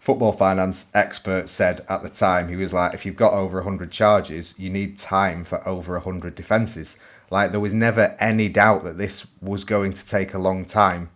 football 0.03 0.33
finance 0.33 0.87
expert 0.93 1.47
said 1.47 1.79
at 1.87 2.03
the 2.03 2.09
time, 2.09 2.49
he 2.49 2.57
was 2.57 2.73
like, 2.73 2.93
if 2.93 3.05
you've 3.05 3.15
got 3.15 3.31
over 3.31 3.59
100 3.59 3.89
charges, 3.89 4.53
you 4.59 4.69
need 4.69 4.97
time 4.97 5.45
for 5.45 5.65
over 5.65 5.93
100 5.93 6.35
defences. 6.35 6.99
Like, 7.31 7.51
there 7.51 7.61
was 7.61 7.73
never 7.73 8.17
any 8.19 8.49
doubt 8.49 8.83
that 8.83 8.97
this 8.97 9.27
was 9.41 9.63
going 9.63 9.93
to 9.93 10.05
take 10.05 10.33
a 10.33 10.39
long 10.39 10.65
time. 10.65 11.09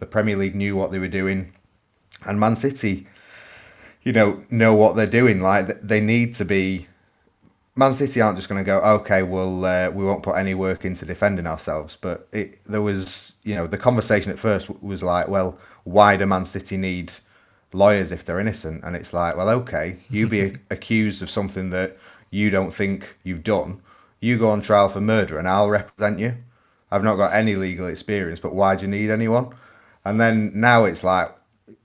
The 0.00 0.06
Premier 0.06 0.36
League 0.36 0.56
knew 0.56 0.74
what 0.74 0.90
they 0.90 0.98
were 0.98 1.06
doing, 1.06 1.52
and 2.26 2.40
Man 2.40 2.56
City, 2.56 3.06
you 4.02 4.12
know, 4.12 4.44
know 4.50 4.74
what 4.74 4.96
they're 4.96 5.06
doing. 5.06 5.40
Like, 5.40 5.80
they 5.80 6.00
need 6.00 6.34
to 6.34 6.44
be. 6.44 6.88
Man 7.74 7.94
City 7.94 8.20
aren't 8.20 8.36
just 8.36 8.50
going 8.50 8.62
to 8.62 8.66
go, 8.66 8.80
okay, 8.80 9.22
well, 9.22 9.64
uh, 9.64 9.88
we 9.90 10.04
won't 10.04 10.22
put 10.22 10.36
any 10.36 10.54
work 10.54 10.84
into 10.84 11.06
defending 11.06 11.46
ourselves. 11.46 11.96
But 11.98 12.28
it, 12.30 12.62
there 12.64 12.82
was, 12.82 13.36
you 13.44 13.54
know, 13.54 13.66
the 13.66 13.78
conversation 13.78 14.30
at 14.30 14.38
first 14.38 14.68
was 14.82 15.02
like, 15.02 15.28
well, 15.28 15.58
why 15.84 16.16
do 16.18 16.26
Man 16.26 16.44
City 16.44 16.76
need 16.76 17.12
lawyers 17.72 18.12
if 18.12 18.24
they're 18.24 18.40
innocent. 18.40 18.84
And 18.84 18.94
it's 18.94 19.12
like, 19.12 19.36
well, 19.36 19.48
okay, 19.50 19.98
you 20.08 20.26
be 20.26 20.56
accused 20.70 21.22
of 21.22 21.30
something 21.30 21.70
that 21.70 21.96
you 22.30 22.50
don't 22.50 22.72
think 22.72 23.16
you've 23.22 23.44
done. 23.44 23.80
You 24.20 24.38
go 24.38 24.50
on 24.50 24.62
trial 24.62 24.88
for 24.88 25.00
murder, 25.00 25.38
and 25.38 25.48
I'll 25.48 25.70
represent 25.70 26.18
you. 26.18 26.36
I've 26.90 27.04
not 27.04 27.16
got 27.16 27.34
any 27.34 27.56
legal 27.56 27.86
experience, 27.86 28.38
but 28.38 28.54
why 28.54 28.76
do 28.76 28.82
you 28.82 28.88
need 28.88 29.10
anyone? 29.10 29.54
And 30.04 30.20
then 30.20 30.52
now 30.54 30.84
it's 30.84 31.02
like, 31.02 31.34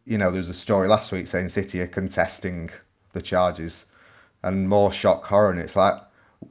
you 0.08 0.18
know, 0.18 0.32
there 0.32 0.38
was 0.38 0.50
a 0.50 0.54
story 0.54 0.88
last 0.88 1.12
week 1.12 1.28
saying 1.28 1.50
City 1.50 1.82
are 1.82 1.88
contesting 1.88 2.70
the 3.12 3.22
charges 3.22 3.86
and 4.42 4.70
more 4.70 4.92
shock 4.92 5.26
horror. 5.26 5.52
And 5.52 5.60
it's 5.60 5.76
like, 5.76 6.02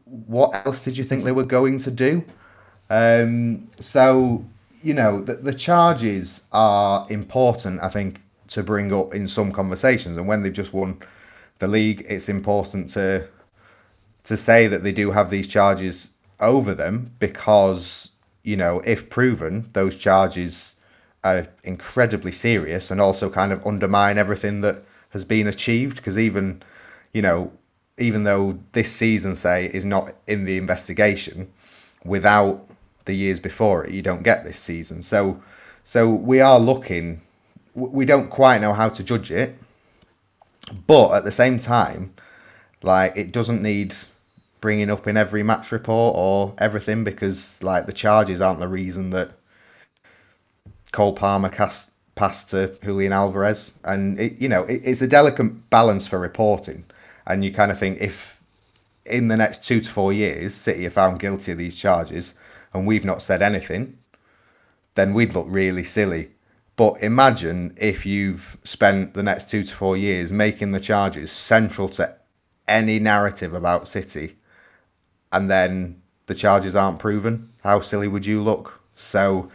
what 0.04 0.54
else 0.66 0.84
did 0.84 0.98
you 0.98 1.04
think 1.04 1.24
they 1.24 1.32
were 1.32 1.44
going 1.44 1.78
to 1.78 1.90
do? 1.90 2.24
Um, 2.90 3.68
so, 3.80 4.44
you 4.82 4.92
know, 4.92 5.22
the, 5.22 5.34
the 5.34 5.54
charges 5.54 6.46
are 6.52 7.06
important, 7.08 7.82
I 7.82 7.88
think, 7.88 8.20
to 8.48 8.62
bring 8.62 8.92
up 8.92 9.14
in 9.14 9.26
some 9.26 9.52
conversations. 9.52 10.18
And 10.18 10.28
when 10.28 10.42
they've 10.42 10.52
just 10.52 10.74
won 10.74 10.98
the 11.58 11.66
league, 11.66 12.04
it's 12.08 12.28
important 12.28 12.90
to 12.90 13.28
to 14.24 14.36
say 14.36 14.66
that 14.66 14.82
they 14.82 14.90
do 14.90 15.12
have 15.12 15.30
these 15.30 15.46
charges 15.46 16.10
over 16.40 16.74
them 16.74 17.12
because, 17.20 18.10
you 18.42 18.56
know, 18.56 18.80
if 18.80 19.08
proven, 19.08 19.70
those 19.72 19.96
charges 19.96 20.74
are 21.26 21.48
incredibly 21.64 22.32
serious 22.32 22.90
and 22.90 23.00
also 23.00 23.30
kind 23.30 23.52
of 23.52 23.66
undermine 23.66 24.18
everything 24.18 24.60
that 24.60 24.84
has 25.10 25.24
been 25.24 25.46
achieved. 25.46 25.96
Because 25.96 26.18
even, 26.18 26.62
you 27.12 27.22
know, 27.22 27.52
even 27.98 28.24
though 28.24 28.58
this 28.72 28.92
season, 28.92 29.34
say, 29.34 29.66
is 29.66 29.84
not 29.84 30.14
in 30.26 30.44
the 30.44 30.56
investigation, 30.56 31.50
without 32.04 32.68
the 33.04 33.14
years 33.14 33.40
before 33.40 33.84
it, 33.84 33.92
you 33.92 34.02
don't 34.02 34.22
get 34.22 34.44
this 34.44 34.58
season. 34.58 35.02
So, 35.02 35.42
so 35.84 36.10
we 36.10 36.40
are 36.40 36.58
looking. 36.58 37.22
We 37.74 38.04
don't 38.04 38.30
quite 38.30 38.60
know 38.60 38.72
how 38.72 38.88
to 38.88 39.04
judge 39.04 39.30
it, 39.30 39.58
but 40.86 41.12
at 41.12 41.24
the 41.24 41.30
same 41.30 41.58
time, 41.58 42.14
like 42.82 43.16
it 43.16 43.32
doesn't 43.32 43.62
need 43.62 43.94
bringing 44.60 44.90
up 44.90 45.06
in 45.06 45.16
every 45.16 45.42
match 45.42 45.70
report 45.70 46.16
or 46.16 46.54
everything 46.58 47.04
because 47.04 47.62
like 47.62 47.86
the 47.86 47.92
charges 47.92 48.40
aren't 48.40 48.60
the 48.60 48.68
reason 48.68 49.10
that 49.10 49.30
Cole 50.96 51.12
Palmer 51.12 51.50
cast 51.50 51.90
passed 52.14 52.48
to 52.48 52.74
Julian 52.82 53.12
Alvarez, 53.12 53.72
and 53.84 54.18
it, 54.18 54.40
you 54.40 54.48
know 54.48 54.64
it, 54.64 54.80
it's 54.82 55.02
a 55.02 55.06
delicate 55.06 55.68
balance 55.68 56.08
for 56.08 56.18
reporting, 56.18 56.86
and 57.26 57.44
you 57.44 57.52
kind 57.52 57.70
of 57.70 57.78
think 57.78 58.00
if 58.00 58.42
in 59.04 59.28
the 59.28 59.36
next 59.36 59.62
two 59.62 59.80
to 59.80 59.90
four 59.90 60.10
years 60.10 60.54
City 60.54 60.86
are 60.86 60.90
found 60.90 61.20
guilty 61.20 61.52
of 61.52 61.58
these 61.58 61.76
charges 61.76 62.32
and 62.72 62.86
we've 62.86 63.04
not 63.04 63.20
said 63.20 63.42
anything, 63.42 63.98
then 64.94 65.12
we'd 65.12 65.34
look 65.34 65.44
really 65.50 65.84
silly. 65.84 66.30
But 66.76 67.02
imagine 67.02 67.74
if 67.76 68.06
you've 68.06 68.56
spent 68.64 69.12
the 69.12 69.22
next 69.22 69.50
two 69.50 69.64
to 69.64 69.74
four 69.74 69.98
years 69.98 70.32
making 70.32 70.72
the 70.72 70.80
charges 70.80 71.30
central 71.30 71.90
to 71.90 72.16
any 72.66 72.98
narrative 72.98 73.52
about 73.52 73.86
City, 73.86 74.36
and 75.30 75.50
then 75.50 76.00
the 76.24 76.34
charges 76.34 76.74
aren't 76.74 76.98
proven. 76.98 77.50
How 77.64 77.82
silly 77.82 78.08
would 78.08 78.24
you 78.24 78.42
look? 78.42 78.80
So 78.96 79.50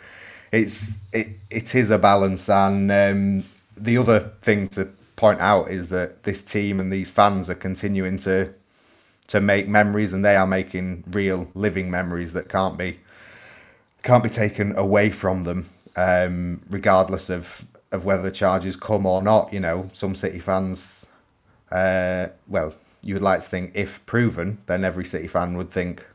it's 0.52 1.00
it 1.14 1.28
it 1.50 1.76
is 1.76 1.90
a 1.90 1.98
balance, 1.98 2.50
and 2.50 2.92
um, 2.92 3.46
the 3.78 3.98
other 3.98 4.32
thing 4.42 4.68
to 4.70 4.90
point 5.16 5.40
out 5.40 5.70
is 5.70 5.88
that 5.90 6.24
this 6.24 6.42
team 6.42 6.80
and 6.80 6.92
these 6.92 7.10
fans 7.10 7.50
are 7.50 7.56
continuing 7.56 8.18
to 8.20 8.54
to 9.28 9.40
make 9.40 9.68
memories, 9.68 10.14
and 10.14 10.26
they 10.26 10.36
are 10.36 10.48
making 10.48 11.04
real 11.08 11.48
living 11.56 11.90
memories 11.90 12.34
that 12.34 12.50
can't 12.50 12.78
be 12.78 13.00
can't 14.04 14.24
be 14.24 14.30
taken 14.30 14.76
away 14.76 15.10
from 15.10 15.44
them, 15.44 15.70
um, 15.96 16.62
regardless 16.70 17.30
of 17.30 17.66
of 17.92 18.06
whether 18.06 18.24
the 18.24 18.32
charges 18.32 18.76
come 18.76 19.06
or 19.06 19.22
not. 19.22 19.54
You 19.54 19.62
know, 19.62 19.90
some 19.94 20.16
City 20.16 20.40
fans, 20.40 21.08
uh, 21.72 22.28
well, 22.48 22.76
you 23.02 23.14
would 23.16 23.24
like 23.24 23.40
to 23.40 23.50
think 23.50 23.72
if 23.74 24.06
proven, 24.06 24.58
then 24.66 24.84
every 24.84 25.06
City 25.06 25.28
fan 25.28 25.56
would 25.56 25.70
think 25.70 26.06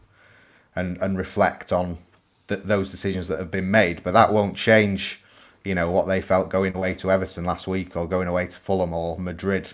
and 0.75 0.99
and 0.99 1.17
reflect 1.17 1.73
on 1.73 1.99
th- 2.49 2.63
those 2.63 2.91
decisions 2.91 3.29
that 3.29 3.39
have 3.39 3.51
been 3.51 3.71
made. 3.71 4.03
But 4.03 4.13
that 4.13 4.33
won't 4.33 4.57
change, 4.57 5.23
you 5.65 5.75
know, 5.75 5.91
what 5.91 6.07
they 6.07 6.21
felt 6.21 6.49
going 6.49 6.75
away 6.75 6.95
to 6.95 7.11
Everton 7.11 7.45
last 7.45 7.67
week 7.67 7.97
or 7.97 8.09
going 8.09 8.29
away 8.29 8.47
to 8.47 8.57
Fulham 8.57 8.93
or 8.93 9.19
Madrid, 9.19 9.73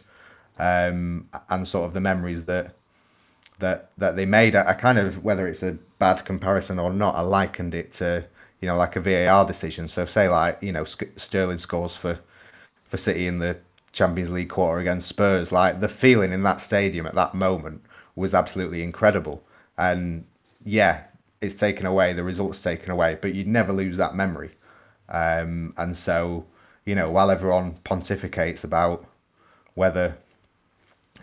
um, 0.58 1.28
and 1.48 1.66
sort 1.66 1.87
of 1.87 1.94
the 1.94 2.00
memories 2.00 2.44
that 2.44 2.74
that 3.58 3.90
that 3.96 4.16
they 4.16 4.26
made. 4.26 4.54
I, 4.54 4.70
I 4.70 4.72
kind 4.74 4.98
of 4.98 5.24
whether 5.24 5.46
it's 5.46 5.62
a 5.62 5.78
bad 5.98 6.24
comparison 6.24 6.78
or 6.78 6.92
not, 6.92 7.14
I 7.14 7.22
likened 7.22 7.74
it 7.74 7.92
to 7.94 8.26
you 8.61 8.66
know 8.66 8.76
like 8.76 8.96
a 8.96 9.00
VAR 9.00 9.44
decision. 9.44 9.88
So 9.88 10.06
say 10.06 10.28
like 10.28 10.62
you 10.62 10.72
know 10.72 10.85
Sterling 10.85 11.58
scores 11.58 11.96
for 11.96 12.20
for 12.85 12.96
City 12.96 13.26
in 13.26 13.38
the 13.38 13.56
Champions 13.92 14.30
League 14.30 14.50
quarter 14.50 14.80
against 14.80 15.08
Spurs. 15.08 15.52
Like 15.52 15.80
the 15.80 15.88
feeling 15.88 16.32
in 16.32 16.42
that 16.42 16.61
stadium 16.61 17.06
at 17.06 17.14
that 17.14 17.35
moment 17.35 17.82
was 18.14 18.35
absolutely 18.35 18.82
incredible. 18.82 19.42
And 19.78 20.24
yeah, 20.64 21.04
it's 21.42 21.55
taken 21.55 21.85
away, 21.85 22.12
the 22.12 22.22
results 22.22 22.62
taken 22.62 22.90
away, 22.90 23.18
but 23.20 23.35
you'd 23.35 23.48
never 23.48 23.72
lose 23.72 23.96
that 23.96 24.14
memory. 24.14 24.52
Um, 25.09 25.74
and 25.76 25.96
so, 25.96 26.46
you 26.87 26.94
know, 26.94 27.11
while 27.11 27.31
everyone 27.31 27.78
pontificates 27.85 28.64
about 28.64 29.05
whether 29.74 30.16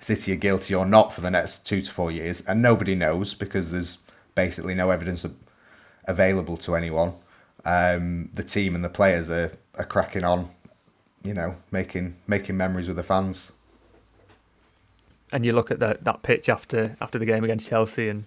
City 0.01 0.33
are 0.33 0.37
guilty 0.37 0.75
or 0.75 0.85
not 0.85 1.13
for 1.13 1.21
the 1.21 1.31
next 1.31 1.65
two 1.65 1.81
to 1.81 1.91
four 1.91 2.11
years, 2.11 2.41
and 2.41 2.61
nobody 2.61 2.95
knows 2.95 3.33
because 3.33 3.71
there's 3.71 3.99
basically 4.35 4.75
no 4.75 4.91
evidence 4.91 5.25
available 6.05 6.57
to 6.57 6.75
anyone. 6.75 7.13
Um, 7.65 8.29
the 8.33 8.43
team 8.43 8.75
and 8.75 8.83
the 8.83 8.89
players 8.89 9.29
are, 9.29 9.57
are 9.75 9.85
cracking 9.85 10.23
on, 10.23 10.49
you 11.23 11.33
know, 11.33 11.55
making 11.71 12.17
making 12.27 12.57
memories 12.57 12.87
with 12.87 12.97
the 12.97 13.03
fans. 13.03 13.51
And 15.31 15.45
you 15.45 15.53
look 15.53 15.69
at 15.69 15.79
that 15.79 16.03
that 16.05 16.23
pitch 16.23 16.49
after 16.49 16.95
after 17.01 17.19
the 17.19 17.25
game 17.25 17.43
against 17.43 17.67
Chelsea, 17.67 18.09
and 18.09 18.25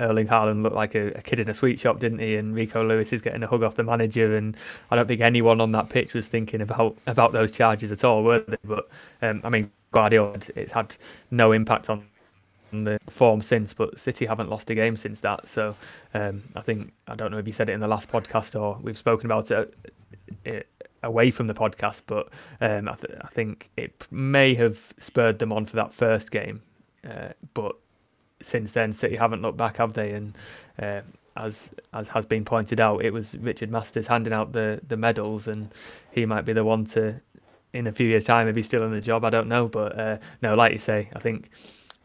Erling 0.00 0.28
Haaland 0.28 0.62
looked 0.62 0.76
like 0.76 0.94
a, 0.94 1.08
a, 1.18 1.22
kid 1.22 1.40
in 1.40 1.48
a 1.48 1.54
sweet 1.54 1.80
shop, 1.80 1.98
didn't 1.98 2.20
he? 2.20 2.36
And 2.36 2.54
Rico 2.54 2.86
Lewis 2.86 3.12
is 3.12 3.20
getting 3.20 3.42
a 3.42 3.46
hug 3.46 3.62
off 3.62 3.74
the 3.74 3.82
manager, 3.82 4.36
and 4.36 4.56
I 4.90 4.96
don't 4.96 5.08
think 5.08 5.20
anyone 5.20 5.60
on 5.60 5.72
that 5.72 5.88
pitch 5.88 6.14
was 6.14 6.28
thinking 6.28 6.60
about 6.60 6.96
about 7.06 7.32
those 7.32 7.50
charges 7.50 7.90
at 7.90 8.04
all, 8.04 8.22
were 8.22 8.40
they? 8.40 8.56
But 8.64 8.88
um, 9.22 9.40
I 9.44 9.48
mean, 9.48 9.70
Guardiola, 9.90 10.38
it's 10.54 10.72
had 10.72 10.96
no 11.30 11.52
impact 11.52 11.90
on 11.90 12.06
the 12.72 12.98
form 13.08 13.42
since, 13.42 13.72
but 13.72 13.98
City 13.98 14.26
haven't 14.26 14.50
lost 14.50 14.70
a 14.70 14.74
game 14.74 14.96
since 14.96 15.20
that. 15.20 15.48
So 15.48 15.74
um, 16.14 16.42
I 16.54 16.60
think 16.60 16.92
I 17.06 17.14
don't 17.14 17.30
know 17.30 17.38
if 17.38 17.46
you 17.46 17.52
said 17.52 17.68
it 17.68 17.72
in 17.72 17.80
the 17.80 17.88
last 17.88 18.08
podcast 18.10 18.58
or 18.58 18.78
we've 18.82 18.98
spoken 18.98 19.26
about 19.26 19.50
it, 19.50 19.74
it 20.44 20.68
away 21.02 21.30
from 21.30 21.46
the 21.46 21.54
podcast, 21.54 22.02
but 22.06 22.28
um, 22.60 22.88
I, 22.88 22.94
th- 22.94 23.18
I, 23.20 23.28
think 23.28 23.70
it 23.76 24.06
may 24.10 24.54
have 24.54 24.92
spurred 24.98 25.38
them 25.38 25.52
on 25.52 25.64
for 25.66 25.76
that 25.76 25.92
first 25.92 26.30
game, 26.30 26.62
uh, 27.08 27.28
but 27.54 27.76
since 28.40 28.72
then, 28.72 28.92
City 28.92 29.16
haven't 29.16 29.42
looked 29.42 29.58
back, 29.58 29.76
have 29.78 29.92
they? 29.92 30.12
And 30.12 30.36
uh, 30.80 31.00
as 31.36 31.70
as 31.92 32.08
has 32.08 32.26
been 32.26 32.44
pointed 32.44 32.80
out, 32.80 33.04
it 33.04 33.12
was 33.12 33.36
Richard 33.36 33.70
Masters 33.70 34.06
handing 34.06 34.32
out 34.32 34.52
the 34.52 34.80
the 34.86 34.96
medals, 34.96 35.48
and 35.48 35.72
he 36.10 36.26
might 36.26 36.44
be 36.44 36.52
the 36.52 36.64
one 36.64 36.84
to, 36.86 37.20
in 37.72 37.86
a 37.86 37.92
few 37.92 38.08
years' 38.08 38.24
time, 38.24 38.48
if 38.48 38.56
he's 38.56 38.66
still 38.66 38.82
in 38.84 38.90
the 38.90 39.00
job, 39.00 39.24
I 39.24 39.30
don't 39.30 39.48
know. 39.48 39.68
But 39.68 39.98
uh, 39.98 40.18
no, 40.42 40.54
like 40.54 40.72
you 40.72 40.78
say, 40.78 41.08
I 41.14 41.18
think 41.18 41.50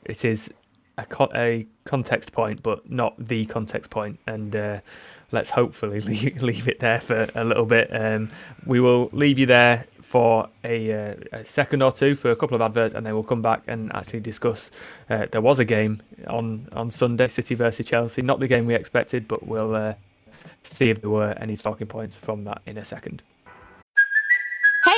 it 0.05 0.25
is 0.25 0.49
a, 0.97 1.05
co- 1.05 1.31
a 1.33 1.65
context 1.85 2.31
point, 2.31 2.61
but 2.63 2.89
not 2.89 3.15
the 3.17 3.45
context 3.45 3.89
point. 3.89 4.19
and. 4.27 4.55
Uh, 4.55 4.79
let's 5.31 5.49
hopefully 5.49 5.99
leave, 6.01 6.43
leave 6.43 6.67
it 6.67 6.79
there 6.79 7.01
for 7.01 7.27
a 7.33 7.43
little 7.43 7.65
bit. 7.65 7.89
Um, 7.91 8.29
we 8.67 8.79
will 8.79 9.09
leave 9.11 9.39
you 9.39 9.47
there 9.47 9.87
for 10.13 10.47
a, 10.63 10.93
uh, 10.93 11.15
a, 11.31 11.43
second 11.43 11.81
or 11.81 11.91
two 11.91 12.13
for 12.13 12.29
a 12.29 12.35
couple 12.35 12.53
of 12.53 12.61
adverts, 12.61 12.93
and 12.93 13.03
then 13.03 13.15
we'll 13.15 13.23
come 13.23 13.41
back 13.41 13.63
and 13.67 13.91
actually 13.95 14.19
discuss. 14.19 14.69
Uh, 15.09 15.25
there 15.31 15.41
was 15.41 15.57
a 15.57 15.65
game 15.65 16.03
on 16.27 16.67
on 16.71 16.91
Sunday, 16.91 17.27
City 17.27 17.55
versus 17.55 17.83
Chelsea. 17.83 18.21
Not 18.21 18.39
the 18.39 18.47
game 18.47 18.67
we 18.67 18.75
expected, 18.75 19.27
but 19.27 19.47
we'll 19.47 19.75
uh, 19.75 19.95
see 20.61 20.91
if 20.91 21.01
there 21.01 21.09
were 21.09 21.33
any 21.41 21.57
talking 21.57 21.87
points 21.87 22.15
from 22.15 22.43
that 22.43 22.61
in 22.67 22.77
a 22.77 22.85
second. 22.85 23.23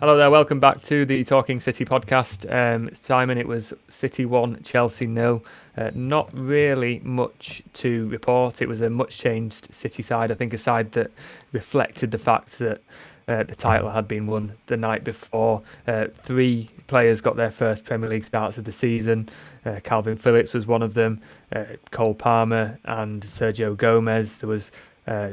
Hello 0.00 0.16
there, 0.16 0.30
welcome 0.30 0.60
back 0.60 0.80
to 0.82 1.04
the 1.04 1.24
Talking 1.24 1.58
City 1.58 1.84
podcast. 1.84 2.46
Um, 2.54 2.88
Simon, 2.94 3.36
it 3.36 3.48
was 3.48 3.74
City 3.88 4.24
1, 4.26 4.62
Chelsea 4.62 5.08
nil. 5.08 5.44
Uh, 5.76 5.90
not 5.92 6.30
really 6.32 7.00
much 7.00 7.64
to 7.72 8.06
report. 8.06 8.62
It 8.62 8.68
was 8.68 8.80
a 8.80 8.90
much 8.90 9.18
changed 9.18 9.74
City 9.74 10.04
side. 10.04 10.30
I 10.30 10.36
think 10.36 10.54
a 10.54 10.58
side 10.58 10.92
that 10.92 11.10
reflected 11.50 12.12
the 12.12 12.18
fact 12.18 12.60
that 12.60 12.80
uh, 13.26 13.42
the 13.42 13.56
title 13.56 13.90
had 13.90 14.06
been 14.06 14.28
won 14.28 14.52
the 14.66 14.76
night 14.76 15.02
before. 15.02 15.62
Uh, 15.88 16.06
three 16.22 16.70
players 16.86 17.20
got 17.20 17.34
their 17.34 17.50
first 17.50 17.82
Premier 17.82 18.08
League 18.08 18.24
starts 18.24 18.56
of 18.56 18.66
the 18.66 18.72
season. 18.72 19.28
Uh, 19.66 19.80
Kalvin 19.82 20.16
Phillips 20.16 20.54
was 20.54 20.64
one 20.64 20.82
of 20.82 20.94
them, 20.94 21.20
uh, 21.52 21.64
Cole 21.90 22.14
Palmer 22.14 22.78
and 22.84 23.24
Sergio 23.24 23.76
Gomez. 23.76 24.36
There 24.36 24.48
was 24.48 24.70
uh, 25.08 25.32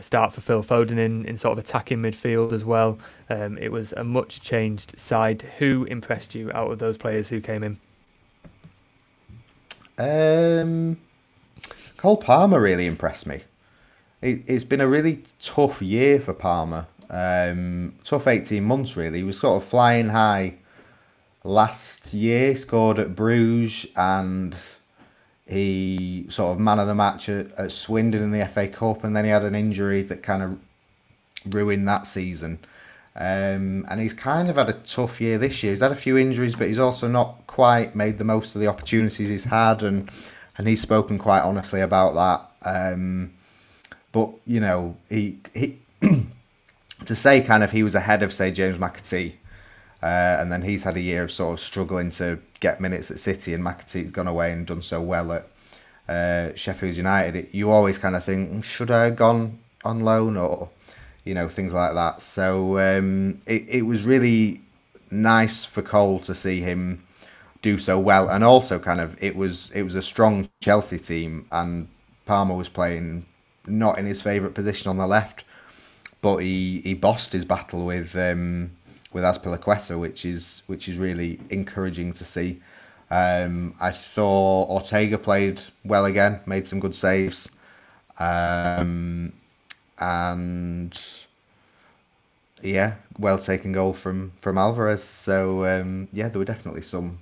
start 0.00 0.32
for 0.32 0.40
Phil 0.40 0.62
Foden 0.62 0.98
in, 0.98 1.24
in 1.26 1.38
sort 1.38 1.58
of 1.58 1.64
attacking 1.64 1.98
midfield 1.98 2.52
as 2.52 2.64
well. 2.64 2.98
Um, 3.30 3.58
it 3.58 3.70
was 3.70 3.92
a 3.92 4.04
much 4.04 4.40
changed 4.40 4.98
side. 4.98 5.42
Who 5.58 5.84
impressed 5.84 6.34
you 6.34 6.50
out 6.52 6.70
of 6.70 6.78
those 6.78 6.96
players 6.96 7.28
who 7.28 7.40
came 7.40 7.62
in? 7.62 7.78
Um, 9.98 10.98
Cole 11.96 12.18
Palmer 12.18 12.60
really 12.60 12.86
impressed 12.86 13.26
me. 13.26 13.42
It, 14.20 14.48
has 14.48 14.64
been 14.64 14.80
a 14.80 14.88
really 14.88 15.22
tough 15.40 15.80
year 15.80 16.20
for 16.20 16.34
Palmer. 16.34 16.86
Um, 17.08 17.94
tough 18.04 18.26
18 18.26 18.64
months, 18.64 18.96
really. 18.96 19.18
He 19.18 19.24
was 19.24 19.38
sort 19.38 19.62
of 19.62 19.68
flying 19.68 20.10
high 20.10 20.56
last 21.44 22.12
year, 22.12 22.56
scored 22.56 22.98
at 22.98 23.14
Bruges 23.14 23.86
and 23.96 24.54
he 25.46 26.26
sort 26.28 26.52
of 26.52 26.60
man 26.60 26.78
of 26.78 26.86
the 26.86 26.94
match 26.94 27.28
at, 27.28 27.52
at 27.52 27.70
Swindon 27.70 28.22
in 28.22 28.32
the 28.32 28.46
FA 28.46 28.68
Cup, 28.68 29.04
and 29.04 29.16
then 29.16 29.24
he 29.24 29.30
had 29.30 29.44
an 29.44 29.54
injury 29.54 30.02
that 30.02 30.22
kind 30.22 30.42
of 30.42 30.58
ruined 31.44 31.88
that 31.88 32.06
season. 32.06 32.58
Um, 33.14 33.86
and 33.88 34.00
he's 34.00 34.12
kind 34.12 34.50
of 34.50 34.56
had 34.56 34.68
a 34.68 34.74
tough 34.74 35.20
year 35.20 35.38
this 35.38 35.62
year. 35.62 35.72
He's 35.72 35.80
had 35.80 35.92
a 35.92 35.96
few 35.96 36.18
injuries, 36.18 36.54
but 36.54 36.66
he's 36.66 36.78
also 36.78 37.08
not 37.08 37.46
quite 37.46 37.94
made 37.94 38.18
the 38.18 38.24
most 38.24 38.54
of 38.54 38.60
the 38.60 38.66
opportunities 38.66 39.28
he's 39.28 39.44
had, 39.44 39.82
and 39.82 40.10
and 40.58 40.68
he's 40.68 40.80
spoken 40.80 41.18
quite 41.18 41.40
honestly 41.42 41.80
about 41.80 42.14
that. 42.14 42.92
Um, 42.92 43.32
but 44.12 44.30
you 44.46 44.60
know, 44.60 44.96
he 45.08 45.38
he 45.54 45.78
to 47.06 47.16
say 47.16 47.40
kind 47.40 47.62
of 47.62 47.72
he 47.72 47.82
was 47.82 47.94
ahead 47.94 48.22
of 48.22 48.32
say 48.32 48.50
James 48.50 48.76
McAtee, 48.76 49.34
uh, 50.06 50.36
and 50.40 50.52
then 50.52 50.62
he's 50.62 50.84
had 50.84 50.96
a 50.96 51.00
year 51.00 51.24
of 51.24 51.32
sort 51.32 51.54
of 51.54 51.60
struggling 51.60 52.10
to 52.10 52.38
get 52.60 52.80
minutes 52.80 53.10
at 53.10 53.18
City, 53.18 53.52
and 53.54 53.64
McAtee's 53.64 54.12
gone 54.12 54.28
away 54.28 54.52
and 54.52 54.64
done 54.64 54.82
so 54.82 55.00
well 55.02 55.32
at 55.32 55.48
uh, 56.08 56.54
Sheffield 56.54 56.94
United. 56.94 57.34
It, 57.34 57.54
you 57.54 57.70
always 57.72 57.98
kind 57.98 58.14
of 58.14 58.22
think, 58.22 58.48
hmm, 58.48 58.60
should 58.60 58.92
I 58.92 59.04
have 59.06 59.16
gone 59.16 59.58
on 59.84 60.00
loan 60.00 60.36
or, 60.36 60.68
you 61.24 61.34
know, 61.34 61.48
things 61.48 61.74
like 61.74 61.94
that. 61.94 62.22
So 62.22 62.78
um, 62.78 63.40
it 63.46 63.64
it 63.68 63.82
was 63.82 64.04
really 64.04 64.60
nice 65.10 65.64
for 65.64 65.82
Cole 65.82 66.20
to 66.20 66.34
see 66.36 66.60
him 66.60 67.02
do 67.60 67.76
so 67.76 67.98
well, 67.98 68.28
and 68.28 68.44
also 68.44 68.78
kind 68.78 69.00
of 69.00 69.20
it 69.20 69.34
was 69.34 69.72
it 69.72 69.82
was 69.82 69.96
a 69.96 70.02
strong 70.02 70.48
Chelsea 70.60 70.98
team, 70.98 71.46
and 71.50 71.88
Palmer 72.26 72.54
was 72.54 72.68
playing 72.68 73.26
not 73.66 73.98
in 73.98 74.06
his 74.06 74.22
favourite 74.22 74.54
position 74.54 74.88
on 74.88 74.98
the 74.98 75.06
left, 75.08 75.42
but 76.20 76.36
he 76.36 76.80
he 76.82 76.94
bossed 76.94 77.32
his 77.32 77.44
battle 77.44 77.84
with. 77.84 78.14
Um, 78.14 78.70
with 79.16 79.24
Azpilicueta, 79.24 79.98
which 79.98 80.26
is 80.26 80.62
which 80.66 80.90
is 80.90 80.98
really 80.98 81.40
encouraging 81.48 82.12
to 82.12 82.22
see. 82.22 82.60
Um, 83.10 83.74
I 83.80 83.90
thought 83.90 84.68
Ortega 84.68 85.16
played 85.16 85.62
well 85.82 86.04
again, 86.04 86.40
made 86.44 86.68
some 86.68 86.80
good 86.80 86.94
saves, 86.94 87.50
um, 88.18 89.32
and 89.98 90.92
yeah, 92.60 92.96
well 93.18 93.38
taken 93.38 93.72
goal 93.72 93.94
from 93.94 94.32
from 94.42 94.58
Alvarez. 94.58 95.02
So 95.02 95.64
um, 95.64 96.08
yeah, 96.12 96.28
there 96.28 96.38
were 96.38 96.44
definitely 96.44 96.82
some 96.82 97.20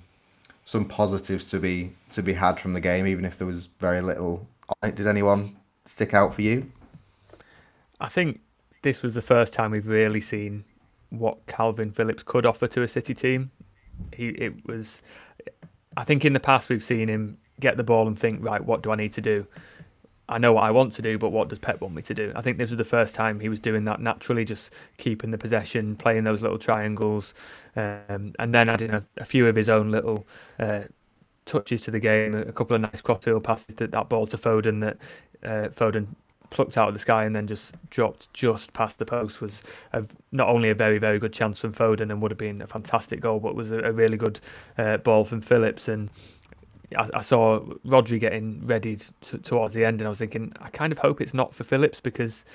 some 0.65 0.83
positives 0.83 1.49
to 1.51 1.59
be 1.59 1.93
to 2.11 2.21
be 2.21 2.33
had 2.33 2.59
from 2.59 2.73
the 2.73 2.81
game, 2.81 3.07
even 3.07 3.23
if 3.23 3.37
there 3.37 3.47
was 3.47 3.67
very 3.79 4.01
little 4.01 4.47
on 4.67 4.89
it. 4.89 4.95
Did 4.95 5.07
anyone 5.07 5.55
stick 5.85 6.13
out 6.13 6.33
for 6.33 6.41
you? 6.41 6.69
I 8.01 8.09
think 8.09 8.41
this 8.81 9.01
was 9.01 9.13
the 9.13 9.21
first 9.21 9.53
time 9.53 9.71
we've 9.71 9.87
really 9.87 10.19
seen 10.19 10.65
what 11.19 11.45
Kalvin 11.47 11.93
Phillips 11.93 12.23
could 12.23 12.45
offer 12.45 12.67
to 12.67 12.83
a 12.83 12.87
City 12.87 13.13
team. 13.13 13.51
He 14.13 14.29
it 14.29 14.65
was, 14.65 15.01
I 15.95 16.03
think 16.03 16.25
in 16.25 16.33
the 16.33 16.39
past 16.39 16.69
we've 16.69 16.83
seen 16.83 17.07
him 17.07 17.37
get 17.59 17.77
the 17.77 17.83
ball 17.83 18.07
and 18.07 18.19
think 18.19 18.43
right, 18.43 18.63
what 18.63 18.83
do 18.83 18.91
I 18.91 18.95
need 18.95 19.13
to 19.13 19.21
do? 19.21 19.47
I 20.27 20.39
know 20.39 20.53
what 20.53 20.63
I 20.63 20.71
want 20.71 20.93
to 20.93 21.03
do, 21.03 21.19
but 21.19 21.29
what 21.29 21.49
does 21.49 21.59
Pep 21.59 21.81
want 21.81 21.93
me 21.93 22.01
to 22.01 22.13
do? 22.13 22.31
I 22.35 22.41
think 22.41 22.57
this 22.57 22.71
was 22.71 22.77
the 22.77 22.83
first 22.83 23.13
time 23.13 23.39
he 23.39 23.47
was 23.47 23.59
doing 23.59 23.85
that 23.85 24.01
naturally, 24.01 24.43
just 24.43 24.71
keeping 24.97 25.29
the 25.29 25.37
possession, 25.37 25.95
playing 25.95 26.23
those 26.23 26.41
little 26.41 26.57
triangles, 26.57 27.35
um, 27.75 28.33
and 28.39 28.53
then 28.53 28.67
adding 28.67 28.89
a, 28.89 29.05
a, 29.17 29.25
few 29.25 29.47
of 29.47 29.55
his 29.55 29.69
own 29.69 29.91
little 29.91 30.25
uh, 30.59 30.81
touches 31.45 31.83
to 31.83 31.91
the 31.91 31.99
game. 31.99 32.33
A 32.33 32.51
couple 32.51 32.75
of 32.75 32.81
nice 32.81 33.01
crossfield 33.01 33.43
passes 33.43 33.75
that 33.75 33.91
that 33.91 34.09
ball 34.09 34.25
to 34.27 34.37
Foden 34.37 34.81
that 34.81 34.97
uh, 35.43 35.69
Foden 35.69 36.07
plucked 36.49 36.77
out 36.77 36.87
of 36.87 36.93
the 36.93 36.99
sky 36.99 37.25
and 37.25 37.35
then 37.35 37.47
just 37.47 37.73
dropped 37.89 38.31
just 38.33 38.73
past 38.73 38.97
the 38.97 39.05
post 39.05 39.41
was 39.41 39.61
a, 39.93 40.03
not 40.31 40.47
only 40.47 40.69
a 40.69 40.75
very 40.75 40.97
very 40.97 41.19
good 41.19 41.33
chance 41.33 41.59
from 41.59 41.73
Foden 41.73 42.11
and 42.11 42.21
would 42.21 42.31
have 42.31 42.37
been 42.37 42.61
a 42.61 42.67
fantastic 42.67 43.19
goal, 43.19 43.39
but 43.39 43.55
was 43.55 43.71
a, 43.71 43.79
a 43.79 43.91
really 43.91 44.17
good 44.17 44.39
uh, 44.77 44.97
ball 44.97 45.25
from 45.25 45.41
Phillips 45.41 45.87
and. 45.87 46.09
I, 46.95 47.23
saw 47.23 47.59
Rodri 47.85 48.19
getting 48.19 48.65
ready 48.65 48.97
to, 49.21 49.37
towards 49.39 49.73
the 49.73 49.83
end, 49.83 49.99
and 49.99 50.07
I 50.07 50.09
was 50.09 50.19
thinking, 50.19 50.53
I 50.61 50.69
kind 50.69 50.93
of 50.93 50.99
hope 50.99 51.19
it's 51.19 51.33
not 51.33 51.53
for 51.53 51.63
Phillips 51.63 51.99
because 51.99 52.45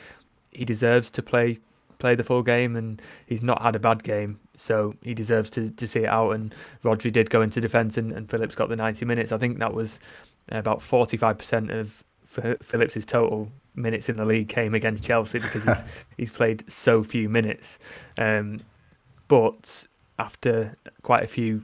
he 0.50 0.64
deserves 0.64 1.11
to 1.11 1.22
play 1.22 1.59
play 1.98 2.14
the 2.14 2.24
full 2.24 2.42
game, 2.42 2.76
and 2.76 3.03
he's 3.26 3.42
not 3.42 3.61
had 3.61 3.76
a 3.76 3.79
bad 3.79 4.03
game, 4.03 4.40
so 4.57 4.94
he 5.03 5.14
deserves 5.14 5.50
to, 5.50 5.70
to 5.70 5.87
see 5.87 6.00
it 6.00 6.09
out. 6.09 6.31
And 6.31 6.55
Rodri 6.83 7.12
did 7.12 7.29
go 7.29 7.42
into 7.42 7.61
defence, 7.61 7.98
and, 7.98 8.12
and 8.12 8.31
Phillips 8.31 8.55
got 8.55 8.68
the 8.68 8.76
ninety 8.76 9.05
minutes. 9.05 9.33
I 9.33 9.38
think 9.38 9.59
that 9.59 9.74
was 9.74 9.98
about 10.48 10.81
forty 10.81 11.16
five 11.16 11.37
percent 11.37 11.70
of 11.70 12.05
Phillips's 12.24 13.05
total 13.05 13.50
minutes 13.74 14.09
in 14.09 14.16
the 14.16 14.24
league 14.24 14.48
came 14.48 14.74
against 14.74 15.04
Chelsea 15.04 15.38
because 15.38 15.64
he's 15.64 15.85
he's 16.16 16.33
played 16.33 16.70
so 16.70 17.02
few 17.02 17.28
minutes. 17.28 17.78
Um, 18.18 18.61
but 19.28 19.87
after 20.18 20.76
quite 21.02 21.22
a 21.22 21.28
few 21.28 21.62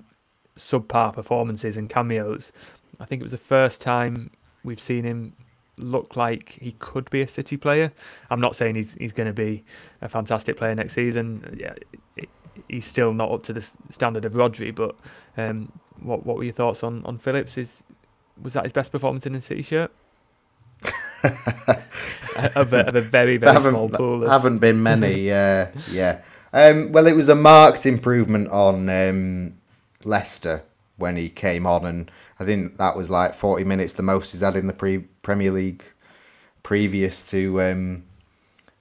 subpar 0.57 1.12
performances 1.12 1.77
and 1.77 1.90
cameos, 1.90 2.53
I 3.01 3.05
think 3.05 3.21
it 3.21 3.25
was 3.25 3.33
the 3.33 3.38
first 3.38 3.81
time 3.81 4.31
we've 4.64 4.81
seen 4.81 5.05
him 5.05 5.35
look 5.79 6.16
like 6.16 6.51
he 6.61 6.73
could 6.79 7.09
be 7.11 7.23
a 7.23 7.29
City 7.29 7.57
player. 7.57 7.92
I'm 8.31 8.40
not 8.40 8.57
saying 8.57 8.77
he's 8.77 8.95
he's 8.95 9.12
going 9.12 9.27
to 9.27 9.33
be 9.33 9.64
a 10.01 10.09
fantastic 10.09 10.57
player 10.57 10.75
next 10.75 10.95
season. 10.95 11.57
Yeah, 11.59 11.75
he's 12.69 12.87
still 12.87 13.12
not 13.12 13.31
up 13.31 13.42
to 13.45 13.53
the 13.53 13.69
standard 13.90 14.25
of 14.25 14.33
Rodri. 14.33 14.75
But 14.75 14.97
um, 15.37 15.73
what 16.01 16.25
what 16.25 16.37
were 16.37 16.45
your 16.45 16.53
thoughts 16.53 16.83
on 16.83 17.05
on 17.05 17.19
Phillips? 17.19 17.59
Is 17.59 17.83
was 18.40 18.53
that 18.53 18.64
his 18.64 18.73
best 18.73 18.92
performance 18.92 19.27
in 19.27 19.35
a 19.35 19.40
City 19.40 19.62
shirt? 19.62 19.92
of, 22.55 22.73
a, 22.73 22.87
of, 22.87 22.95
a, 22.97 23.01
very 23.01 23.37
very 23.37 23.61
small 23.61 23.89
pool. 23.89 24.23
Of... 24.23 24.31
Haven't 24.31 24.59
been 24.59 24.83
many. 24.83 25.21
Yeah, 25.21 25.71
yeah. 25.91 26.21
Um, 26.53 26.93
well, 26.93 27.07
it 27.07 27.15
was 27.15 27.29
a 27.29 27.35
marked 27.35 27.87
improvement 27.87 28.49
on 28.49 28.89
um, 28.89 29.55
Leicester 30.05 30.62
when 30.97 31.17
he 31.17 31.29
came 31.29 31.67
on, 31.67 31.85
and 31.85 32.11
I 32.41 32.45
think 32.45 32.77
that 32.79 32.97
was 32.97 33.11
like 33.11 33.35
forty 33.35 33.65
minutes, 33.65 33.93
the 33.93 34.03
most 34.03 34.33
he's 34.33 34.41
had 34.41 34.57
in 34.57 34.67
the 34.67 34.73
pre 34.73 34.99
Premier 35.23 35.53
League 35.53 35.85
previous 36.62 37.25
to 37.31 37.62
um, 37.62 38.05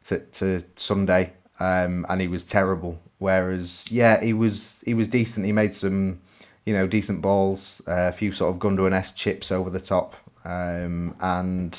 to, 0.05 0.19
to 0.19 0.63
Sunday, 0.75 1.34
um, 1.60 2.05
and 2.10 2.21
he 2.21 2.27
was 2.27 2.43
terrible. 2.43 2.99
Whereas, 3.17 3.86
yeah, 3.89 4.21
he 4.21 4.34
was 4.34 4.84
he 4.86 4.93
was 4.93 5.08
decent. 5.08 5.45
He 5.45 5.51
made 5.51 5.73
some, 5.73 6.21
you 6.65 6.73
know, 6.73 6.88
decent 6.88 7.21
balls, 7.21 7.81
uh, 7.88 8.10
a 8.10 8.12
few 8.12 8.31
sort 8.31 8.53
of 8.53 8.60
Gundogan 8.60 8.93
s 8.93 9.12
chips 9.12 9.51
over 9.51 9.69
the 9.69 9.79
top, 9.79 10.15
um, 10.43 11.15
and 11.19 11.77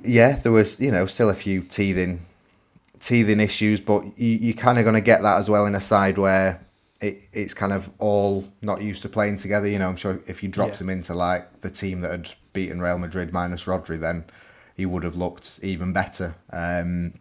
yeah, 0.00 0.36
there 0.36 0.52
was 0.52 0.80
you 0.80 0.90
know 0.90 1.06
still 1.06 1.30
a 1.30 1.34
few 1.34 1.62
teething 1.62 2.24
teething 3.00 3.40
issues, 3.40 3.80
but 3.80 4.04
you 4.18 4.28
you 4.28 4.54
kind 4.54 4.78
of 4.78 4.84
going 4.84 4.94
to 4.94 5.00
get 5.00 5.22
that 5.22 5.38
as 5.38 5.50
well 5.50 5.66
in 5.66 5.74
a 5.74 5.80
side 5.80 6.16
where 6.18 6.64
it 7.00 7.22
it's 7.32 7.52
kind 7.52 7.72
of 7.72 7.90
all 7.98 8.48
not 8.62 8.80
used 8.80 9.02
to 9.02 9.08
playing 9.08 9.36
together. 9.36 9.68
You 9.68 9.78
know, 9.78 9.88
I'm 9.88 9.96
sure 9.96 10.20
if 10.26 10.42
you 10.42 10.48
dropped 10.48 10.74
yeah. 10.74 10.80
him 10.80 10.90
into 10.90 11.14
like 11.14 11.60
the 11.60 11.70
team 11.70 12.00
that 12.00 12.10
had 12.10 12.28
beaten 12.52 12.80
Real 12.80 12.98
Madrid 12.98 13.32
minus 13.32 13.64
Rodri, 13.64 13.98
then 13.98 14.24
he 14.74 14.86
would 14.86 15.02
have 15.02 15.16
looked 15.16 15.60
even 15.62 15.92
better. 15.92 16.36
Um, 16.50 17.14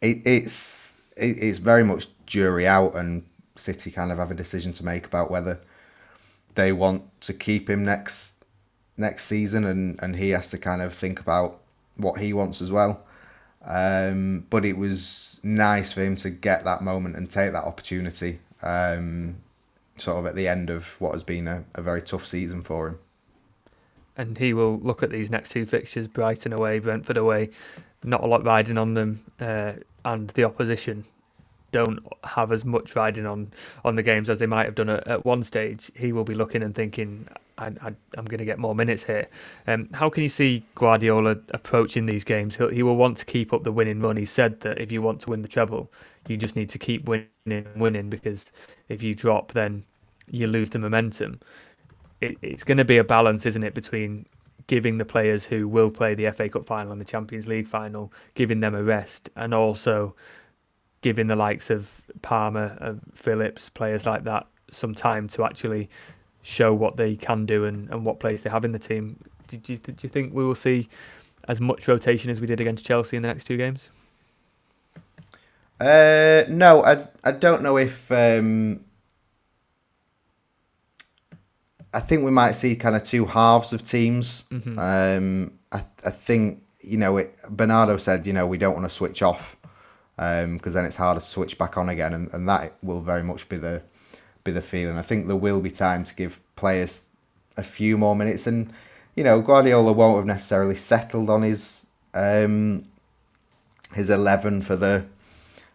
it, 0.00 0.22
it's 0.24 0.96
it, 1.16 1.36
it's 1.38 1.58
very 1.58 1.84
much 1.84 2.08
jury 2.26 2.66
out, 2.66 2.94
and 2.94 3.24
City 3.56 3.90
kind 3.90 4.12
of 4.12 4.18
have 4.18 4.30
a 4.30 4.34
decision 4.34 4.72
to 4.74 4.84
make 4.84 5.06
about 5.06 5.30
whether 5.30 5.60
they 6.54 6.72
want 6.72 7.20
to 7.22 7.34
keep 7.34 7.68
him 7.68 7.84
next 7.84 8.44
next 8.96 9.24
season, 9.24 9.64
and 9.64 10.00
and 10.02 10.16
he 10.16 10.30
has 10.30 10.50
to 10.50 10.58
kind 10.58 10.80
of 10.80 10.94
think 10.94 11.20
about 11.20 11.60
what 11.98 12.20
he 12.20 12.32
wants 12.32 12.62
as 12.62 12.72
well. 12.72 13.04
Um, 13.64 14.46
but 14.48 14.64
it 14.64 14.78
was 14.78 15.40
nice 15.42 15.92
for 15.92 16.02
him 16.02 16.16
to 16.16 16.30
get 16.30 16.64
that 16.64 16.80
moment 16.80 17.16
and 17.16 17.30
take 17.30 17.52
that 17.52 17.64
opportunity, 17.64 18.38
um, 18.62 19.36
sort 19.98 20.18
of 20.18 20.26
at 20.26 20.36
the 20.36 20.48
end 20.48 20.70
of 20.70 20.98
what 21.00 21.12
has 21.12 21.22
been 21.22 21.46
a, 21.46 21.64
a 21.74 21.82
very 21.82 22.00
tough 22.00 22.24
season 22.24 22.62
for 22.62 22.88
him. 22.88 22.98
And 24.16 24.38
he 24.38 24.54
will 24.54 24.78
look 24.78 25.02
at 25.02 25.10
these 25.10 25.30
next 25.30 25.50
two 25.50 25.66
fixtures: 25.66 26.06
Brighton 26.06 26.52
away, 26.52 26.78
Brentford 26.78 27.16
away. 27.16 27.50
Not 28.02 28.22
a 28.22 28.26
lot 28.26 28.44
riding 28.44 28.78
on 28.78 28.94
them, 28.94 29.24
uh, 29.40 29.72
and 30.04 30.28
the 30.30 30.44
opposition 30.44 31.04
don't 31.70 32.00
have 32.24 32.50
as 32.50 32.64
much 32.64 32.96
riding 32.96 33.26
on 33.26 33.52
on 33.84 33.96
the 33.96 34.02
games 34.02 34.30
as 34.30 34.38
they 34.38 34.46
might 34.46 34.66
have 34.66 34.74
done 34.74 34.88
at, 34.88 35.06
at 35.06 35.24
one 35.24 35.42
stage. 35.42 35.90
He 35.94 36.12
will 36.12 36.24
be 36.24 36.34
looking 36.34 36.62
and 36.62 36.74
thinking, 36.74 37.28
I, 37.58 37.66
am 38.16 38.24
going 38.24 38.38
to 38.38 38.44
get 38.44 38.58
more 38.58 38.74
minutes 38.74 39.02
here. 39.02 39.28
Um, 39.66 39.88
how 39.92 40.08
can 40.08 40.22
you 40.22 40.28
see 40.28 40.64
Guardiola 40.74 41.36
approaching 41.50 42.06
these 42.06 42.24
games? 42.24 42.56
He'll, 42.56 42.68
he 42.68 42.82
will 42.82 42.96
want 42.96 43.16
to 43.18 43.26
keep 43.26 43.52
up 43.52 43.64
the 43.64 43.72
winning 43.72 44.00
run. 44.00 44.16
He 44.16 44.24
said 44.24 44.60
that 44.60 44.78
if 44.78 44.92
you 44.92 45.02
want 45.02 45.20
to 45.22 45.30
win 45.30 45.42
the 45.42 45.48
treble, 45.48 45.92
you 46.28 46.36
just 46.36 46.56
need 46.56 46.68
to 46.70 46.78
keep 46.78 47.06
winning 47.08 47.66
winning 47.76 48.10
because 48.10 48.52
if 48.88 49.02
you 49.02 49.14
drop, 49.14 49.52
then 49.52 49.84
you 50.30 50.46
lose 50.46 50.70
the 50.70 50.78
momentum. 50.78 51.40
It, 52.20 52.36
it's 52.42 52.64
going 52.64 52.78
to 52.78 52.84
be 52.84 52.98
a 52.98 53.04
balance, 53.04 53.46
isn't 53.46 53.62
it, 53.62 53.74
between 53.74 54.26
giving 54.66 54.98
the 54.98 55.04
players 55.04 55.44
who 55.44 55.66
will 55.66 55.90
play 55.90 56.14
the 56.14 56.30
FA 56.30 56.48
Cup 56.48 56.66
final 56.66 56.92
and 56.92 57.00
the 57.00 57.04
Champions 57.04 57.48
League 57.48 57.66
final, 57.66 58.12
giving 58.34 58.60
them 58.60 58.74
a 58.74 58.82
rest, 58.82 59.30
and 59.36 59.54
also 59.54 60.14
giving 61.00 61.26
the 61.26 61.36
likes 61.36 61.70
of 61.70 62.02
Palmer, 62.22 62.76
and 62.80 63.00
Phillips, 63.14 63.68
players 63.68 64.04
like 64.04 64.24
that, 64.24 64.46
some 64.70 64.94
time 64.94 65.28
to 65.28 65.44
actually 65.44 65.88
show 66.42 66.72
what 66.72 66.96
they 66.96 67.16
can 67.16 67.46
do 67.46 67.64
and, 67.64 67.90
and 67.90 68.04
what 68.04 68.20
place 68.20 68.42
they 68.42 68.50
have 68.50 68.64
in 68.64 68.72
the 68.72 68.78
team. 68.78 69.18
Did 69.46 69.68
you, 69.68 69.76
did 69.76 70.02
you 70.02 70.08
think 70.08 70.32
we 70.32 70.44
will 70.44 70.54
see 70.54 70.88
as 71.46 71.60
much 71.60 71.88
rotation 71.88 72.30
as 72.30 72.40
we 72.40 72.46
did 72.46 72.60
against 72.60 72.84
Chelsea 72.84 73.16
in 73.16 73.22
the 73.22 73.28
next 73.28 73.44
two 73.44 73.56
games? 73.56 73.88
Uh, 75.80 76.42
no, 76.48 76.82
I 76.84 77.06
I 77.22 77.32
don't 77.32 77.62
know 77.62 77.78
if 77.78 78.10
um, 78.10 78.80
I 81.94 82.00
think 82.00 82.24
we 82.24 82.32
might 82.32 82.52
see 82.52 82.74
kind 82.74 82.96
of 82.96 83.04
two 83.04 83.26
halves 83.26 83.72
of 83.72 83.84
teams. 83.84 84.44
Mm-hmm. 84.50 84.78
Um, 84.78 85.52
I 85.70 85.84
I 86.04 86.10
think 86.10 86.62
you 86.80 86.96
know 86.96 87.16
it, 87.18 87.36
Bernardo 87.48 87.96
said 87.96 88.26
you 88.26 88.32
know 88.32 88.46
we 88.46 88.58
don't 88.58 88.74
want 88.74 88.86
to 88.86 88.94
switch 88.94 89.22
off 89.22 89.56
because 90.16 90.44
um, 90.44 90.58
then 90.58 90.84
it's 90.84 90.96
harder 90.96 91.20
to 91.20 91.26
switch 91.26 91.58
back 91.58 91.78
on 91.78 91.88
again, 91.88 92.12
and, 92.12 92.32
and 92.34 92.48
that 92.48 92.74
will 92.82 93.00
very 93.00 93.22
much 93.22 93.48
be 93.48 93.56
the 93.56 93.82
be 94.44 94.52
the 94.52 94.62
feeling. 94.62 94.96
I 94.96 95.02
think 95.02 95.26
there 95.26 95.36
will 95.36 95.60
be 95.60 95.70
time 95.70 96.04
to 96.04 96.14
give 96.14 96.40
players 96.56 97.06
a 97.56 97.62
few 97.62 97.98
more 97.98 98.16
minutes, 98.16 98.46
and 98.46 98.72
you 99.14 99.24
know 99.24 99.40
Guardiola 99.40 99.92
won't 99.92 100.16
have 100.16 100.26
necessarily 100.26 100.76
settled 100.76 101.30
on 101.30 101.42
his 101.42 101.86
um, 102.14 102.84
his 103.94 104.10
eleven 104.10 104.62
for 104.62 104.76
the 104.76 105.06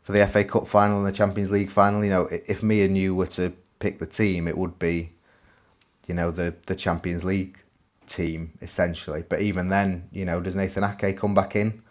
for 0.01 0.11
the 0.11 0.25
FA 0.27 0.43
Cup 0.43 0.67
final 0.67 0.99
and 0.99 1.07
the 1.07 1.11
Champions 1.11 1.51
League 1.51 1.71
final. 1.71 2.03
You 2.03 2.09
know, 2.09 2.27
if 2.31 2.61
me 2.63 2.83
and 2.83 2.97
you 2.97 3.15
were 3.15 3.27
to 3.27 3.53
pick 3.79 3.99
the 3.99 4.05
team, 4.05 4.47
it 4.47 4.57
would 4.57 4.79
be 4.79 5.11
you 6.07 6.13
know 6.13 6.31
the 6.31 6.55
the 6.65 6.75
Champions 6.75 7.23
League 7.23 7.57
team 8.07 8.53
essentially. 8.61 9.23
But 9.27 9.41
even 9.41 9.69
then, 9.69 10.09
you 10.11 10.25
know, 10.25 10.41
does 10.41 10.55
Nathan 10.55 10.83
Ake 10.83 11.17
come 11.17 11.33
back 11.33 11.55
in 11.55 11.81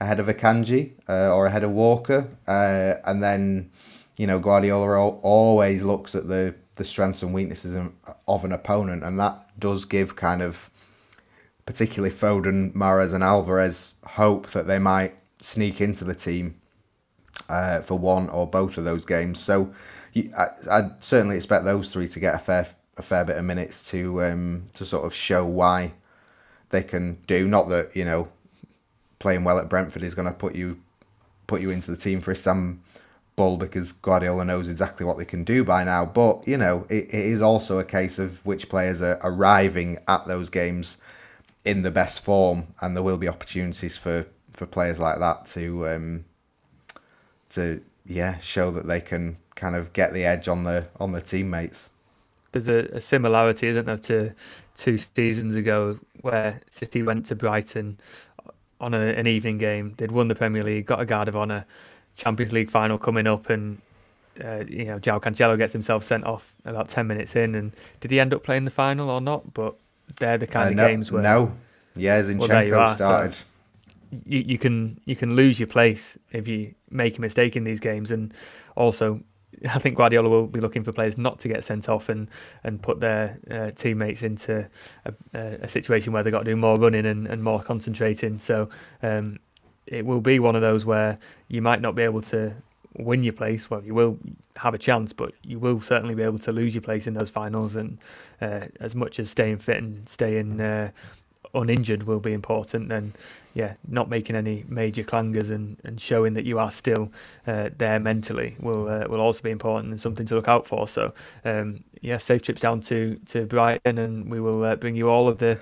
ahead 0.00 0.18
of 0.18 0.26
Akanji 0.26 0.92
uh, 1.08 1.34
or 1.34 1.46
ahead 1.46 1.62
of 1.62 1.70
Walker, 1.70 2.28
uh, 2.46 2.94
and 3.08 3.22
then 3.22 3.70
you 4.16 4.26
know, 4.26 4.38
Guardiola 4.38 5.08
always 5.22 5.82
looks 5.82 6.14
at 6.14 6.28
the, 6.28 6.54
the 6.74 6.84
strengths 6.84 7.22
and 7.22 7.32
weaknesses 7.32 7.74
of 8.28 8.44
an 8.44 8.52
opponent, 8.52 9.02
and 9.04 9.18
that 9.18 9.58
does 9.58 9.84
give 9.84 10.16
kind 10.16 10.42
of, 10.42 10.70
particularly 11.66 12.14
Foden, 12.14 12.72
Mahrez, 12.74 13.14
and 13.14 13.24
Alvarez, 13.24 13.96
hope 14.04 14.50
that 14.50 14.66
they 14.66 14.78
might 14.78 15.16
sneak 15.40 15.80
into 15.80 16.04
the 16.04 16.14
team 16.14 16.60
uh, 17.48 17.80
for 17.80 17.98
one 17.98 18.28
or 18.28 18.46
both 18.46 18.78
of 18.78 18.84
those 18.84 19.04
games. 19.04 19.40
So 19.40 19.74
I, 20.16 20.48
I'd 20.70 21.04
certainly 21.04 21.36
expect 21.36 21.64
those 21.64 21.88
three 21.88 22.08
to 22.08 22.20
get 22.20 22.34
a 22.34 22.38
fair 22.38 22.68
a 22.98 23.02
fair 23.02 23.24
bit 23.24 23.38
of 23.38 23.44
minutes 23.44 23.88
to 23.90 24.22
um, 24.22 24.68
to 24.74 24.84
sort 24.84 25.04
of 25.04 25.14
show 25.14 25.44
why 25.46 25.94
they 26.68 26.82
can 26.82 27.18
do. 27.26 27.48
Not 27.48 27.68
that 27.70 27.94
you 27.94 28.04
know 28.04 28.28
playing 29.18 29.44
well 29.44 29.58
at 29.58 29.68
Brentford 29.68 30.02
is 30.02 30.14
going 30.14 30.28
to 30.28 30.34
put 30.34 30.54
you 30.54 30.80
put 31.46 31.60
you 31.60 31.70
into 31.70 31.90
the 31.90 31.96
team 31.96 32.20
for 32.20 32.34
Sam 32.34 32.81
bull 33.36 33.56
because 33.56 33.92
Guardiola 33.92 34.44
knows 34.44 34.68
exactly 34.68 35.06
what 35.06 35.18
they 35.18 35.24
can 35.24 35.44
do 35.44 35.64
by 35.64 35.84
now. 35.84 36.04
But, 36.04 36.46
you 36.46 36.56
know, 36.56 36.86
it, 36.88 37.06
it 37.06 37.14
is 37.14 37.40
also 37.40 37.78
a 37.78 37.84
case 37.84 38.18
of 38.18 38.44
which 38.44 38.68
players 38.68 39.00
are 39.02 39.18
arriving 39.22 39.98
at 40.06 40.26
those 40.26 40.50
games 40.50 40.98
in 41.64 41.82
the 41.82 41.90
best 41.90 42.22
form, 42.22 42.68
and 42.80 42.96
there 42.96 43.02
will 43.02 43.18
be 43.18 43.28
opportunities 43.28 43.96
for, 43.96 44.26
for 44.50 44.66
players 44.66 44.98
like 44.98 45.18
that 45.20 45.46
to 45.46 45.88
um, 45.88 46.24
to 47.50 47.82
yeah 48.04 48.38
show 48.40 48.70
that 48.70 48.86
they 48.86 49.00
can 49.00 49.36
kind 49.54 49.76
of 49.76 49.92
get 49.92 50.12
the 50.12 50.24
edge 50.24 50.48
on 50.48 50.64
the 50.64 50.88
on 50.98 51.12
the 51.12 51.20
teammates. 51.20 51.90
There's 52.50 52.68
a, 52.68 52.96
a 52.96 53.00
similarity, 53.00 53.68
isn't 53.68 53.86
there, 53.86 53.96
to 53.96 54.34
two 54.74 54.98
seasons 54.98 55.56
ago 55.56 55.98
where 56.20 56.60
City 56.70 57.02
went 57.02 57.26
to 57.26 57.34
Brighton 57.34 57.98
on 58.80 58.92
a, 58.92 58.98
an 58.98 59.26
evening 59.26 59.58
game. 59.58 59.94
They'd 59.96 60.10
won 60.10 60.28
the 60.28 60.34
Premier 60.34 60.64
League, 60.64 60.86
got 60.86 61.00
a 61.00 61.06
guard 61.06 61.28
of 61.28 61.36
honour, 61.36 61.64
Champions 62.16 62.52
League 62.52 62.70
final 62.70 62.98
coming 62.98 63.26
up, 63.26 63.50
and 63.50 63.80
uh, 64.42 64.64
you 64.68 64.84
know 64.84 64.98
João 64.98 65.20
Cancelo 65.20 65.56
gets 65.56 65.72
himself 65.72 66.04
sent 66.04 66.24
off 66.24 66.54
about 66.64 66.88
ten 66.88 67.06
minutes 67.06 67.36
in. 67.36 67.54
And 67.54 67.74
did 68.00 68.10
he 68.10 68.20
end 68.20 68.34
up 68.34 68.42
playing 68.42 68.64
the 68.64 68.70
final 68.70 69.10
or 69.10 69.20
not? 69.20 69.54
But 69.54 69.74
they're 70.18 70.38
the 70.38 70.46
kind 70.46 70.68
uh, 70.68 70.70
of 70.70 70.76
no, 70.76 70.88
games 70.88 71.12
where 71.12 71.22
no, 71.22 71.54
yeah, 71.96 72.20
Zinchenko 72.20 72.70
well, 72.70 72.94
started. 72.94 73.34
So 73.34 73.44
you, 74.26 74.40
you 74.40 74.58
can 74.58 75.00
you 75.04 75.16
can 75.16 75.36
lose 75.36 75.58
your 75.58 75.68
place 75.68 76.18
if 76.32 76.46
you 76.46 76.74
make 76.90 77.18
a 77.18 77.20
mistake 77.20 77.56
in 77.56 77.64
these 77.64 77.80
games, 77.80 78.10
and 78.10 78.34
also 78.76 79.20
I 79.68 79.78
think 79.78 79.96
Guardiola 79.96 80.28
will 80.28 80.46
be 80.46 80.60
looking 80.60 80.84
for 80.84 80.92
players 80.92 81.18
not 81.18 81.38
to 81.40 81.48
get 81.48 81.64
sent 81.64 81.88
off 81.88 82.08
and, 82.08 82.28
and 82.64 82.82
put 82.82 83.00
their 83.00 83.38
uh, 83.50 83.70
teammates 83.72 84.22
into 84.22 84.68
a, 85.04 85.12
a, 85.34 85.68
situation 85.68 86.12
where 86.12 86.22
they've 86.22 86.32
got 86.32 86.40
to 86.40 86.50
do 86.50 86.56
more 86.56 86.78
running 86.78 87.06
and, 87.06 87.26
and 87.26 87.42
more 87.42 87.62
concentrating. 87.62 88.38
So 88.38 88.68
um, 89.02 89.38
it 89.86 90.04
will 90.04 90.20
be 90.20 90.38
one 90.38 90.56
of 90.56 90.62
those 90.62 90.84
where 90.84 91.18
you 91.48 91.62
might 91.62 91.80
not 91.80 91.94
be 91.94 92.02
able 92.02 92.22
to 92.22 92.54
win 92.98 93.22
your 93.22 93.32
place. 93.32 93.70
Well, 93.70 93.82
you 93.82 93.94
will 93.94 94.18
have 94.56 94.74
a 94.74 94.78
chance, 94.78 95.12
but 95.12 95.32
you 95.42 95.58
will 95.58 95.80
certainly 95.80 96.14
be 96.14 96.22
able 96.22 96.38
to 96.40 96.52
lose 96.52 96.74
your 96.74 96.82
place 96.82 97.06
in 97.06 97.14
those 97.14 97.30
finals. 97.30 97.76
And 97.76 97.98
uh, 98.40 98.66
as 98.80 98.94
much 98.94 99.18
as 99.18 99.30
staying 99.30 99.58
fit 99.58 99.78
and 99.78 100.08
staying 100.08 100.60
uh, 100.60 100.90
uninjured 101.54 102.04
will 102.04 102.20
be 102.20 102.32
important, 102.32 102.88
then 102.88 103.12
yeah, 103.54 103.74
not 103.86 104.08
making 104.08 104.36
any 104.36 104.64
major 104.68 105.02
clangers 105.02 105.50
and, 105.50 105.76
and 105.84 106.00
showing 106.00 106.32
that 106.34 106.44
you 106.44 106.58
are 106.58 106.70
still 106.70 107.12
uh, 107.46 107.68
there 107.76 108.00
mentally 108.00 108.56
will 108.60 108.88
uh, 108.88 109.06
will 109.08 109.20
also 109.20 109.42
be 109.42 109.50
important 109.50 109.90
and 109.90 110.00
something 110.00 110.26
to 110.26 110.34
look 110.34 110.48
out 110.48 110.66
for. 110.66 110.88
So 110.88 111.12
um, 111.44 111.84
yeah, 112.00 112.16
safe 112.16 112.42
trips 112.42 112.60
down 112.60 112.80
to, 112.82 113.18
to 113.26 113.46
Brighton, 113.46 113.98
and 113.98 114.30
we 114.30 114.40
will 114.40 114.64
uh, 114.64 114.76
bring 114.76 114.96
you 114.96 115.08
all 115.08 115.28
of 115.28 115.38
the 115.38 115.58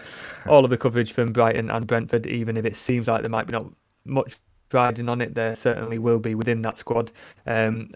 all 0.46 0.64
of 0.64 0.70
the 0.70 0.78
coverage 0.78 1.12
from 1.12 1.32
Brighton 1.32 1.70
and 1.70 1.86
Brentford, 1.86 2.26
even 2.26 2.56
if 2.56 2.64
it 2.64 2.76
seems 2.76 3.08
like 3.08 3.22
there 3.22 3.30
might 3.30 3.46
be 3.46 3.52
not 3.52 3.66
much 4.04 4.36
riding 4.72 5.08
on 5.08 5.20
it. 5.20 5.34
There 5.34 5.54
certainly 5.54 5.98
will 5.98 6.18
be 6.18 6.34
within 6.34 6.62
that 6.62 6.78
squad. 6.78 7.12
Um, 7.46 7.90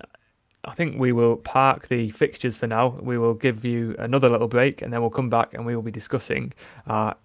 I 0.64 0.74
think 0.74 0.98
we 0.98 1.12
will 1.12 1.36
park 1.36 1.88
the 1.88 2.10
fixtures 2.10 2.56
for 2.56 2.66
now. 2.66 2.98
We 3.00 3.18
will 3.18 3.34
give 3.34 3.64
you 3.64 3.94
another 3.98 4.30
little 4.30 4.48
break 4.48 4.80
and 4.82 4.92
then 4.92 5.00
we'll 5.00 5.10
come 5.10 5.30
back 5.30 5.52
and 5.54 5.66
we 5.66 5.76
will 5.76 5.82
be 5.82 5.90
discussing 5.90 6.52
our 6.86 7.16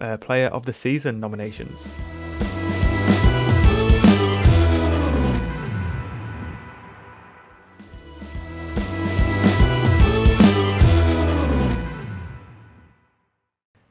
uh, 0.00 0.16
Player 0.16 0.48
of 0.48 0.64
the 0.64 0.72
Season 0.72 1.20
nominations. 1.20 1.88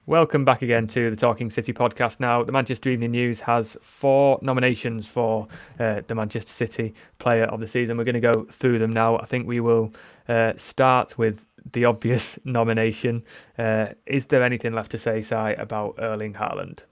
Welcome 0.07 0.45
back 0.45 0.61
again 0.61 0.85
to 0.89 1.09
the 1.09 1.15
Talking 1.15 1.49
City 1.49 1.73
podcast. 1.73 2.19
Now, 2.19 2.43
the 2.43 2.51
Manchester 2.51 2.91
Evening 2.91 3.09
News 3.09 3.39
has 3.39 3.75
four 3.81 4.37
nominations 4.43 5.07
for 5.07 5.47
uh, 5.79 6.01
the 6.05 6.13
Manchester 6.13 6.51
City 6.51 6.93
Player 7.17 7.45
of 7.45 7.59
the 7.59 7.67
Season. 7.67 7.97
We're 7.97 8.03
going 8.03 8.13
to 8.13 8.19
go 8.19 8.43
through 8.51 8.77
them 8.77 8.93
now. 8.93 9.17
I 9.17 9.25
think 9.25 9.47
we 9.47 9.59
will 9.59 9.91
uh, 10.29 10.53
start 10.57 11.17
with 11.17 11.47
the 11.71 11.85
obvious 11.85 12.37
nomination. 12.45 13.23
Uh, 13.57 13.87
is 14.05 14.27
there 14.27 14.43
anything 14.43 14.73
left 14.73 14.91
to 14.91 14.99
say, 14.99 15.23
Si, 15.23 15.33
about 15.33 15.95
Erling 15.97 16.35
Haaland? 16.35 16.83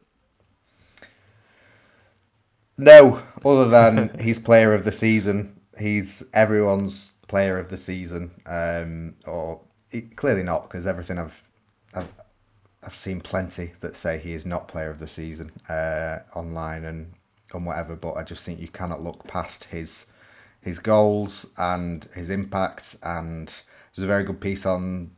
No, 2.79 3.21
other 3.45 3.69
than 3.69 4.17
he's 4.21 4.39
Player 4.39 4.73
of 4.73 4.85
the 4.85 4.91
Season. 4.91 5.61
He's 5.77 6.23
everyone's 6.33 7.13
Player 7.27 7.59
of 7.59 7.69
the 7.69 7.77
Season, 7.77 8.31
um, 8.47 9.17
or 9.27 9.61
clearly 10.15 10.41
not 10.41 10.63
because 10.63 10.87
everything 10.87 11.19
I've, 11.19 11.43
I've 11.93 12.09
I've 12.85 12.95
seen 12.95 13.21
plenty 13.21 13.73
that 13.79 13.95
say 13.95 14.17
he 14.17 14.33
is 14.33 14.45
not 14.45 14.67
player 14.67 14.89
of 14.89 14.99
the 14.99 15.07
season 15.07 15.51
uh, 15.69 16.19
online 16.35 16.83
and 16.83 17.13
and 17.53 17.65
whatever, 17.65 17.95
but 17.95 18.13
I 18.13 18.23
just 18.23 18.43
think 18.43 18.59
you 18.59 18.67
cannot 18.67 19.01
look 19.01 19.27
past 19.27 19.65
his 19.65 20.11
his 20.61 20.79
goals 20.79 21.45
and 21.57 22.07
his 22.15 22.29
impact. 22.29 22.95
And 23.03 23.47
there's 23.95 24.05
a 24.05 24.07
very 24.07 24.23
good 24.23 24.41
piece 24.41 24.65
on 24.65 25.11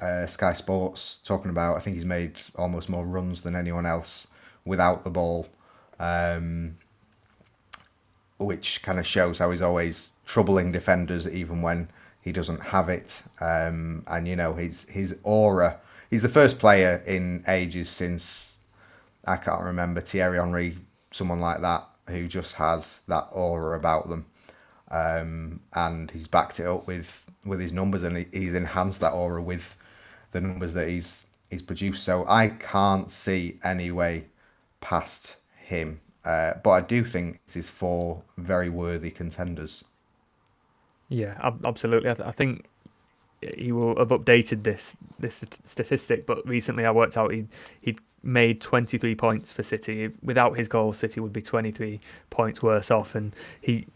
uh, 0.00 0.26
Sky 0.26 0.52
Sports 0.52 1.20
talking 1.24 1.50
about. 1.50 1.76
I 1.76 1.80
think 1.80 1.94
he's 1.94 2.04
made 2.04 2.40
almost 2.56 2.88
more 2.88 3.04
runs 3.06 3.42
than 3.42 3.54
anyone 3.54 3.86
else 3.86 4.28
without 4.64 5.04
the 5.04 5.10
ball, 5.10 5.48
um, 6.00 6.78
which 8.38 8.82
kind 8.82 8.98
of 8.98 9.06
shows 9.06 9.38
how 9.38 9.50
he's 9.50 9.62
always 9.62 10.12
troubling 10.26 10.72
defenders 10.72 11.28
even 11.28 11.62
when 11.62 11.88
he 12.20 12.32
doesn't 12.32 12.64
have 12.64 12.88
it. 12.88 13.22
Um, 13.40 14.04
and 14.06 14.26
you 14.26 14.36
know 14.36 14.54
his 14.54 14.88
his 14.88 15.18
aura. 15.22 15.80
He's 16.10 16.22
the 16.22 16.28
first 16.28 16.58
player 16.58 17.02
in 17.06 17.44
ages 17.46 17.90
since 17.90 18.58
I 19.24 19.36
can't 19.36 19.62
remember 19.62 20.00
Thierry 20.00 20.38
Henry, 20.38 20.78
someone 21.10 21.40
like 21.40 21.60
that, 21.60 21.86
who 22.08 22.26
just 22.28 22.54
has 22.54 23.02
that 23.08 23.28
aura 23.32 23.76
about 23.76 24.08
them. 24.08 24.26
Um, 24.90 25.60
and 25.74 26.10
he's 26.10 26.26
backed 26.26 26.60
it 26.60 26.66
up 26.66 26.86
with 26.86 27.30
with 27.44 27.60
his 27.60 27.72
numbers, 27.72 28.02
and 28.02 28.26
he's 28.32 28.54
enhanced 28.54 29.00
that 29.00 29.12
aura 29.12 29.42
with 29.42 29.76
the 30.32 30.40
numbers 30.40 30.72
that 30.74 30.88
he's 30.88 31.26
he's 31.50 31.62
produced. 31.62 32.02
So 32.04 32.24
I 32.26 32.48
can't 32.48 33.10
see 33.10 33.58
any 33.62 33.90
way 33.90 34.26
past 34.80 35.36
him. 35.56 36.00
Uh, 36.24 36.54
but 36.62 36.70
I 36.70 36.80
do 36.80 37.04
think 37.04 37.40
this 37.46 37.56
is 37.56 37.70
four 37.70 38.22
very 38.36 38.68
worthy 38.68 39.10
contenders. 39.10 39.84
Yeah, 41.08 41.52
absolutely. 41.64 42.10
I, 42.10 42.14
th- 42.14 42.28
I 42.28 42.32
think 42.32 42.66
he 43.56 43.72
will 43.72 43.96
have 43.96 44.08
updated 44.08 44.62
this 44.62 44.96
this 45.18 45.44
statistic, 45.64 46.26
but 46.26 46.46
recently 46.46 46.84
I 46.84 46.90
worked 46.90 47.16
out 47.16 47.32
he 47.32 47.46
he 47.80 47.96
made 48.22 48.60
23 48.60 49.14
points 49.14 49.52
for 49.52 49.62
City. 49.62 50.10
Without 50.22 50.56
his 50.56 50.68
goal, 50.68 50.92
City 50.92 51.20
would 51.20 51.32
be 51.32 51.40
23 51.40 52.00
points 52.30 52.62
worse 52.62 52.90
off, 52.90 53.14
and 53.14 53.34
he 53.60 53.86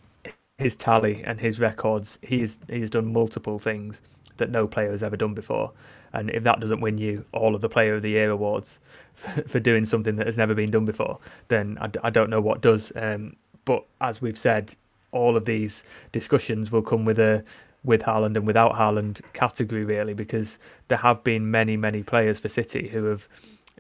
his 0.58 0.76
tally 0.76 1.22
and 1.24 1.40
his 1.40 1.60
records, 1.60 2.18
He 2.22 2.42
is 2.42 2.60
he 2.68 2.80
has 2.80 2.90
done 2.90 3.12
multiple 3.12 3.58
things 3.58 4.00
that 4.38 4.50
no 4.50 4.66
player 4.66 4.90
has 4.90 5.02
ever 5.02 5.16
done 5.16 5.34
before. 5.34 5.72
And 6.14 6.30
if 6.30 6.42
that 6.44 6.60
doesn't 6.60 6.80
win 6.80 6.98
you 6.98 7.24
all 7.32 7.54
of 7.54 7.60
the 7.60 7.68
Player 7.68 7.94
of 7.96 8.02
the 8.02 8.10
Year 8.10 8.30
awards 8.30 8.78
for 9.46 9.60
doing 9.60 9.84
something 9.84 10.16
that 10.16 10.26
has 10.26 10.36
never 10.36 10.54
been 10.54 10.70
done 10.70 10.84
before, 10.84 11.18
then 11.48 11.78
I, 11.80 11.90
I 12.04 12.10
don't 12.10 12.30
know 12.30 12.40
what 12.40 12.60
does. 12.60 12.92
Um, 12.96 13.36
but 13.64 13.84
as 14.00 14.20
we've 14.22 14.38
said, 14.38 14.74
all 15.10 15.36
of 15.36 15.44
these 15.44 15.84
discussions 16.10 16.72
will 16.72 16.82
come 16.82 17.04
with 17.04 17.18
a 17.18 17.44
with 17.84 18.02
Haaland 18.02 18.36
and 18.36 18.46
without 18.46 18.74
Haaland 18.74 19.20
category 19.32 19.84
really, 19.84 20.14
because 20.14 20.58
there 20.88 20.98
have 20.98 21.22
been 21.24 21.50
many 21.50 21.76
many 21.76 22.02
players 22.02 22.38
for 22.40 22.48
City 22.48 22.88
who 22.88 23.04
have 23.04 23.28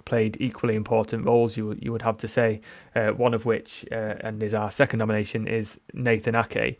played 0.04 0.36
equally 0.40 0.74
important 0.74 1.24
roles. 1.26 1.56
You 1.56 1.76
you 1.80 1.92
would 1.92 2.02
have 2.02 2.18
to 2.18 2.28
say 2.28 2.60
uh, 2.94 3.10
one 3.10 3.34
of 3.34 3.44
which, 3.44 3.84
uh, 3.92 4.14
and 4.20 4.42
is 4.42 4.54
our 4.54 4.70
second 4.70 4.98
nomination, 4.98 5.46
is 5.46 5.78
Nathan 5.92 6.34
Ake. 6.34 6.78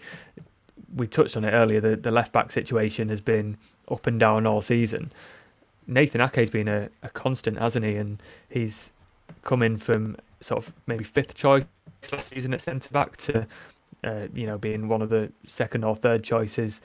We 0.95 1.07
touched 1.07 1.37
on 1.37 1.45
it 1.45 1.53
earlier. 1.53 1.81
The 1.81 1.97
the 1.97 2.11
left 2.11 2.33
back 2.33 2.51
situation 2.51 3.09
has 3.09 3.21
been 3.21 3.57
up 3.91 4.07
and 4.07 4.19
down 4.19 4.47
all 4.47 4.61
season. 4.61 5.13
Nathan 5.87 6.21
Ake's 6.21 6.51
been 6.51 6.69
a, 6.69 6.89
a 7.03 7.09
constant, 7.09 7.59
hasn't 7.59 7.85
he? 7.85 7.97
And 7.97 8.23
he's 8.49 8.93
come 9.43 9.63
in 9.63 9.77
from 9.77 10.17
sort 10.41 10.65
of 10.65 10.73
maybe 10.87 11.05
fifth 11.05 11.35
choice 11.35 11.65
last 12.13 12.31
season 12.31 12.53
at 12.53 12.61
centre 12.61 12.91
back 12.91 13.17
to 13.17 13.47
uh, 14.05 14.27
you 14.35 14.47
know 14.47 14.59
being 14.59 14.89
one 14.89 15.03
of 15.03 15.09
the 15.09 15.33
second 15.47 15.85
or 15.85 15.95
third 15.95 16.25
choices 16.25 16.81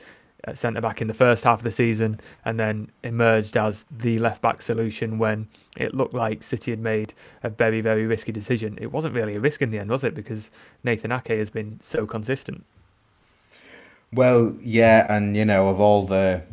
at 0.47 0.57
centre 0.57 0.81
back 0.81 1.01
in 1.01 1.07
the 1.07 1.13
first 1.13 1.43
half 1.43 1.59
of 1.59 1.63
the 1.63 1.71
season, 1.71 2.19
and 2.45 2.59
then 2.59 2.89
emerged 3.03 3.57
as 3.57 3.85
the 3.91 4.17
left 4.17 4.41
back 4.41 4.61
solution 4.61 5.19
when 5.19 5.47
it 5.75 5.93
looked 5.93 6.13
like 6.13 6.41
City 6.41 6.71
had 6.71 6.79
made 6.79 7.13
a 7.43 7.49
very 7.49 7.81
very 7.81 8.07
risky 8.07 8.31
decision. 8.31 8.77
It 8.81 8.91
wasn't 8.91 9.13
really 9.13 9.35
a 9.35 9.39
risk 9.39 9.61
in 9.61 9.69
the 9.69 9.77
end, 9.77 9.89
was 9.89 10.03
it? 10.03 10.15
Because 10.15 10.49
Nathan 10.83 11.11
Ake 11.11 11.27
has 11.27 11.49
been 11.49 11.79
so 11.81 12.07
consistent. 12.07 12.65
Well, 14.11 14.55
yeah, 14.61 15.05
and 15.09 15.35
you 15.35 15.45
know 15.45 15.69
of 15.69 15.79
all 15.79 16.05
the 16.05 16.43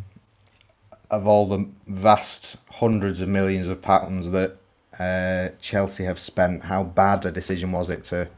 of 1.11 1.27
all 1.27 1.47
the 1.47 1.69
vast 1.87 2.57
hundreds 2.73 3.21
of 3.21 3.29
millions 3.29 3.69
of 3.69 3.81
pounds 3.81 4.31
that 4.31 4.57
uh, 4.99 5.51
Chelsea 5.61 6.05
have 6.05 6.19
spent, 6.19 6.65
how 6.65 6.83
bad 6.83 7.25
a 7.25 7.31
decision 7.31 7.73
was 7.73 7.91
it 7.91 8.05
to 8.05 8.29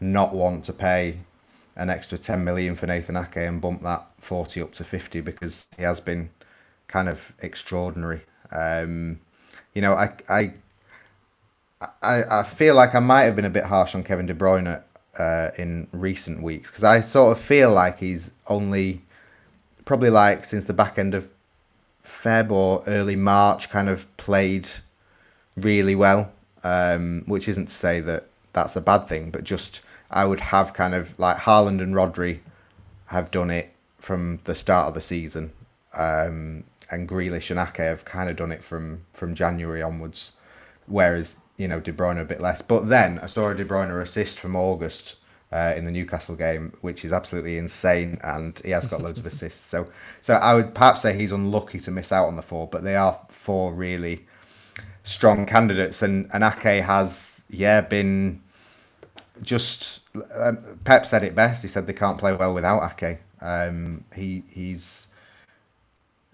not 0.00 0.34
want 0.34 0.64
to 0.64 0.72
pay 0.72 1.18
an 1.76 1.90
extra 1.90 2.18
10 2.18 2.44
million 2.44 2.74
for 2.74 2.86
Nathan 2.86 3.16
Ake 3.16 3.36
and 3.36 3.60
bump 3.60 3.82
that 3.82 4.06
40 4.22 4.62
up 4.62 4.72
to 4.72 4.84
50 4.84 5.20
because 5.20 5.68
he 5.76 5.82
has 5.82 5.98
been 5.98 6.30
kind 6.86 7.08
of 7.08 7.32
extraordinary. 7.40 8.22
Um, 8.52 9.20
you 9.74 9.82
know, 9.82 9.94
I, 9.94 10.12
I, 10.28 10.54
I, 12.00 12.22
I 12.30 12.42
feel 12.44 12.76
like 12.76 12.94
I 12.94 13.00
might 13.00 13.24
have 13.24 13.34
been 13.34 13.44
a 13.44 13.50
bit 13.50 13.64
harsh 13.64 13.96
on 13.96 14.04
Kevin 14.04 14.26
De 14.26 14.34
Bruyne 14.34 14.80
uh, 15.18 15.50
in 15.58 15.88
recent 15.92 16.40
weeks 16.40 16.70
because 16.70 16.84
I 16.84 17.00
sort 17.00 17.36
of 17.36 17.42
feel 17.42 17.72
like 17.72 17.98
he's 17.98 18.32
only 18.48 19.02
probably 19.84 20.10
like 20.10 20.44
since 20.44 20.66
the 20.66 20.72
back 20.72 21.00
end 21.00 21.14
of 21.14 21.28
Feb 22.04 22.52
or 22.52 22.84
early 22.86 23.16
March 23.16 23.70
kind 23.70 23.88
of 23.88 24.16
played 24.16 24.68
really 25.56 25.96
well, 25.96 26.32
um, 26.62 27.24
which 27.26 27.48
isn't 27.48 27.66
to 27.66 27.74
say 27.74 27.98
that 28.00 28.28
that's 28.52 28.76
a 28.76 28.80
bad 28.80 29.08
thing, 29.08 29.32
but 29.32 29.42
just 29.42 29.80
I 30.12 30.26
would 30.26 30.40
have 30.40 30.74
kind 30.74 30.94
of 30.94 31.18
like 31.18 31.38
Haaland 31.38 31.82
and 31.82 31.94
Rodri 31.94 32.38
have 33.06 33.32
done 33.32 33.50
it 33.50 33.71
from 34.02 34.40
the 34.44 34.54
start 34.56 34.88
of 34.88 34.94
the 34.94 35.00
season, 35.00 35.52
um, 35.96 36.64
and 36.90 37.08
Grealish 37.08 37.52
and 37.52 37.60
Ake 37.60 37.76
have 37.76 38.04
kind 38.04 38.28
of 38.28 38.34
done 38.34 38.50
it 38.50 38.64
from 38.64 39.02
from 39.12 39.36
January 39.36 39.80
onwards, 39.80 40.32
whereas 40.86 41.38
you 41.56 41.68
know 41.68 41.78
De 41.78 41.92
Bruyne 41.92 42.20
a 42.20 42.24
bit 42.24 42.40
less. 42.40 42.62
But 42.62 42.88
then 42.88 43.20
I 43.20 43.26
saw 43.26 43.50
a 43.50 43.54
De 43.54 43.64
Bruyne 43.64 43.90
assist 44.02 44.38
from 44.40 44.56
August. 44.56 45.16
Uh, 45.52 45.74
in 45.76 45.84
the 45.84 45.90
Newcastle 45.90 46.34
game, 46.34 46.72
which 46.80 47.04
is 47.04 47.12
absolutely 47.12 47.58
insane, 47.58 48.18
and 48.24 48.58
he 48.64 48.70
has 48.70 48.86
got 48.86 49.02
loads 49.02 49.18
of 49.18 49.26
assists. 49.32 49.60
So, 49.60 49.86
so 50.22 50.32
I 50.36 50.54
would 50.54 50.74
perhaps 50.74 51.02
say 51.02 51.14
he's 51.14 51.30
unlucky 51.30 51.78
to 51.80 51.90
miss 51.90 52.10
out 52.10 52.26
on 52.28 52.36
the 52.36 52.42
four, 52.42 52.66
but 52.68 52.84
they 52.84 52.96
are 52.96 53.20
four 53.28 53.74
really 53.74 54.24
strong 55.02 55.44
candidates, 55.44 56.00
and 56.00 56.30
and 56.32 56.42
Ake 56.42 56.82
has 56.82 57.44
yeah 57.50 57.82
been 57.82 58.40
just 59.42 60.00
um, 60.34 60.78
Pep 60.84 61.04
said 61.04 61.22
it 61.22 61.34
best. 61.34 61.60
He 61.60 61.68
said 61.68 61.86
they 61.86 61.92
can't 61.92 62.16
play 62.16 62.32
well 62.32 62.54
without 62.54 62.82
Ake. 62.82 63.18
Um, 63.42 64.04
he 64.14 64.44
he's 64.48 65.08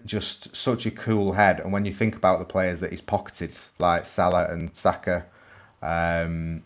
just 0.05 0.55
such 0.55 0.85
a 0.85 0.91
cool 0.91 1.33
head, 1.33 1.59
and 1.59 1.73
when 1.73 1.85
you 1.85 1.91
think 1.91 2.15
about 2.15 2.39
the 2.39 2.45
players 2.45 2.79
that 2.79 2.91
he's 2.91 3.01
pocketed, 3.01 3.57
like 3.79 4.05
Salah 4.05 4.47
and 4.49 4.75
Saka, 4.75 5.25
um, 5.81 6.63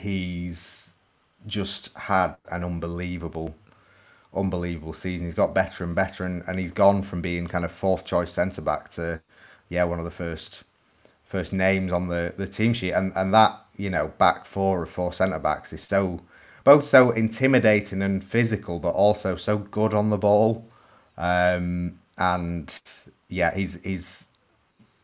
he's 0.00 0.94
just 1.46 1.92
had 1.94 2.36
an 2.50 2.64
unbelievable, 2.64 3.54
unbelievable 4.34 4.94
season. 4.94 5.26
He's 5.26 5.34
got 5.34 5.54
better 5.54 5.84
and 5.84 5.94
better, 5.94 6.24
and, 6.24 6.42
and 6.46 6.58
he's 6.58 6.70
gone 6.70 7.02
from 7.02 7.20
being 7.20 7.46
kind 7.46 7.64
of 7.64 7.72
fourth 7.72 8.04
choice 8.04 8.32
centre 8.32 8.62
back 8.62 8.88
to, 8.90 9.20
yeah, 9.68 9.84
one 9.84 9.98
of 9.98 10.04
the 10.04 10.10
first 10.10 10.64
first 11.24 11.52
names 11.52 11.92
on 11.92 12.08
the, 12.08 12.32
the 12.36 12.46
team 12.46 12.72
sheet, 12.72 12.92
and 12.92 13.12
and 13.16 13.34
that 13.34 13.60
you 13.76 13.90
know 13.90 14.12
back 14.18 14.46
four 14.46 14.82
of 14.82 14.90
four 14.90 15.12
centre 15.12 15.38
backs 15.38 15.72
is 15.72 15.82
so 15.82 16.20
both 16.64 16.84
so 16.84 17.10
intimidating 17.10 18.02
and 18.02 18.24
physical, 18.24 18.78
but 18.78 18.94
also 18.94 19.36
so 19.36 19.58
good 19.58 19.94
on 19.94 20.10
the 20.10 20.18
ball. 20.18 20.66
Um, 21.16 22.00
and 22.18 22.80
yeah, 23.28 23.54
he's 23.54 23.82
he's 23.82 24.28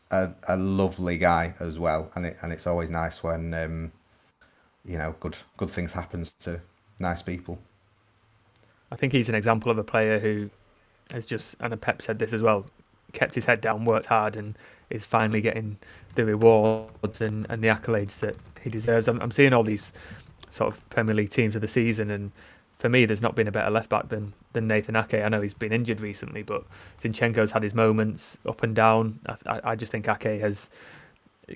a, 0.09 0.31
a 0.47 0.57
lovely 0.57 1.17
guy 1.17 1.53
as 1.59 1.79
well, 1.79 2.11
and 2.15 2.25
it 2.25 2.37
and 2.41 2.51
it's 2.51 2.67
always 2.67 2.89
nice 2.89 3.23
when 3.23 3.53
um, 3.53 3.91
you 4.83 4.97
know 4.97 5.15
good 5.19 5.37
good 5.57 5.69
things 5.69 5.93
happens 5.93 6.31
to 6.41 6.61
nice 6.99 7.21
people. 7.21 7.59
I 8.91 8.95
think 8.95 9.13
he's 9.13 9.29
an 9.29 9.35
example 9.35 9.71
of 9.71 9.77
a 9.77 9.83
player 9.83 10.19
who 10.19 10.49
has 11.11 11.25
just, 11.25 11.55
and 11.59 11.79
Pep 11.81 12.01
said 12.01 12.19
this 12.19 12.33
as 12.33 12.41
well, 12.41 12.65
kept 13.13 13.35
his 13.35 13.45
head 13.45 13.61
down, 13.61 13.85
worked 13.85 14.07
hard, 14.07 14.35
and 14.35 14.57
is 14.89 15.05
finally 15.05 15.41
getting 15.41 15.77
the 16.15 16.25
rewards 16.25 17.21
and, 17.21 17.45
and 17.49 17.63
the 17.63 17.69
accolades 17.69 18.19
that 18.19 18.35
he 18.61 18.69
deserves. 18.69 19.07
I'm, 19.07 19.21
I'm 19.21 19.31
seeing 19.31 19.53
all 19.53 19.63
these 19.63 19.93
sort 20.51 20.73
of 20.73 20.89
Premier 20.89 21.15
League 21.15 21.29
teams 21.29 21.55
of 21.55 21.61
the 21.61 21.67
season, 21.67 22.11
and 22.11 22.31
for 22.77 22.89
me, 22.89 23.05
there's 23.05 23.21
not 23.21 23.35
been 23.35 23.47
a 23.47 23.51
better 23.51 23.69
left 23.69 23.89
back 23.89 24.09
than 24.09 24.33
than 24.53 24.67
Nathan 24.67 24.95
Ake. 24.95 25.15
I 25.15 25.29
know 25.29 25.41
he's 25.41 25.53
been 25.53 25.73
injured 25.73 26.01
recently, 26.01 26.43
but 26.43 26.63
Zinchenko's 26.99 27.51
had 27.51 27.63
his 27.63 27.73
moments 27.73 28.37
up 28.45 28.63
and 28.63 28.75
down. 28.75 29.19
I, 29.45 29.61
I 29.63 29.75
just 29.75 29.91
think 29.91 30.07
Ake 30.07 30.41
has, 30.41 30.69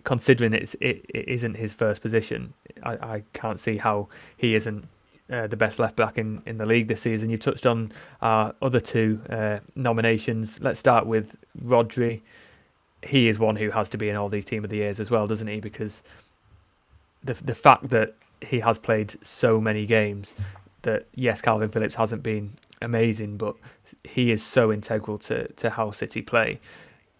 considering 0.03 0.53
it's 0.53 0.75
it, 0.81 1.05
it 1.09 1.27
isn't 1.27 1.55
his 1.55 1.73
first 1.73 2.01
position, 2.01 2.53
I, 2.83 2.93
I 2.93 3.23
can't 3.33 3.59
see 3.59 3.77
how 3.77 4.07
he 4.37 4.55
isn't 4.55 4.87
uh, 5.29 5.47
the 5.47 5.57
best 5.57 5.79
left 5.79 5.95
back 5.95 6.17
in, 6.17 6.41
in 6.45 6.57
the 6.57 6.65
league 6.65 6.87
this 6.87 7.01
season. 7.01 7.29
You've 7.29 7.39
touched 7.41 7.65
on 7.65 7.91
our 8.21 8.53
other 8.61 8.79
two 8.79 9.21
uh, 9.29 9.59
nominations. 9.75 10.59
Let's 10.59 10.79
start 10.79 11.05
with 11.05 11.35
Rodri 11.63 12.21
he 13.05 13.29
is 13.29 13.39
one 13.39 13.55
who 13.55 13.69
has 13.69 13.89
to 13.91 13.97
be 13.97 14.09
in 14.09 14.15
all 14.15 14.29
these 14.29 14.45
team 14.45 14.63
of 14.63 14.69
the 14.69 14.77
years 14.77 14.99
as 14.99 15.11
well, 15.11 15.27
doesn't 15.27 15.47
he? 15.47 15.59
Because 15.59 16.03
the 17.23 17.33
the 17.33 17.55
fact 17.55 17.89
that 17.89 18.15
he 18.41 18.59
has 18.59 18.79
played 18.79 19.15
so 19.25 19.59
many 19.59 19.85
games 19.85 20.33
that 20.83 21.07
yes, 21.15 21.41
Kalvin 21.41 21.71
Phillips 21.71 21.95
hasn't 21.95 22.23
been 22.23 22.53
amazing, 22.81 23.37
but 23.37 23.55
he 24.03 24.31
is 24.31 24.43
so 24.43 24.71
integral 24.71 25.17
to, 25.19 25.47
to 25.53 25.71
how 25.71 25.91
City 25.91 26.21
play. 26.21 26.59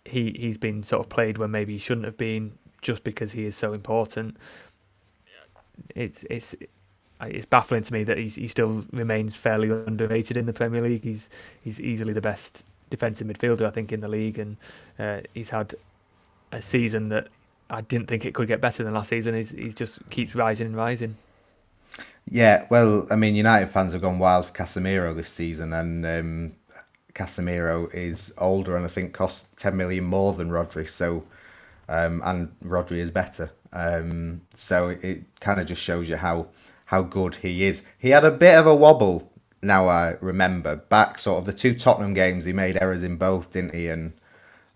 He 0.05 0.35
he's 0.37 0.57
been 0.57 0.83
sort 0.83 1.03
of 1.03 1.09
played 1.09 1.37
when 1.37 1.51
maybe 1.51 1.73
he 1.73 1.79
shouldn't 1.79 2.05
have 2.05 2.17
been 2.17 2.53
just 2.81 3.03
because 3.03 3.31
he 3.31 3.45
is 3.45 3.55
so 3.55 3.73
important. 3.73 4.37
It's 5.95 6.23
it's 6.29 6.55
it's 7.21 7.45
baffling 7.45 7.83
to 7.83 7.93
me 7.93 8.03
that 8.03 8.17
he's, 8.17 8.35
he 8.35 8.47
still 8.47 8.85
remains 8.91 9.37
fairly 9.37 9.69
underrated 9.69 10.37
in 10.37 10.45
the 10.45 10.53
Premier 10.53 10.81
League. 10.81 11.03
He's 11.03 11.29
he's 11.63 11.81
easily 11.81 12.13
the 12.13 12.21
best 12.21 12.63
defensive 12.89 13.27
midfielder, 13.27 13.63
I 13.63 13.71
think, 13.71 13.91
in 13.91 14.01
the 14.01 14.07
league, 14.07 14.37
and 14.37 14.57
uh, 14.99 15.21
he's 15.33 15.49
had 15.49 15.73
a 16.51 16.61
season 16.61 17.05
that 17.05 17.27
I 17.69 17.81
didn't 17.81 18.07
think 18.07 18.25
it 18.25 18.33
could 18.33 18.47
get 18.47 18.61
better 18.61 18.83
than 18.83 18.93
last 18.93 19.09
season. 19.09 19.35
He's 19.35 19.51
he's 19.51 19.75
just 19.75 20.09
keeps 20.09 20.35
rising 20.35 20.67
and 20.67 20.75
rising. 20.75 21.15
Yeah, 22.29 22.65
well, 22.69 23.07
I 23.11 23.15
mean, 23.15 23.35
United 23.35 23.69
fans 23.69 23.93
have 23.93 24.01
gone 24.01 24.17
wild 24.17 24.47
for 24.47 24.53
Casemiro 24.53 25.15
this 25.15 25.29
season, 25.29 25.73
and 25.73 26.05
um, 26.05 26.55
Casemiro 27.13 27.93
is 27.93 28.33
older 28.37 28.75
and 28.75 28.85
I 28.85 28.89
think 28.89 29.13
costs 29.13 29.47
ten 29.55 29.77
million 29.77 30.03
more 30.03 30.33
than 30.33 30.49
Rodri. 30.49 30.87
So, 30.87 31.23
um, 31.87 32.21
and 32.25 32.51
Rodri 32.63 32.97
is 32.97 33.11
better. 33.11 33.51
Um, 33.71 34.41
so 34.53 34.89
it 34.89 35.23
kind 35.39 35.59
of 35.59 35.67
just 35.67 35.81
shows 35.81 36.09
you 36.09 36.17
how 36.17 36.47
how 36.85 37.01
good 37.03 37.37
he 37.37 37.65
is. 37.65 37.83
He 37.97 38.09
had 38.09 38.25
a 38.25 38.31
bit 38.31 38.57
of 38.57 38.67
a 38.67 38.75
wobble. 38.75 39.31
Now 39.61 39.87
I 39.87 40.17
remember 40.21 40.75
back 40.75 41.17
sort 41.17 41.39
of 41.39 41.45
the 41.45 41.53
two 41.53 41.73
Tottenham 41.73 42.13
games. 42.13 42.45
He 42.45 42.53
made 42.53 42.77
errors 42.77 43.01
in 43.03 43.17
both, 43.17 43.51
didn't 43.51 43.73
he? 43.73 43.87
And 43.87 44.13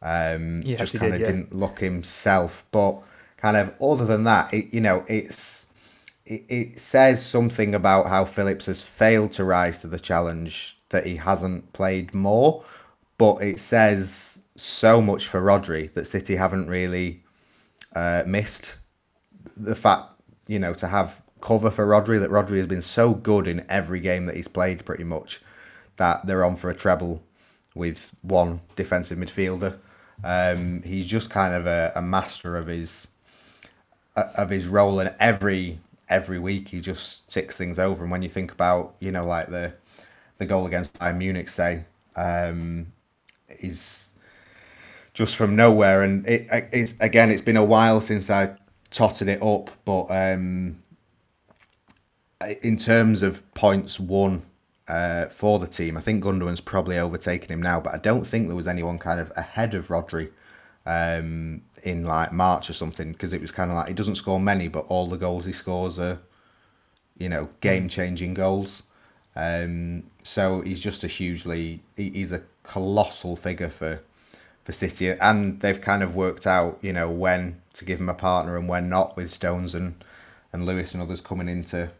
um, 0.01 0.61
yes, 0.63 0.79
just 0.79 0.93
kind 0.97 1.13
of 1.13 1.19
did, 1.19 1.27
yeah. 1.27 1.33
didn't 1.33 1.55
look 1.55 1.79
himself. 1.79 2.65
But 2.71 2.99
kind 3.37 3.57
of 3.57 3.73
other 3.81 4.05
than 4.05 4.23
that, 4.25 4.53
it, 4.53 4.73
you 4.73 4.81
know, 4.81 5.03
it's 5.07 5.67
it, 6.25 6.45
it 6.47 6.79
says 6.79 7.25
something 7.25 7.75
about 7.75 8.07
how 8.07 8.25
Phillips 8.25 8.67
has 8.67 8.81
failed 8.81 9.31
to 9.33 9.43
rise 9.43 9.81
to 9.81 9.87
the 9.87 9.99
challenge 9.99 10.77
that 10.89 11.05
he 11.05 11.17
hasn't 11.17 11.73
played 11.73 12.13
more. 12.13 12.63
But 13.17 13.37
it 13.41 13.59
says 13.59 14.41
so 14.55 15.01
much 15.01 15.27
for 15.27 15.41
Rodri 15.41 15.93
that 15.93 16.05
City 16.05 16.35
haven't 16.35 16.67
really 16.67 17.23
uh, 17.93 18.23
missed 18.25 18.75
the 19.57 19.75
fact, 19.75 20.09
you 20.47 20.59
know, 20.59 20.73
to 20.75 20.87
have 20.87 21.21
cover 21.41 21.69
for 21.69 21.85
Rodri, 21.85 22.19
that 22.19 22.29
Rodri 22.29 22.57
has 22.57 22.67
been 22.67 22.81
so 22.81 23.13
good 23.13 23.47
in 23.47 23.65
every 23.69 23.99
game 23.99 24.25
that 24.25 24.35
he's 24.35 24.47
played 24.47 24.85
pretty 24.85 25.03
much 25.03 25.41
that 25.97 26.25
they're 26.25 26.45
on 26.45 26.55
for 26.55 26.69
a 26.69 26.75
treble 26.75 27.23
with 27.75 28.13
one 28.21 28.61
defensive 28.75 29.17
midfielder. 29.17 29.77
Um, 30.23 30.81
he's 30.83 31.05
just 31.05 31.29
kind 31.29 31.53
of 31.53 31.65
a, 31.65 31.91
a 31.95 32.01
master 32.01 32.57
of 32.57 32.67
his 32.67 33.09
uh, 34.15 34.29
of 34.35 34.49
his 34.49 34.67
role, 34.67 34.99
and 34.99 35.13
every 35.19 35.79
every 36.09 36.39
week 36.39 36.69
he 36.69 36.81
just 36.81 37.29
ticks 37.29 37.55
things 37.55 37.79
over. 37.79 38.03
And 38.03 38.11
when 38.11 38.21
you 38.21 38.29
think 38.29 38.51
about 38.51 38.95
you 38.99 39.11
know 39.11 39.25
like 39.25 39.47
the 39.47 39.73
the 40.37 40.45
goal 40.45 40.65
against 40.65 40.97
Bayern 40.99 41.17
Munich, 41.17 41.49
say, 41.49 41.85
um, 42.15 42.87
is 43.59 44.11
just 45.13 45.35
from 45.35 45.55
nowhere. 45.55 46.01
And 46.01 46.25
it, 46.27 46.47
it's 46.71 46.93
again, 46.99 47.29
it's 47.29 47.41
been 47.41 47.57
a 47.57 47.63
while 47.63 48.01
since 48.01 48.29
I 48.29 48.55
totted 48.89 49.27
it 49.27 49.41
up, 49.43 49.69
but 49.85 50.05
um, 50.09 50.81
in 52.61 52.77
terms 52.77 53.21
of 53.21 53.53
points 53.53 53.99
won 53.99 54.43
uh, 54.89 55.27
for 55.27 55.59
the 55.59 55.67
team, 55.67 55.95
I 55.95 56.01
think 56.01 56.23
Gundogan's 56.23 56.61
probably 56.61 56.97
overtaken 56.97 57.51
him 57.51 57.61
now, 57.61 57.79
but 57.79 57.93
I 57.93 57.97
don't 57.97 58.25
think 58.25 58.47
there 58.47 58.55
was 58.55 58.67
anyone 58.67 58.97
kind 58.97 59.19
of 59.19 59.31
ahead 59.37 59.75
of 59.75 59.87
Rodri 59.87 60.31
um, 60.85 61.61
in 61.83 62.03
like 62.03 62.33
March 62.33 62.71
or 62.71 62.73
something 62.73 63.11
because 63.11 63.31
it 63.31 63.39
was 63.39 63.51
kind 63.51 63.69
of 63.69 63.77
like 63.77 63.89
he 63.89 63.93
doesn't 63.93 64.15
score 64.15 64.39
many, 64.39 64.67
but 64.67 64.85
all 64.87 65.07
the 65.07 65.17
goals 65.17 65.45
he 65.45 65.51
scores 65.51 65.99
are, 65.99 66.19
you 67.19 67.29
know, 67.29 67.49
game 67.61 67.87
changing 67.87 68.33
goals. 68.33 68.83
Um, 69.35 70.05
so 70.23 70.61
he's 70.61 70.79
just 70.79 71.03
a 71.03 71.07
hugely 71.07 71.81
he's 71.95 72.31
a 72.31 72.41
colossal 72.63 73.35
figure 73.35 73.69
for 73.69 74.01
for 74.63 74.71
City, 74.71 75.11
and 75.11 75.61
they've 75.61 75.79
kind 75.79 76.01
of 76.01 76.15
worked 76.15 76.47
out 76.47 76.79
you 76.81 76.93
know 76.93 77.11
when 77.11 77.61
to 77.73 77.85
give 77.85 77.99
him 77.99 78.09
a 78.09 78.15
partner 78.15 78.57
and 78.57 78.67
when 78.67 78.89
not 78.89 79.15
with 79.15 79.29
Stones 79.29 79.75
and 79.75 80.03
and 80.51 80.65
Lewis 80.65 80.95
and 80.95 81.03
others 81.03 81.21
coming 81.21 81.47
into 81.47 81.91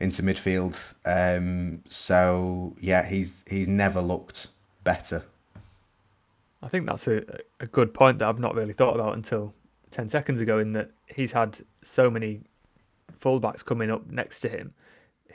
into 0.00 0.22
midfield. 0.22 0.94
Um, 1.04 1.82
so 1.88 2.76
yeah, 2.80 3.06
he's 3.06 3.44
he's 3.48 3.68
never 3.68 4.00
looked 4.00 4.48
better. 4.84 5.24
I 6.60 6.68
think 6.68 6.86
that's 6.86 7.06
a, 7.06 7.22
a 7.60 7.66
good 7.66 7.94
point 7.94 8.18
that 8.18 8.28
I've 8.28 8.40
not 8.40 8.54
really 8.54 8.72
thought 8.72 8.94
about 8.94 9.14
until 9.14 9.54
ten 9.90 10.08
seconds 10.08 10.40
ago. 10.40 10.58
In 10.58 10.72
that 10.72 10.90
he's 11.06 11.32
had 11.32 11.60
so 11.82 12.10
many 12.10 12.42
fullbacks 13.20 13.64
coming 13.64 13.90
up 13.90 14.08
next 14.10 14.40
to 14.40 14.48
him 14.48 14.74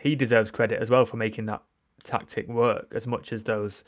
he 0.03 0.15
deserves 0.15 0.51
credit 0.51 0.81
as 0.81 0.89
well 0.89 1.05
for 1.05 1.15
making 1.15 1.45
that 1.45 1.63
tactic 2.03 2.47
work 2.49 2.91
as 2.93 3.07
much 3.07 3.31
as 3.31 3.43
those 3.43 3.83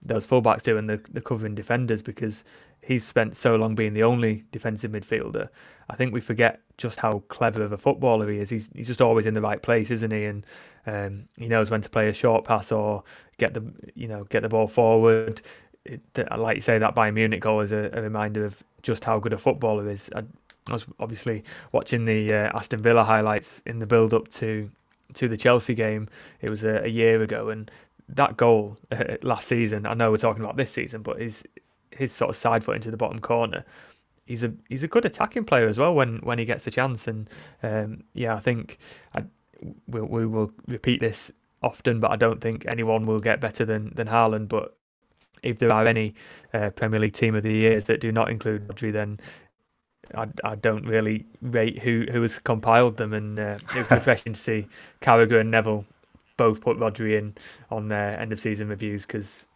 those 0.00 0.26
fullbacks 0.26 0.62
do 0.62 0.78
and 0.78 0.88
the, 0.88 1.00
the 1.10 1.20
covering 1.20 1.54
defenders 1.54 2.00
because 2.00 2.44
he's 2.86 3.04
spent 3.04 3.36
so 3.36 3.56
long 3.56 3.74
being 3.74 3.94
the 3.94 4.04
only 4.04 4.44
defensive 4.52 4.92
midfielder. 4.92 5.48
I 5.90 5.96
think 5.96 6.14
we 6.14 6.20
forget 6.20 6.60
just 6.78 6.98
how 6.98 7.22
clever 7.28 7.62
of 7.62 7.72
a 7.72 7.76
footballer 7.76 8.30
he 8.30 8.38
is. 8.38 8.48
He's 8.48 8.70
he's 8.74 8.86
just 8.86 9.02
always 9.02 9.26
in 9.26 9.34
the 9.34 9.40
right 9.40 9.60
place, 9.60 9.90
isn't 9.90 10.12
he? 10.12 10.24
And 10.24 10.46
um, 10.86 11.28
he 11.36 11.48
knows 11.48 11.70
when 11.70 11.80
to 11.80 11.88
play 11.90 12.08
a 12.08 12.12
short 12.12 12.44
pass 12.44 12.70
or 12.70 13.02
get 13.38 13.54
the 13.54 13.64
you 13.94 14.08
know 14.08 14.24
get 14.24 14.42
the 14.42 14.48
ball 14.48 14.68
forward. 14.68 15.42
It, 15.84 16.00
like 16.36 16.56
you 16.56 16.60
say, 16.60 16.78
that 16.78 16.94
Bayern 16.94 17.14
Munich 17.14 17.40
goal 17.40 17.60
is 17.60 17.72
a, 17.72 17.90
a, 17.92 18.02
reminder 18.02 18.44
of 18.44 18.62
just 18.82 19.04
how 19.04 19.20
good 19.20 19.32
a 19.32 19.38
footballer 19.38 19.88
is. 19.88 20.10
I, 20.16 20.24
I 20.68 20.72
was 20.72 20.84
obviously 20.98 21.44
watching 21.70 22.06
the 22.06 22.34
uh, 22.34 22.56
Aston 22.56 22.82
Villa 22.82 23.04
highlights 23.04 23.62
in 23.66 23.78
the 23.78 23.86
build 23.86 24.12
up 24.14 24.28
to 24.28 24.70
to 25.14 25.28
the 25.28 25.36
Chelsea 25.36 25.74
game. 25.74 26.08
It 26.40 26.50
was 26.50 26.64
a, 26.64 26.82
a 26.84 26.88
year 26.88 27.22
ago, 27.22 27.50
and 27.50 27.70
that 28.08 28.36
goal 28.36 28.78
uh, 28.90 29.16
last 29.22 29.48
season. 29.48 29.86
I 29.86 29.94
know 29.94 30.10
we're 30.10 30.16
talking 30.16 30.42
about 30.42 30.56
this 30.56 30.70
season, 30.70 31.02
but 31.02 31.20
his 31.20 31.44
his 31.96 32.12
sort 32.12 32.30
of 32.30 32.36
side 32.36 32.64
foot 32.64 32.76
into 32.76 32.90
the 32.90 32.96
bottom 32.96 33.18
corner. 33.20 33.64
He's 34.24 34.42
a 34.42 34.52
he's 34.68 34.82
a 34.82 34.88
good 34.88 35.04
attacking 35.04 35.44
player 35.44 35.68
as 35.68 35.78
well 35.78 35.94
when, 35.94 36.18
when 36.18 36.38
he 36.38 36.44
gets 36.44 36.64
the 36.64 36.70
chance, 36.70 37.06
and 37.06 37.30
um, 37.62 38.04
yeah, 38.12 38.34
I 38.34 38.40
think 38.40 38.78
I, 39.14 39.24
we'll, 39.86 40.06
we 40.06 40.26
will 40.26 40.52
repeat 40.66 41.00
this 41.00 41.30
often, 41.62 42.00
but 42.00 42.10
I 42.10 42.16
don't 42.16 42.40
think 42.40 42.66
anyone 42.66 43.06
will 43.06 43.20
get 43.20 43.40
better 43.40 43.64
than 43.64 43.92
than 43.94 44.08
Haaland. 44.08 44.48
But 44.48 44.76
if 45.42 45.58
there 45.58 45.72
are 45.72 45.86
any 45.86 46.14
uh, 46.52 46.70
Premier 46.70 46.98
League 46.98 47.12
team 47.12 47.34
of 47.34 47.44
the 47.44 47.54
years 47.54 47.84
that 47.84 48.00
do 48.00 48.10
not 48.10 48.30
include 48.30 48.66
Rodri, 48.66 48.92
then 48.92 49.20
I, 50.14 50.26
I 50.44 50.54
don't 50.54 50.86
really 50.86 51.26
rate 51.40 51.78
who, 51.80 52.06
who 52.10 52.22
has 52.22 52.38
compiled 52.38 52.96
them, 52.96 53.12
and 53.12 53.38
uh, 53.38 53.58
it 53.70 53.76
was 53.76 53.90
refreshing 53.90 54.32
to 54.32 54.40
see 54.40 54.66
Carragher 55.00 55.40
and 55.40 55.50
Neville 55.50 55.84
both 56.36 56.60
put 56.60 56.78
Rodri 56.78 57.18
in 57.18 57.34
on 57.70 57.88
their 57.88 58.18
end 58.20 58.32
of 58.32 58.40
season 58.40 58.68
reviews 58.68 59.06
because 59.06 59.46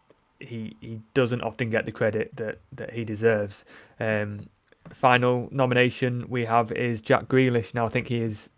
he 0.41 0.75
he 0.81 0.99
doesn't 1.13 1.41
often 1.41 1.69
get 1.69 1.85
the 1.85 1.91
credit 1.91 2.35
that, 2.35 2.59
that 2.73 2.93
he 2.93 3.03
deserves. 3.05 3.65
Um, 3.99 4.47
final 4.89 5.47
nomination 5.51 6.25
we 6.27 6.45
have 6.45 6.71
is 6.71 7.01
Jack 7.01 7.27
Grealish. 7.27 7.73
Now 7.73 7.85
I 7.85 7.89
think 7.89 8.07
he 8.07 8.21
is 8.21 8.49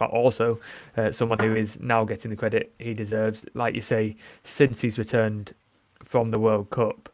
also 0.00 0.58
uh, 0.96 1.12
someone 1.12 1.38
who 1.38 1.54
is 1.54 1.78
now 1.80 2.04
getting 2.04 2.30
the 2.30 2.36
credit 2.36 2.74
he 2.78 2.94
deserves. 2.94 3.44
Like 3.54 3.74
you 3.74 3.80
say, 3.80 4.16
since 4.42 4.80
he's 4.80 4.98
returned 4.98 5.52
from 6.02 6.30
the 6.30 6.38
World 6.38 6.70
Cup, 6.70 7.08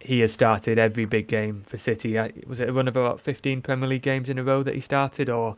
he 0.00 0.20
has 0.20 0.32
started 0.32 0.78
every 0.78 1.04
big 1.04 1.28
game 1.28 1.62
for 1.62 1.76
City. 1.76 2.16
Uh, 2.16 2.28
was 2.46 2.60
it 2.60 2.68
a 2.68 2.72
run 2.72 2.88
of 2.88 2.96
about 2.96 3.20
15 3.20 3.62
Premier 3.62 3.88
League 3.88 4.02
games 4.02 4.28
in 4.28 4.38
a 4.38 4.44
row 4.44 4.62
that 4.62 4.74
he 4.74 4.80
started, 4.80 5.28
or 5.28 5.56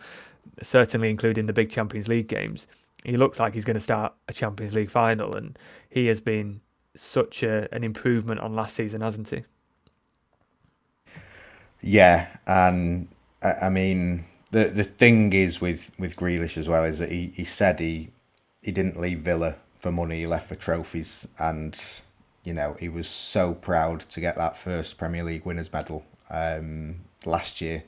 certainly 0.63 1.11
including 1.11 1.47
the 1.47 1.53
big 1.53 1.71
Champions 1.71 2.09
League 2.09 2.29
games? 2.29 2.67
He 3.05 3.17
looks 3.17 3.39
like 3.39 3.55
he's 3.55 3.65
going 3.65 3.75
to 3.75 3.81
start 3.81 4.13
a 4.29 4.33
Champions 4.33 4.75
League 4.75 4.91
final, 4.91 5.37
and 5.37 5.59
he 5.89 6.07
has 6.07 6.21
been 6.21 6.61
such 6.97 7.43
a, 7.43 7.69
an 7.73 7.85
improvement 7.85 8.41
on 8.41 8.55
last 8.55 8.77
season, 8.77 9.01
hasn't 9.01 9.31
he? 9.31 9.45
Yeah, 11.81 12.29
and 12.47 13.09
I 13.43 13.71
mean 13.71 14.27
the 14.51 14.65
the 14.65 14.85
thing 14.85 15.33
is 15.33 15.61
with 15.61 15.91
with 15.99 16.17
Grealish 16.17 16.59
as 16.59 16.69
well 16.69 16.85
is 16.85 16.99
that 16.99 17.11
he, 17.11 17.29
he 17.29 17.45
said 17.45 17.81
he 17.81 18.11
he 18.63 18.73
didn't 18.73 19.01
leave 19.01 19.21
Villa 19.21 19.57
for 19.79 19.91
money, 19.91 20.21
he 20.21 20.27
left 20.27 20.49
for 20.49 20.55
trophies, 20.55 21.27
and 21.39 22.03
you 22.45 22.55
know, 22.55 22.77
he 22.79 22.89
was 22.89 23.09
so 23.09 23.55
proud 23.55 24.01
to 24.11 24.21
get 24.21 24.37
that 24.37 24.57
first 24.57 24.99
Premier 24.99 25.23
League 25.23 25.45
winners 25.45 25.73
medal 25.73 26.05
um, 26.31 26.97
last 27.25 27.61
year 27.61 27.85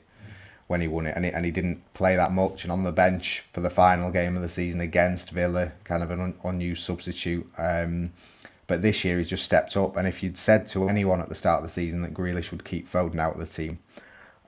when 0.67 0.81
he 0.81 0.87
won 0.87 1.05
it, 1.05 1.15
and 1.15 1.25
he, 1.25 1.31
and 1.31 1.45
he 1.45 1.51
didn't 1.51 1.81
play 1.93 2.15
that 2.15 2.31
much, 2.31 2.63
and 2.63 2.71
on 2.71 2.83
the 2.83 2.91
bench 2.91 3.45
for 3.51 3.61
the 3.61 3.69
final 3.69 4.09
game 4.11 4.35
of 4.35 4.41
the 4.41 4.49
season 4.49 4.79
against 4.79 5.31
Villa, 5.31 5.73
kind 5.83 6.01
of 6.01 6.11
an 6.11 6.19
un- 6.19 6.35
unused 6.43 6.83
substitute. 6.83 7.47
Um, 7.57 8.13
but 8.67 8.81
this 8.81 9.03
year 9.03 9.17
he's 9.17 9.29
just 9.29 9.43
stepped 9.43 9.75
up, 9.75 9.95
and 9.97 10.07
if 10.07 10.23
you'd 10.23 10.37
said 10.37 10.67
to 10.69 10.87
anyone 10.87 11.19
at 11.19 11.29
the 11.29 11.35
start 11.35 11.59
of 11.59 11.63
the 11.63 11.69
season 11.69 12.01
that 12.01 12.13
Grealish 12.13 12.51
would 12.51 12.63
keep 12.63 12.87
Foden 12.87 13.19
out 13.19 13.33
of 13.33 13.39
the 13.39 13.45
team, 13.45 13.79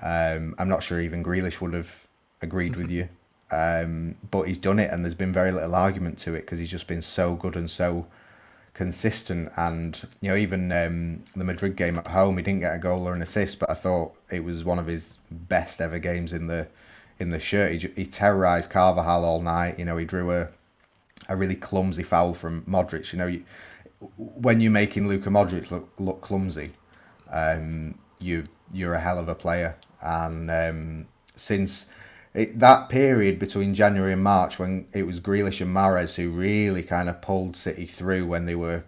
um, 0.01 0.55
I'm 0.57 0.69
not 0.69 0.83
sure 0.83 1.01
even 1.01 1.23
Grealish 1.23 1.61
would 1.61 1.73
have 1.73 2.07
agreed 2.41 2.75
with 2.75 2.89
you. 2.89 3.09
Um, 3.51 4.15
but 4.31 4.43
he's 4.43 4.57
done 4.57 4.79
it, 4.79 4.91
and 4.91 5.03
there's 5.03 5.13
been 5.13 5.33
very 5.33 5.51
little 5.51 5.75
argument 5.75 6.17
to 6.19 6.33
it 6.33 6.41
because 6.41 6.59
he's 6.59 6.71
just 6.71 6.87
been 6.87 7.01
so 7.01 7.35
good 7.35 7.55
and 7.55 7.69
so 7.69 8.07
consistent. 8.73 9.51
And 9.55 10.07
you 10.21 10.29
know, 10.29 10.35
even 10.35 10.71
um, 10.71 11.23
the 11.35 11.43
Madrid 11.43 11.75
game 11.75 11.97
at 11.97 12.07
home, 12.07 12.37
he 12.37 12.43
didn't 12.43 12.61
get 12.61 12.75
a 12.75 12.79
goal 12.79 13.07
or 13.07 13.13
an 13.13 13.21
assist, 13.21 13.59
but 13.59 13.69
I 13.69 13.75
thought 13.75 14.13
it 14.31 14.43
was 14.43 14.63
one 14.63 14.79
of 14.79 14.87
his 14.87 15.17
best 15.29 15.79
ever 15.79 15.99
games 15.99 16.33
in 16.33 16.47
the 16.47 16.67
in 17.19 17.29
the 17.29 17.39
shirt. 17.39 17.81
He, 17.81 17.89
he 17.95 18.05
terrorized 18.05 18.69
Carvajal 18.69 19.23
all 19.23 19.41
night. 19.41 19.77
You 19.77 19.85
know, 19.85 19.97
he 19.97 20.05
drew 20.05 20.31
a 20.31 20.49
a 21.29 21.35
really 21.35 21.55
clumsy 21.55 22.03
foul 22.03 22.33
from 22.33 22.63
Modric. 22.63 23.11
You 23.13 23.19
know, 23.19 23.27
you, 23.27 23.43
when 24.17 24.61
you're 24.61 24.71
making 24.71 25.07
Luka 25.07 25.29
Modric 25.29 25.71
look, 25.71 25.89
look 25.99 26.21
clumsy, 26.21 26.71
um, 27.31 27.97
you 28.19 28.47
you're 28.71 28.93
a 28.93 28.99
hell 28.99 29.19
of 29.19 29.27
a 29.27 29.35
player. 29.35 29.77
And 30.01 30.49
um, 30.51 31.07
since 31.35 31.91
it, 32.33 32.59
that 32.59 32.89
period 32.89 33.39
between 33.39 33.75
January 33.75 34.13
and 34.13 34.23
March 34.23 34.59
when 34.59 34.87
it 34.93 35.03
was 35.03 35.19
Grealish 35.19 35.61
and 35.61 35.75
Mahrez 35.75 36.15
who 36.15 36.29
really 36.29 36.83
kind 36.83 37.09
of 37.09 37.21
pulled 37.21 37.55
City 37.55 37.85
through 37.85 38.25
when 38.25 38.45
they 38.45 38.55
were 38.55 38.83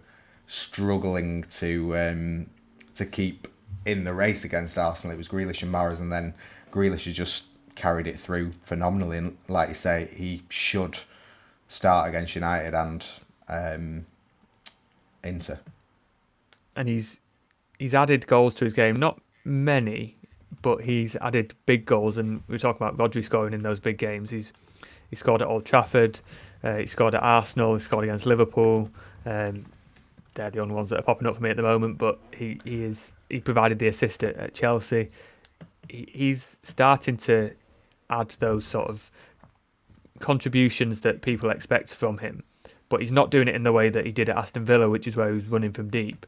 struggling 0.46 1.44
to 1.44 1.96
um, 1.96 2.50
to 2.94 3.06
keep 3.06 3.48
in 3.84 4.04
the 4.04 4.14
race 4.14 4.44
against 4.44 4.76
Arsenal. 4.76 5.14
It 5.14 5.18
was 5.18 5.28
Grealish 5.28 5.62
and 5.62 5.72
Mahrez, 5.72 6.00
and 6.00 6.12
then 6.12 6.34
Grealish 6.70 7.04
has 7.04 7.14
just 7.14 7.46
carried 7.74 8.06
it 8.06 8.18
through 8.18 8.52
phenomenally. 8.64 9.18
And 9.18 9.38
like 9.48 9.70
you 9.70 9.74
say, 9.74 10.10
he 10.14 10.42
should 10.48 10.98
start 11.68 12.08
against 12.08 12.34
United 12.34 12.74
and 12.74 13.06
um, 13.48 14.06
Inter. 15.24 15.58
And 16.76 16.88
he's 16.88 17.20
he's 17.78 17.94
added 17.94 18.26
goals 18.26 18.54
to 18.56 18.64
his 18.64 18.72
game, 18.72 18.94
not 18.96 19.20
many, 19.44 20.16
but 20.62 20.82
he's 20.82 21.16
added 21.16 21.54
big 21.66 21.86
goals. 21.86 22.16
And 22.16 22.42
we 22.48 22.56
are 22.56 22.58
talking 22.58 22.86
about 22.86 22.96
Rodri 22.96 23.24
scoring 23.24 23.54
in 23.54 23.62
those 23.62 23.80
big 23.80 23.98
games. 23.98 24.30
He's 24.30 24.52
he 25.10 25.16
scored 25.16 25.42
at 25.42 25.48
Old 25.48 25.64
Trafford. 25.64 26.20
Uh, 26.62 26.76
he 26.76 26.86
scored 26.86 27.14
at 27.14 27.22
Arsenal. 27.22 27.74
He 27.74 27.80
scored 27.80 28.04
against 28.04 28.26
Liverpool. 28.26 28.90
Um, 29.24 29.66
they're 30.34 30.50
the 30.50 30.60
only 30.60 30.74
ones 30.74 30.90
that 30.90 30.98
are 30.98 31.02
popping 31.02 31.26
up 31.26 31.36
for 31.36 31.42
me 31.42 31.50
at 31.50 31.56
the 31.56 31.62
moment. 31.62 31.98
But 31.98 32.18
he, 32.36 32.60
he 32.64 32.84
is 32.84 33.12
he 33.28 33.40
provided 33.40 33.78
the 33.78 33.88
assist 33.88 34.22
at, 34.22 34.36
at 34.36 34.54
Chelsea. 34.54 35.10
He, 35.88 36.08
he's 36.12 36.58
starting 36.62 37.16
to 37.18 37.52
add 38.10 38.34
those 38.40 38.64
sort 38.64 38.88
of 38.88 39.10
contributions 40.20 41.00
that 41.00 41.22
people 41.22 41.50
expect 41.50 41.94
from 41.94 42.18
him, 42.18 42.42
but 42.88 43.00
he's 43.00 43.12
not 43.12 43.30
doing 43.30 43.48
it 43.48 43.54
in 43.54 43.62
the 43.62 43.72
way 43.72 43.88
that 43.88 44.06
he 44.06 44.12
did 44.12 44.28
at 44.28 44.36
Aston 44.36 44.64
Villa, 44.64 44.88
which 44.88 45.06
is 45.06 45.16
where 45.16 45.28
he 45.28 45.34
was 45.34 45.46
running 45.46 45.72
from 45.72 45.90
deep. 45.90 46.26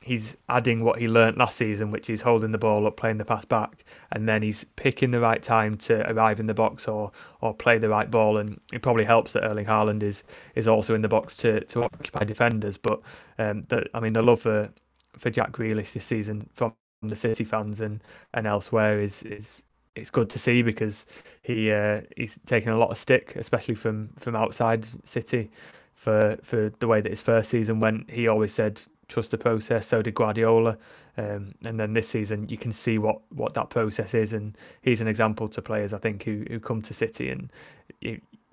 He's 0.00 0.36
adding 0.48 0.84
what 0.84 1.00
he 1.00 1.08
learnt 1.08 1.36
last 1.36 1.56
season, 1.56 1.90
which 1.90 2.08
is 2.08 2.22
holding 2.22 2.52
the 2.52 2.58
ball 2.58 2.86
up, 2.86 2.96
playing 2.96 3.18
the 3.18 3.24
pass 3.24 3.44
back, 3.44 3.84
and 4.12 4.28
then 4.28 4.42
he's 4.42 4.64
picking 4.76 5.10
the 5.10 5.20
right 5.20 5.42
time 5.42 5.76
to 5.78 6.08
arrive 6.10 6.40
in 6.40 6.46
the 6.46 6.54
box 6.54 6.86
or 6.88 7.10
or 7.40 7.52
play 7.52 7.78
the 7.78 7.88
right 7.88 8.10
ball. 8.10 8.38
And 8.38 8.60
it 8.72 8.80
probably 8.80 9.04
helps 9.04 9.32
that 9.32 9.44
Erling 9.44 9.66
Haaland 9.66 10.02
is 10.02 10.22
is 10.54 10.68
also 10.68 10.94
in 10.94 11.02
the 11.02 11.08
box 11.08 11.36
to, 11.38 11.60
to 11.64 11.82
occupy 11.82 12.24
defenders. 12.24 12.78
But 12.78 13.00
um, 13.38 13.64
the, 13.68 13.86
I 13.92 14.00
mean, 14.00 14.12
the 14.12 14.22
love 14.22 14.40
for 14.40 14.70
for 15.18 15.30
Jack 15.30 15.52
Grealish 15.52 15.92
this 15.92 16.04
season 16.04 16.48
from 16.54 16.72
the 17.02 17.16
City 17.16 17.44
fans 17.44 17.80
and, 17.80 18.02
and 18.34 18.46
elsewhere 18.46 19.00
is 19.00 19.22
is 19.24 19.62
it's 19.94 20.10
good 20.10 20.30
to 20.30 20.38
see 20.38 20.62
because 20.62 21.06
he 21.42 21.70
uh, 21.72 22.00
he's 22.16 22.38
taken 22.46 22.72
a 22.72 22.78
lot 22.78 22.90
of 22.90 22.98
stick, 22.98 23.34
especially 23.36 23.74
from 23.74 24.10
from 24.16 24.36
outside 24.36 24.86
City, 25.06 25.50
for 25.98 26.38
for 26.42 26.72
the 26.78 26.86
way 26.86 27.00
that 27.00 27.10
his 27.10 27.20
first 27.20 27.50
season 27.50 27.80
went. 27.80 28.08
He 28.08 28.28
always 28.28 28.54
said 28.54 28.80
trust 29.08 29.32
the 29.32 29.38
process. 29.38 29.86
So 29.86 30.00
did 30.00 30.14
Guardiola, 30.14 30.78
um, 31.16 31.54
and 31.64 31.78
then 31.80 31.92
this 31.92 32.08
season 32.08 32.48
you 32.48 32.56
can 32.56 32.72
see 32.72 32.98
what 32.98 33.20
what 33.30 33.54
that 33.54 33.68
process 33.68 34.14
is, 34.14 34.32
and 34.32 34.56
he's 34.80 35.00
an 35.00 35.08
example 35.08 35.48
to 35.48 35.60
players 35.60 35.92
I 35.92 35.98
think 35.98 36.22
who 36.22 36.44
who 36.48 36.60
come 36.60 36.80
to 36.82 36.94
City, 36.94 37.30
and 37.30 37.50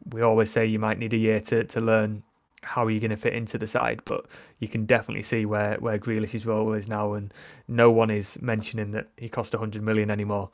we 0.10 0.22
always 0.22 0.50
say 0.50 0.66
you 0.66 0.80
might 0.80 0.98
need 0.98 1.14
a 1.14 1.18
year 1.18 1.40
to 1.42 1.64
to 1.64 1.80
learn 1.80 2.24
how 2.64 2.84
are 2.84 2.90
you 2.90 3.00
going 3.00 3.12
to 3.12 3.16
fit 3.16 3.34
into 3.34 3.60
the 3.60 3.68
side? 3.68 4.02
But 4.06 4.26
you 4.58 4.68
can 4.68 4.88
definitely 4.88 5.22
see 5.22 5.46
where 5.46 5.78
where 5.80 6.00
Grealish's 6.00 6.48
role 6.48 6.74
is 6.74 6.88
now, 6.88 7.14
and 7.14 7.32
no 7.68 7.92
one 7.92 8.10
is 8.10 8.42
mentioning 8.42 8.90
that 8.92 9.08
he 9.18 9.30
cost 9.30 9.54
100 9.54 9.84
million 9.84 10.10
anymore 10.10 10.50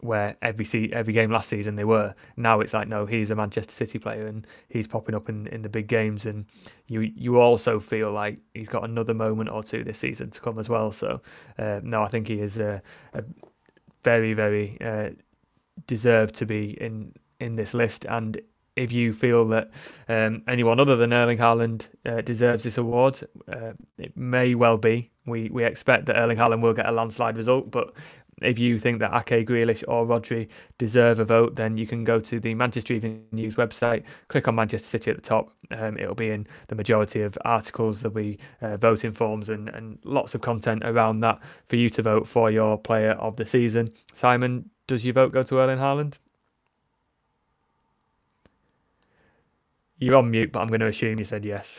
where 0.00 0.36
every 0.42 0.64
se- 0.64 0.90
every 0.92 1.12
game 1.12 1.30
last 1.30 1.48
season 1.48 1.76
they 1.76 1.84
were. 1.84 2.14
Now 2.36 2.60
it's 2.60 2.72
like 2.72 2.88
no, 2.88 3.06
he's 3.06 3.30
a 3.30 3.34
Manchester 3.34 3.72
City 3.72 3.98
player 3.98 4.26
and 4.26 4.46
he's 4.68 4.86
popping 4.86 5.14
up 5.14 5.28
in, 5.28 5.46
in 5.48 5.62
the 5.62 5.68
big 5.68 5.86
games, 5.86 6.26
and 6.26 6.46
you 6.86 7.00
you 7.00 7.38
also 7.38 7.80
feel 7.80 8.10
like 8.12 8.38
he's 8.54 8.68
got 8.68 8.84
another 8.84 9.14
moment 9.14 9.50
or 9.50 9.62
two 9.62 9.84
this 9.84 9.98
season 9.98 10.30
to 10.30 10.40
come 10.40 10.58
as 10.58 10.68
well. 10.68 10.92
So 10.92 11.20
uh, 11.58 11.80
no, 11.82 12.02
I 12.02 12.08
think 12.08 12.28
he 12.28 12.40
is 12.40 12.58
a, 12.58 12.82
a 13.14 13.24
very 14.02 14.34
very 14.34 14.78
uh, 14.80 15.10
deserved 15.86 16.34
to 16.36 16.46
be 16.46 16.76
in 16.80 17.12
in 17.38 17.56
this 17.56 17.74
list. 17.74 18.04
And 18.06 18.40
if 18.76 18.92
you 18.92 19.12
feel 19.12 19.46
that 19.48 19.70
um, 20.08 20.42
anyone 20.46 20.80
other 20.80 20.96
than 20.96 21.12
Erling 21.12 21.38
Haaland 21.38 21.88
uh, 22.06 22.20
deserves 22.20 22.62
this 22.62 22.78
award, 22.78 23.20
uh, 23.52 23.72
it 23.98 24.16
may 24.16 24.54
well 24.54 24.76
be. 24.76 25.10
We 25.26 25.50
we 25.50 25.64
expect 25.64 26.06
that 26.06 26.16
Erling 26.16 26.38
Haaland 26.38 26.62
will 26.62 26.72
get 26.72 26.86
a 26.86 26.92
landslide 26.92 27.36
result, 27.36 27.70
but 27.70 27.92
if 28.40 28.58
you 28.58 28.78
think 28.78 28.98
that 29.00 29.12
Ake, 29.14 29.46
Grealish, 29.46 29.84
or 29.86 30.06
Rodri 30.06 30.48
deserve 30.78 31.18
a 31.18 31.24
vote, 31.24 31.56
then 31.56 31.76
you 31.76 31.86
can 31.86 32.04
go 32.04 32.20
to 32.20 32.40
the 32.40 32.54
Manchester 32.54 32.94
Evening 32.94 33.24
News 33.32 33.56
website, 33.56 34.04
click 34.28 34.48
on 34.48 34.54
Manchester 34.54 34.86
City 34.86 35.10
at 35.10 35.16
the 35.16 35.22
top. 35.22 35.52
Um, 35.70 35.96
it'll 35.98 36.14
be 36.14 36.30
in 36.30 36.46
the 36.68 36.74
majority 36.74 37.22
of 37.22 37.36
articles. 37.44 38.00
There'll 38.00 38.14
be 38.14 38.38
uh, 38.62 38.76
voting 38.76 39.12
forms 39.12 39.48
and, 39.48 39.68
and 39.68 39.98
lots 40.04 40.34
of 40.34 40.40
content 40.40 40.82
around 40.84 41.20
that 41.20 41.40
for 41.66 41.76
you 41.76 41.90
to 41.90 42.02
vote 42.02 42.26
for 42.26 42.50
your 42.50 42.78
player 42.78 43.12
of 43.12 43.36
the 43.36 43.46
season. 43.46 43.92
Simon, 44.14 44.70
does 44.86 45.04
your 45.04 45.14
vote 45.14 45.32
go 45.32 45.42
to 45.42 45.58
Erling 45.58 45.78
Haaland? 45.78 46.14
You're 49.98 50.16
on 50.16 50.30
mute, 50.30 50.50
but 50.50 50.60
I'm 50.60 50.68
going 50.68 50.80
to 50.80 50.86
assume 50.86 51.18
you 51.18 51.24
said 51.26 51.44
yes. 51.44 51.78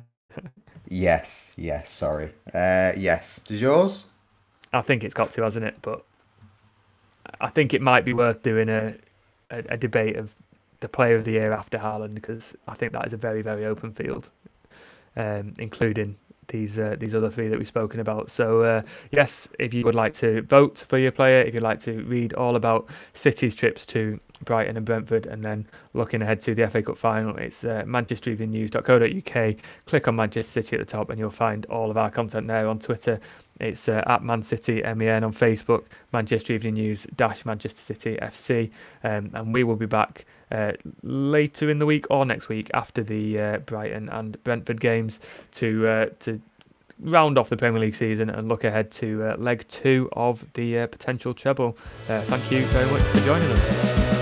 yes, 0.88 1.54
yes, 1.56 1.90
sorry. 1.90 2.34
Uh, 2.52 2.92
yes. 2.94 3.40
Does 3.40 3.62
yours? 3.62 4.12
I 4.72 4.82
think 4.82 5.04
it's 5.04 5.14
got 5.14 5.32
to, 5.32 5.42
hasn't 5.42 5.64
it? 5.64 5.76
But 5.82 6.04
I 7.40 7.48
think 7.48 7.74
it 7.74 7.82
might 7.82 8.04
be 8.04 8.12
worth 8.12 8.42
doing 8.42 8.68
a, 8.68 8.94
a, 9.50 9.58
a 9.70 9.76
debate 9.76 10.16
of 10.16 10.34
the 10.80 10.88
player 10.88 11.16
of 11.16 11.24
the 11.24 11.32
year 11.32 11.52
after 11.52 11.78
Haaland 11.78 12.14
because 12.14 12.54
I 12.66 12.74
think 12.74 12.92
that 12.92 13.06
is 13.06 13.12
a 13.12 13.16
very, 13.16 13.42
very 13.42 13.64
open 13.64 13.92
field, 13.92 14.30
um, 15.16 15.54
including 15.58 16.16
these 16.48 16.78
uh, 16.78 16.96
these 16.98 17.14
other 17.14 17.30
three 17.30 17.48
that 17.48 17.58
we've 17.58 17.66
spoken 17.66 18.00
about. 18.00 18.30
So 18.30 18.62
uh, 18.62 18.82
yes, 19.10 19.48
if 19.58 19.72
you 19.74 19.84
would 19.84 19.94
like 19.94 20.14
to 20.14 20.42
vote 20.42 20.84
for 20.88 20.98
your 20.98 21.12
player, 21.12 21.42
if 21.42 21.54
you'd 21.54 21.62
like 21.62 21.80
to 21.80 22.02
read 22.04 22.32
all 22.34 22.56
about 22.56 22.88
City's 23.12 23.54
trips 23.54 23.86
to 23.86 24.18
Brighton 24.44 24.76
and 24.76 24.86
Brentford, 24.86 25.26
and 25.26 25.44
then 25.44 25.66
looking 25.94 26.22
ahead 26.22 26.40
to 26.42 26.54
the 26.54 26.68
FA 26.68 26.82
Cup 26.82 26.96
final, 26.96 27.36
it's 27.36 27.64
uh, 27.64 27.82
manchestereveningnews.co.uk. 27.86 29.56
Click 29.86 30.08
on 30.08 30.16
Manchester 30.16 30.62
City 30.62 30.76
at 30.76 30.80
the 30.80 30.90
top, 30.90 31.10
and 31.10 31.18
you'll 31.18 31.30
find 31.30 31.66
all 31.66 31.90
of 31.90 31.96
our 31.96 32.10
content 32.10 32.46
there 32.46 32.66
on 32.66 32.78
Twitter. 32.78 33.20
It's 33.60 33.88
uh, 33.88 34.02
at 34.06 34.22
Man 34.22 34.42
City 34.42 34.82
MEN 34.82 35.24
on 35.24 35.32
Facebook, 35.32 35.84
Manchester 36.12 36.52
Evening 36.54 36.74
News 36.74 37.06
dash 37.16 37.44
Manchester 37.44 37.80
City 37.80 38.16
FC, 38.20 38.70
um, 39.04 39.30
and 39.34 39.52
we 39.52 39.64
will 39.64 39.76
be 39.76 39.86
back 39.86 40.26
uh, 40.50 40.72
later 41.02 41.68
in 41.68 41.78
the 41.78 41.86
week 41.86 42.06
or 42.10 42.24
next 42.24 42.48
week 42.48 42.70
after 42.74 43.02
the 43.02 43.38
uh, 43.38 43.58
Brighton 43.58 44.08
and 44.08 44.42
Brentford 44.44 44.80
games 44.80 45.20
to 45.52 45.86
uh, 45.86 46.06
to 46.20 46.40
round 47.00 47.38
off 47.38 47.48
the 47.48 47.56
Premier 47.56 47.80
League 47.80 47.94
season 47.94 48.28
and 48.28 48.48
look 48.48 48.64
ahead 48.64 48.90
to 48.90 49.22
uh, 49.24 49.36
leg 49.36 49.64
two 49.68 50.08
of 50.12 50.44
the 50.54 50.80
uh, 50.80 50.86
potential 50.88 51.32
treble. 51.32 51.72
thank 52.06 52.50
you 52.50 52.64
very 52.66 52.90
much 52.90 53.02
for 53.02 53.20
joining 53.20 53.50
us. 53.50 54.17